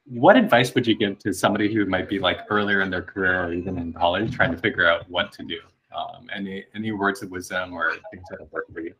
what 0.05 0.35
advice 0.35 0.73
would 0.75 0.87
you 0.87 0.95
give 0.95 1.19
to 1.19 1.33
somebody 1.33 1.73
who 1.73 1.85
might 1.85 2.09
be 2.09 2.19
like 2.19 2.39
earlier 2.49 2.81
in 2.81 2.89
their 2.89 3.01
career 3.01 3.45
or 3.45 3.53
even 3.53 3.77
in 3.77 3.93
college 3.93 4.33
trying 4.33 4.51
to 4.51 4.57
figure 4.57 4.87
out 4.87 5.09
what 5.09 5.31
to 5.33 5.43
do? 5.43 5.59
Um, 5.95 6.29
any 6.33 6.63
any 6.73 6.91
words 6.91 7.21
of 7.21 7.31
wisdom 7.31 7.73
or 7.73 7.91
things 8.11 8.23
that 8.29 8.39
have 8.39 8.51
worked 8.51 8.73
for 8.73 8.79
you? 8.79 8.93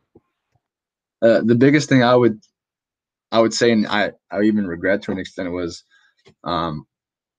Uh, 1.21 1.41
the 1.43 1.55
biggest 1.55 1.87
thing 1.87 2.03
I 2.03 2.15
would 2.15 2.41
I 3.31 3.39
would 3.39 3.53
say, 3.53 3.71
and 3.71 3.87
I 3.87 4.11
I 4.29 4.41
even 4.41 4.67
regret 4.67 5.01
to 5.03 5.11
an 5.11 5.19
extent, 5.19 5.51
was 5.51 5.83
um, 6.43 6.85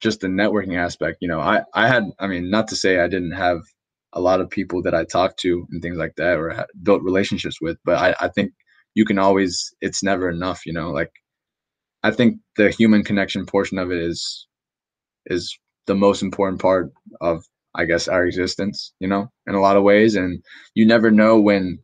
just 0.00 0.20
the 0.20 0.28
networking 0.28 0.76
aspect. 0.76 1.18
You 1.20 1.28
know, 1.28 1.40
I 1.40 1.62
I 1.74 1.86
had 1.86 2.04
I 2.18 2.26
mean, 2.26 2.50
not 2.50 2.68
to 2.68 2.76
say 2.76 3.00
I 3.00 3.08
didn't 3.08 3.32
have 3.32 3.60
a 4.14 4.20
lot 4.20 4.40
of 4.40 4.50
people 4.50 4.82
that 4.82 4.94
I 4.94 5.04
talked 5.04 5.38
to 5.40 5.66
and 5.70 5.82
things 5.82 5.96
like 5.96 6.14
that 6.16 6.38
or 6.38 6.66
built 6.82 7.02
relationships 7.02 7.60
with. 7.60 7.78
But 7.84 7.98
I, 7.98 8.14
I 8.26 8.28
think 8.28 8.52
you 8.94 9.04
can 9.04 9.18
always, 9.18 9.74
it's 9.80 10.02
never 10.02 10.28
enough, 10.28 10.66
you 10.66 10.72
know, 10.72 10.90
like 10.90 11.10
I 12.02 12.10
think 12.10 12.38
the 12.56 12.70
human 12.70 13.04
connection 13.04 13.46
portion 13.46 13.78
of 13.78 13.90
it 13.90 13.98
is, 13.98 14.46
is 15.26 15.56
the 15.86 15.94
most 15.94 16.22
important 16.22 16.60
part 16.60 16.92
of, 17.20 17.44
I 17.74 17.86
guess, 17.86 18.08
our 18.08 18.26
existence, 18.26 18.92
you 19.00 19.08
know, 19.08 19.28
in 19.46 19.54
a 19.54 19.60
lot 19.60 19.76
of 19.76 19.82
ways. 19.82 20.14
And 20.14 20.42
you 20.74 20.84
never 20.84 21.10
know 21.10 21.40
when, 21.40 21.78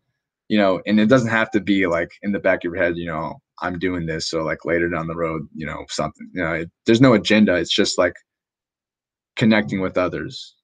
you 0.49 0.59
know, 0.59 0.83
and 0.87 1.01
it 1.01 1.09
doesn't 1.09 1.31
have 1.31 1.51
to 1.53 1.61
be 1.61 1.87
like 1.87 2.11
in 2.23 2.33
the 2.33 2.39
back 2.39 2.59
of 2.59 2.73
your 2.73 2.83
head, 2.83 2.97
you 2.97 3.07
know, 3.07 3.41
I'm 3.63 3.79
doing 3.79 4.07
this. 4.07 4.29
So 4.29 4.43
like 4.43 4.65
later 4.65 4.89
down 4.89 5.07
the 5.07 5.17
road, 5.17 5.43
you 5.55 5.67
know, 5.67 5.85
something, 5.89 6.29
you 6.33 6.43
know, 6.43 6.53
it, 6.53 6.71
there's 6.85 7.01
no 7.01 7.15
agenda. 7.15 7.55
It's 7.55 7.75
just 7.75 7.97
like 7.97 8.15
connecting 9.37 9.81
with 9.81 9.97
others 9.97 10.55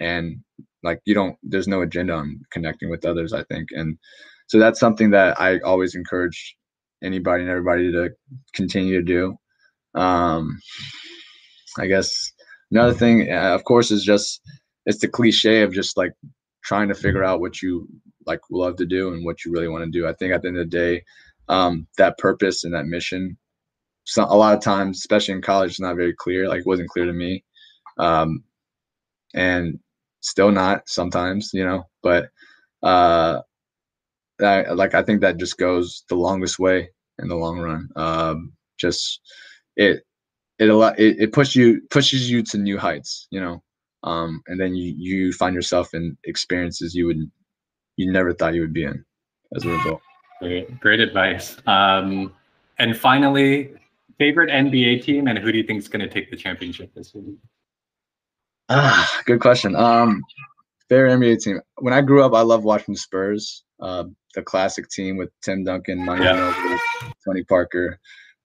and 0.00 0.36
like 0.82 1.00
you 1.04 1.14
don't 1.14 1.36
there's 1.42 1.68
no 1.68 1.82
agenda 1.82 2.12
on 2.12 2.40
connecting 2.50 2.90
with 2.90 3.04
others 3.04 3.32
i 3.32 3.42
think. 3.44 3.68
And 3.72 3.98
so 4.46 4.58
that's 4.58 4.80
something 4.80 5.10
that 5.10 5.40
i 5.40 5.58
always 5.60 5.94
encourage 5.94 6.56
anybody 7.02 7.42
and 7.42 7.50
everybody 7.50 7.92
to 7.92 8.10
continue 8.54 8.98
to 8.98 9.04
do. 9.04 10.00
Um 10.00 10.58
i 11.78 11.86
guess 11.86 12.32
another 12.70 12.94
thing 12.94 13.32
uh, 13.32 13.54
of 13.54 13.64
course 13.64 13.90
is 13.90 14.04
just 14.04 14.40
it's 14.86 15.00
the 15.00 15.08
cliche 15.08 15.62
of 15.62 15.72
just 15.72 15.96
like 15.96 16.12
trying 16.64 16.88
to 16.88 16.94
figure 16.94 17.24
out 17.24 17.40
what 17.40 17.62
you 17.62 17.88
like 18.26 18.40
love 18.50 18.76
to 18.76 18.86
do 18.86 19.12
and 19.12 19.24
what 19.24 19.44
you 19.44 19.52
really 19.52 19.68
want 19.68 19.84
to 19.84 19.90
do. 19.90 20.06
I 20.06 20.12
think 20.14 20.32
at 20.32 20.42
the 20.42 20.48
end 20.48 20.58
of 20.58 20.70
the 20.70 20.76
day 20.76 21.04
um 21.48 21.86
that 21.96 22.18
purpose 22.18 22.64
and 22.64 22.74
that 22.74 22.86
mission 22.86 23.36
so 24.04 24.22
a 24.24 24.36
lot 24.36 24.54
of 24.54 24.62
times 24.62 24.98
especially 24.98 25.34
in 25.34 25.42
college 25.42 25.70
it's 25.70 25.80
not 25.80 25.96
very 25.96 26.14
clear 26.14 26.48
like 26.48 26.60
it 26.60 26.66
wasn't 26.66 26.88
clear 26.88 27.06
to 27.06 27.12
me. 27.12 27.44
Um 27.98 28.44
and 29.34 29.78
still 30.20 30.50
not 30.50 30.88
sometimes, 30.88 31.50
you 31.52 31.64
know, 31.64 31.84
but 32.02 32.30
uh, 32.82 33.40
I, 34.40 34.70
like 34.70 34.94
I 34.94 35.02
think 35.02 35.20
that 35.20 35.38
just 35.38 35.58
goes 35.58 36.04
the 36.08 36.14
longest 36.14 36.58
way 36.58 36.90
in 37.18 37.28
the 37.28 37.36
long 37.36 37.58
run. 37.58 37.88
Um, 37.96 38.52
just 38.78 39.20
it 39.76 40.02
it 40.58 40.68
a 40.68 40.76
lot 40.76 40.98
it, 40.98 41.16
it 41.18 41.32
pushes 41.32 41.56
you 41.56 41.80
pushes 41.90 42.30
you 42.30 42.42
to 42.44 42.58
new 42.58 42.78
heights, 42.78 43.26
you 43.30 43.40
know, 43.40 43.62
um, 44.04 44.42
and 44.46 44.60
then 44.60 44.74
you 44.74 44.94
you 44.96 45.32
find 45.32 45.54
yourself 45.54 45.94
in 45.94 46.16
experiences 46.24 46.94
you 46.94 47.06
would 47.06 47.30
you 47.96 48.12
never 48.12 48.32
thought 48.32 48.54
you 48.54 48.60
would 48.60 48.72
be 48.72 48.84
in 48.84 49.04
as 49.56 49.64
a 49.64 49.68
result. 49.68 50.00
Great, 50.40 50.78
great 50.80 51.00
advice. 51.00 51.56
Um, 51.66 52.32
and 52.78 52.96
finally, 52.96 53.72
favorite 54.18 54.50
NBA 54.50 55.02
team 55.02 55.26
and 55.26 55.38
who 55.38 55.50
do 55.50 55.58
you 55.58 55.64
think 55.64 55.80
is 55.80 55.88
going 55.88 56.00
to 56.00 56.08
take 56.08 56.30
the 56.30 56.36
championship 56.36 56.94
this 56.94 57.12
year? 57.14 57.24
Ah, 58.68 59.20
good 59.24 59.40
question. 59.40 59.74
Um, 59.76 60.22
favorite 60.88 61.18
NBA 61.18 61.42
team. 61.42 61.60
When 61.78 61.94
I 61.94 62.00
grew 62.00 62.22
up, 62.22 62.34
I 62.34 62.42
loved 62.42 62.64
watching 62.64 62.94
the 62.94 63.00
Spurs, 63.00 63.64
uh, 63.80 64.04
the 64.34 64.42
classic 64.42 64.88
team 64.88 65.16
with 65.16 65.30
Tim 65.42 65.64
Duncan, 65.64 66.04
Manu 66.04 66.24
yeah. 66.24 66.78
Tony 67.24 67.44
Parker. 67.44 67.98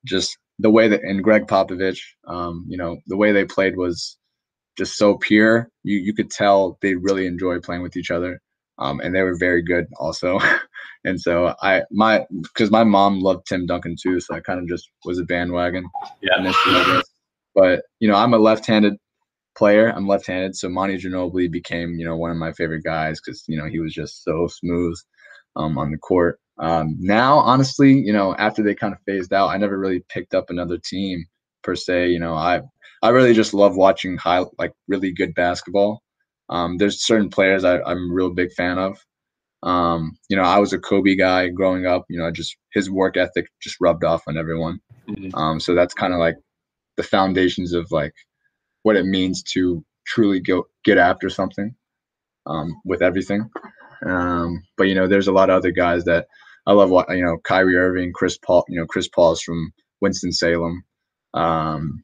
Just 0.05 0.37
the 0.59 0.69
way 0.69 0.87
that 0.87 1.01
and 1.03 1.23
Gregg 1.23 1.47
Popovich. 1.47 1.99
Um, 2.27 2.65
you 2.67 2.77
know, 2.77 2.97
the 3.07 3.17
way 3.17 3.31
they 3.31 3.45
played 3.45 3.75
was 3.75 4.17
just 4.77 4.97
so 4.97 5.17
pure. 5.17 5.69
You 5.83 5.97
you 5.97 6.13
could 6.13 6.29
tell 6.29 6.77
they 6.81 6.95
really 6.95 7.25
enjoyed 7.25 7.63
playing 7.63 7.83
with 7.83 7.97
each 7.97 8.11
other. 8.11 8.41
Um, 8.79 8.99
and 9.01 9.13
they 9.13 9.21
were 9.21 9.35
very 9.35 9.61
good 9.61 9.85
also. 9.97 10.39
and 11.05 11.19
so 11.19 11.53
I 11.61 11.83
my 11.91 12.25
because 12.41 12.71
my 12.71 12.83
mom 12.83 13.19
loved 13.19 13.45
Tim 13.47 13.65
Duncan 13.65 13.95
too, 14.01 14.19
so 14.19 14.35
I 14.35 14.39
kind 14.39 14.59
of 14.59 14.67
just 14.67 14.89
was 15.05 15.19
a 15.19 15.23
bandwagon. 15.23 15.85
Yeah. 16.21 17.01
But 17.55 17.83
you 17.99 18.07
know, 18.07 18.15
I'm 18.15 18.33
a 18.33 18.39
left-handed 18.39 18.95
player. 19.55 19.89
I'm 19.89 20.07
left-handed, 20.07 20.55
so 20.55 20.69
Manu 20.69 20.97
Ginobili 20.97 21.51
became, 21.51 21.95
you 21.95 22.05
know, 22.05 22.15
one 22.15 22.31
of 22.31 22.37
my 22.37 22.53
favorite 22.53 22.83
guys 22.83 23.19
because 23.19 23.43
you 23.47 23.57
know 23.57 23.67
he 23.67 23.79
was 23.79 23.93
just 23.93 24.23
so 24.23 24.47
smooth 24.47 24.97
um, 25.55 25.77
on 25.77 25.91
the 25.91 25.97
court. 25.97 26.39
Um, 26.59 26.95
now, 26.99 27.39
honestly, 27.39 27.93
you 27.93 28.13
know, 28.13 28.35
after 28.35 28.63
they 28.63 28.75
kind 28.75 28.93
of 28.93 28.99
phased 29.05 29.33
out, 29.33 29.49
I 29.49 29.57
never 29.57 29.77
really 29.77 30.03
picked 30.09 30.33
up 30.35 30.49
another 30.49 30.77
team 30.77 31.25
per 31.63 31.75
se. 31.75 32.09
You 32.09 32.19
know, 32.19 32.35
I 32.35 32.61
I 33.01 33.09
really 33.09 33.33
just 33.33 33.53
love 33.53 33.75
watching 33.75 34.17
high, 34.17 34.43
like 34.57 34.73
really 34.87 35.11
good 35.11 35.33
basketball. 35.35 36.01
Um, 36.49 36.77
there's 36.77 37.05
certain 37.05 37.29
players 37.29 37.63
I, 37.63 37.81
I'm 37.81 38.11
a 38.11 38.13
real 38.13 38.33
big 38.33 38.51
fan 38.53 38.77
of. 38.77 38.97
Um, 39.63 40.17
you 40.29 40.35
know, 40.35 40.43
I 40.43 40.59
was 40.59 40.73
a 40.73 40.79
Kobe 40.79 41.15
guy 41.15 41.49
growing 41.49 41.85
up. 41.85 42.05
You 42.09 42.19
know, 42.19 42.31
just 42.31 42.55
his 42.73 42.91
work 42.91 43.17
ethic 43.17 43.47
just 43.61 43.77
rubbed 43.81 44.03
off 44.03 44.23
on 44.27 44.37
everyone. 44.37 44.79
Mm-hmm. 45.09 45.35
Um, 45.35 45.59
so 45.59 45.73
that's 45.73 45.93
kind 45.93 46.13
of 46.13 46.19
like 46.19 46.35
the 46.97 47.03
foundations 47.03 47.73
of 47.73 47.91
like 47.91 48.13
what 48.83 48.95
it 48.95 49.05
means 49.05 49.43
to 49.43 49.83
truly 50.05 50.39
go 50.39 50.67
get 50.85 50.97
after 50.97 51.29
something 51.29 51.75
um, 52.45 52.73
with 52.85 53.01
everything. 53.01 53.49
Um, 54.05 54.61
but 54.77 54.85
you 54.85 54.95
know, 54.95 55.07
there's 55.07 55.27
a 55.27 55.33
lot 55.33 55.49
of 55.49 55.57
other 55.57 55.71
guys 55.71 56.03
that 56.05 56.27
I 56.67 56.73
love. 56.73 56.89
What 56.89 57.09
you 57.09 57.23
know, 57.23 57.37
Kyrie 57.43 57.77
Irving, 57.77 58.11
Chris 58.13 58.37
Paul. 58.37 58.65
You 58.67 58.79
know, 58.79 58.85
Chris 58.85 59.07
Paul's 59.07 59.41
from 59.41 59.71
Winston 60.01 60.31
Salem. 60.31 60.83
Um, 61.33 62.03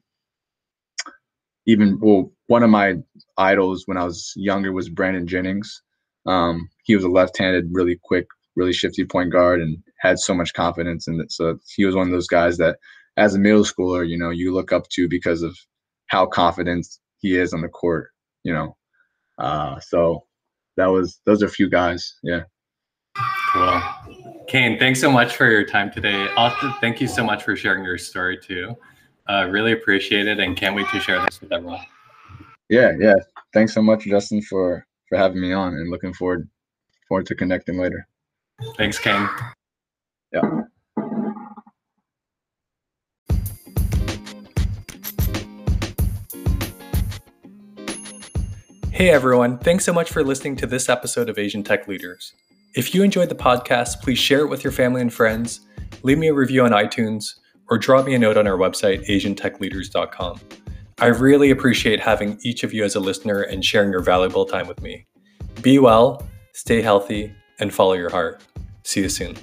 even 1.66 1.98
well, 2.00 2.32
one 2.46 2.62
of 2.62 2.70
my 2.70 2.94
idols 3.36 3.84
when 3.86 3.96
I 3.96 4.04
was 4.04 4.32
younger 4.36 4.72
was 4.72 4.88
Brandon 4.88 5.26
Jennings. 5.26 5.82
Um, 6.26 6.68
he 6.84 6.94
was 6.94 7.04
a 7.04 7.08
left-handed, 7.08 7.68
really 7.72 7.98
quick, 8.02 8.26
really 8.56 8.72
shifty 8.72 9.04
point 9.04 9.32
guard, 9.32 9.60
and 9.60 9.78
had 10.00 10.18
so 10.18 10.34
much 10.34 10.54
confidence. 10.54 11.06
And 11.06 11.30
so 11.30 11.58
he 11.76 11.84
was 11.84 11.94
one 11.94 12.06
of 12.06 12.12
those 12.12 12.26
guys 12.26 12.56
that, 12.58 12.78
as 13.16 13.34
a 13.34 13.38
middle 13.38 13.64
schooler, 13.64 14.08
you 14.08 14.18
know, 14.18 14.30
you 14.30 14.52
look 14.52 14.72
up 14.72 14.88
to 14.90 15.08
because 15.08 15.42
of 15.42 15.56
how 16.10 16.26
confident 16.26 16.86
he 17.18 17.36
is 17.36 17.54
on 17.54 17.62
the 17.62 17.68
court, 17.68 18.10
you 18.42 18.52
know. 18.52 18.76
Uh, 19.38 19.80
so 19.80 20.24
that 20.76 20.86
was 20.86 21.20
those 21.24 21.42
are 21.42 21.46
a 21.46 21.50
few 21.50 21.68
guys. 21.68 22.16
Yeah. 22.22 22.42
Cool. 23.52 23.82
Kane, 24.46 24.78
thanks 24.78 25.00
so 25.00 25.10
much 25.10 25.36
for 25.36 25.50
your 25.50 25.64
time 25.64 25.90
today. 25.90 26.28
Also, 26.36 26.70
thank 26.80 27.00
you 27.00 27.08
so 27.08 27.24
much 27.24 27.42
for 27.42 27.56
sharing 27.56 27.84
your 27.84 27.98
story 27.98 28.38
too. 28.38 28.76
Uh, 29.28 29.48
really 29.50 29.72
appreciate 29.72 30.26
it 30.26 30.40
and 30.40 30.56
can't 30.56 30.74
wait 30.74 30.88
to 30.88 31.00
share 31.00 31.20
this 31.24 31.40
with 31.40 31.52
everyone. 31.52 31.80
Yeah, 32.68 32.92
yeah. 32.98 33.14
Thanks 33.52 33.72
so 33.72 33.82
much, 33.82 34.04
Justin, 34.04 34.42
for 34.42 34.86
for 35.08 35.16
having 35.16 35.40
me 35.40 35.52
on 35.52 35.74
and 35.74 35.90
looking 35.90 36.12
forward 36.12 36.48
forward 37.08 37.26
to 37.26 37.34
connecting 37.34 37.78
later. 37.78 38.06
Thanks, 38.76 38.98
Kane. 38.98 39.28
Yeah. 40.32 40.62
Hey 49.00 49.08
everyone, 49.08 49.56
thanks 49.56 49.86
so 49.86 49.94
much 49.94 50.10
for 50.10 50.22
listening 50.22 50.56
to 50.56 50.66
this 50.66 50.90
episode 50.90 51.30
of 51.30 51.38
Asian 51.38 51.62
Tech 51.62 51.88
Leaders. 51.88 52.34
If 52.74 52.94
you 52.94 53.02
enjoyed 53.02 53.30
the 53.30 53.34
podcast, 53.34 54.02
please 54.02 54.18
share 54.18 54.40
it 54.40 54.48
with 54.48 54.62
your 54.62 54.74
family 54.74 55.00
and 55.00 55.10
friends, 55.10 55.60
leave 56.02 56.18
me 56.18 56.26
a 56.26 56.34
review 56.34 56.66
on 56.66 56.72
iTunes, 56.72 57.24
or 57.70 57.78
drop 57.78 58.04
me 58.04 58.12
a 58.12 58.18
note 58.18 58.36
on 58.36 58.46
our 58.46 58.58
website, 58.58 59.08
asiantechleaders.com. 59.08 60.40
I 60.98 61.06
really 61.06 61.50
appreciate 61.50 61.98
having 61.98 62.38
each 62.42 62.62
of 62.62 62.74
you 62.74 62.84
as 62.84 62.94
a 62.94 63.00
listener 63.00 63.40
and 63.40 63.64
sharing 63.64 63.90
your 63.90 64.02
valuable 64.02 64.44
time 64.44 64.68
with 64.68 64.82
me. 64.82 65.06
Be 65.62 65.78
well, 65.78 66.28
stay 66.52 66.82
healthy, 66.82 67.32
and 67.58 67.72
follow 67.72 67.94
your 67.94 68.10
heart. 68.10 68.42
See 68.84 69.00
you 69.00 69.08
soon. 69.08 69.34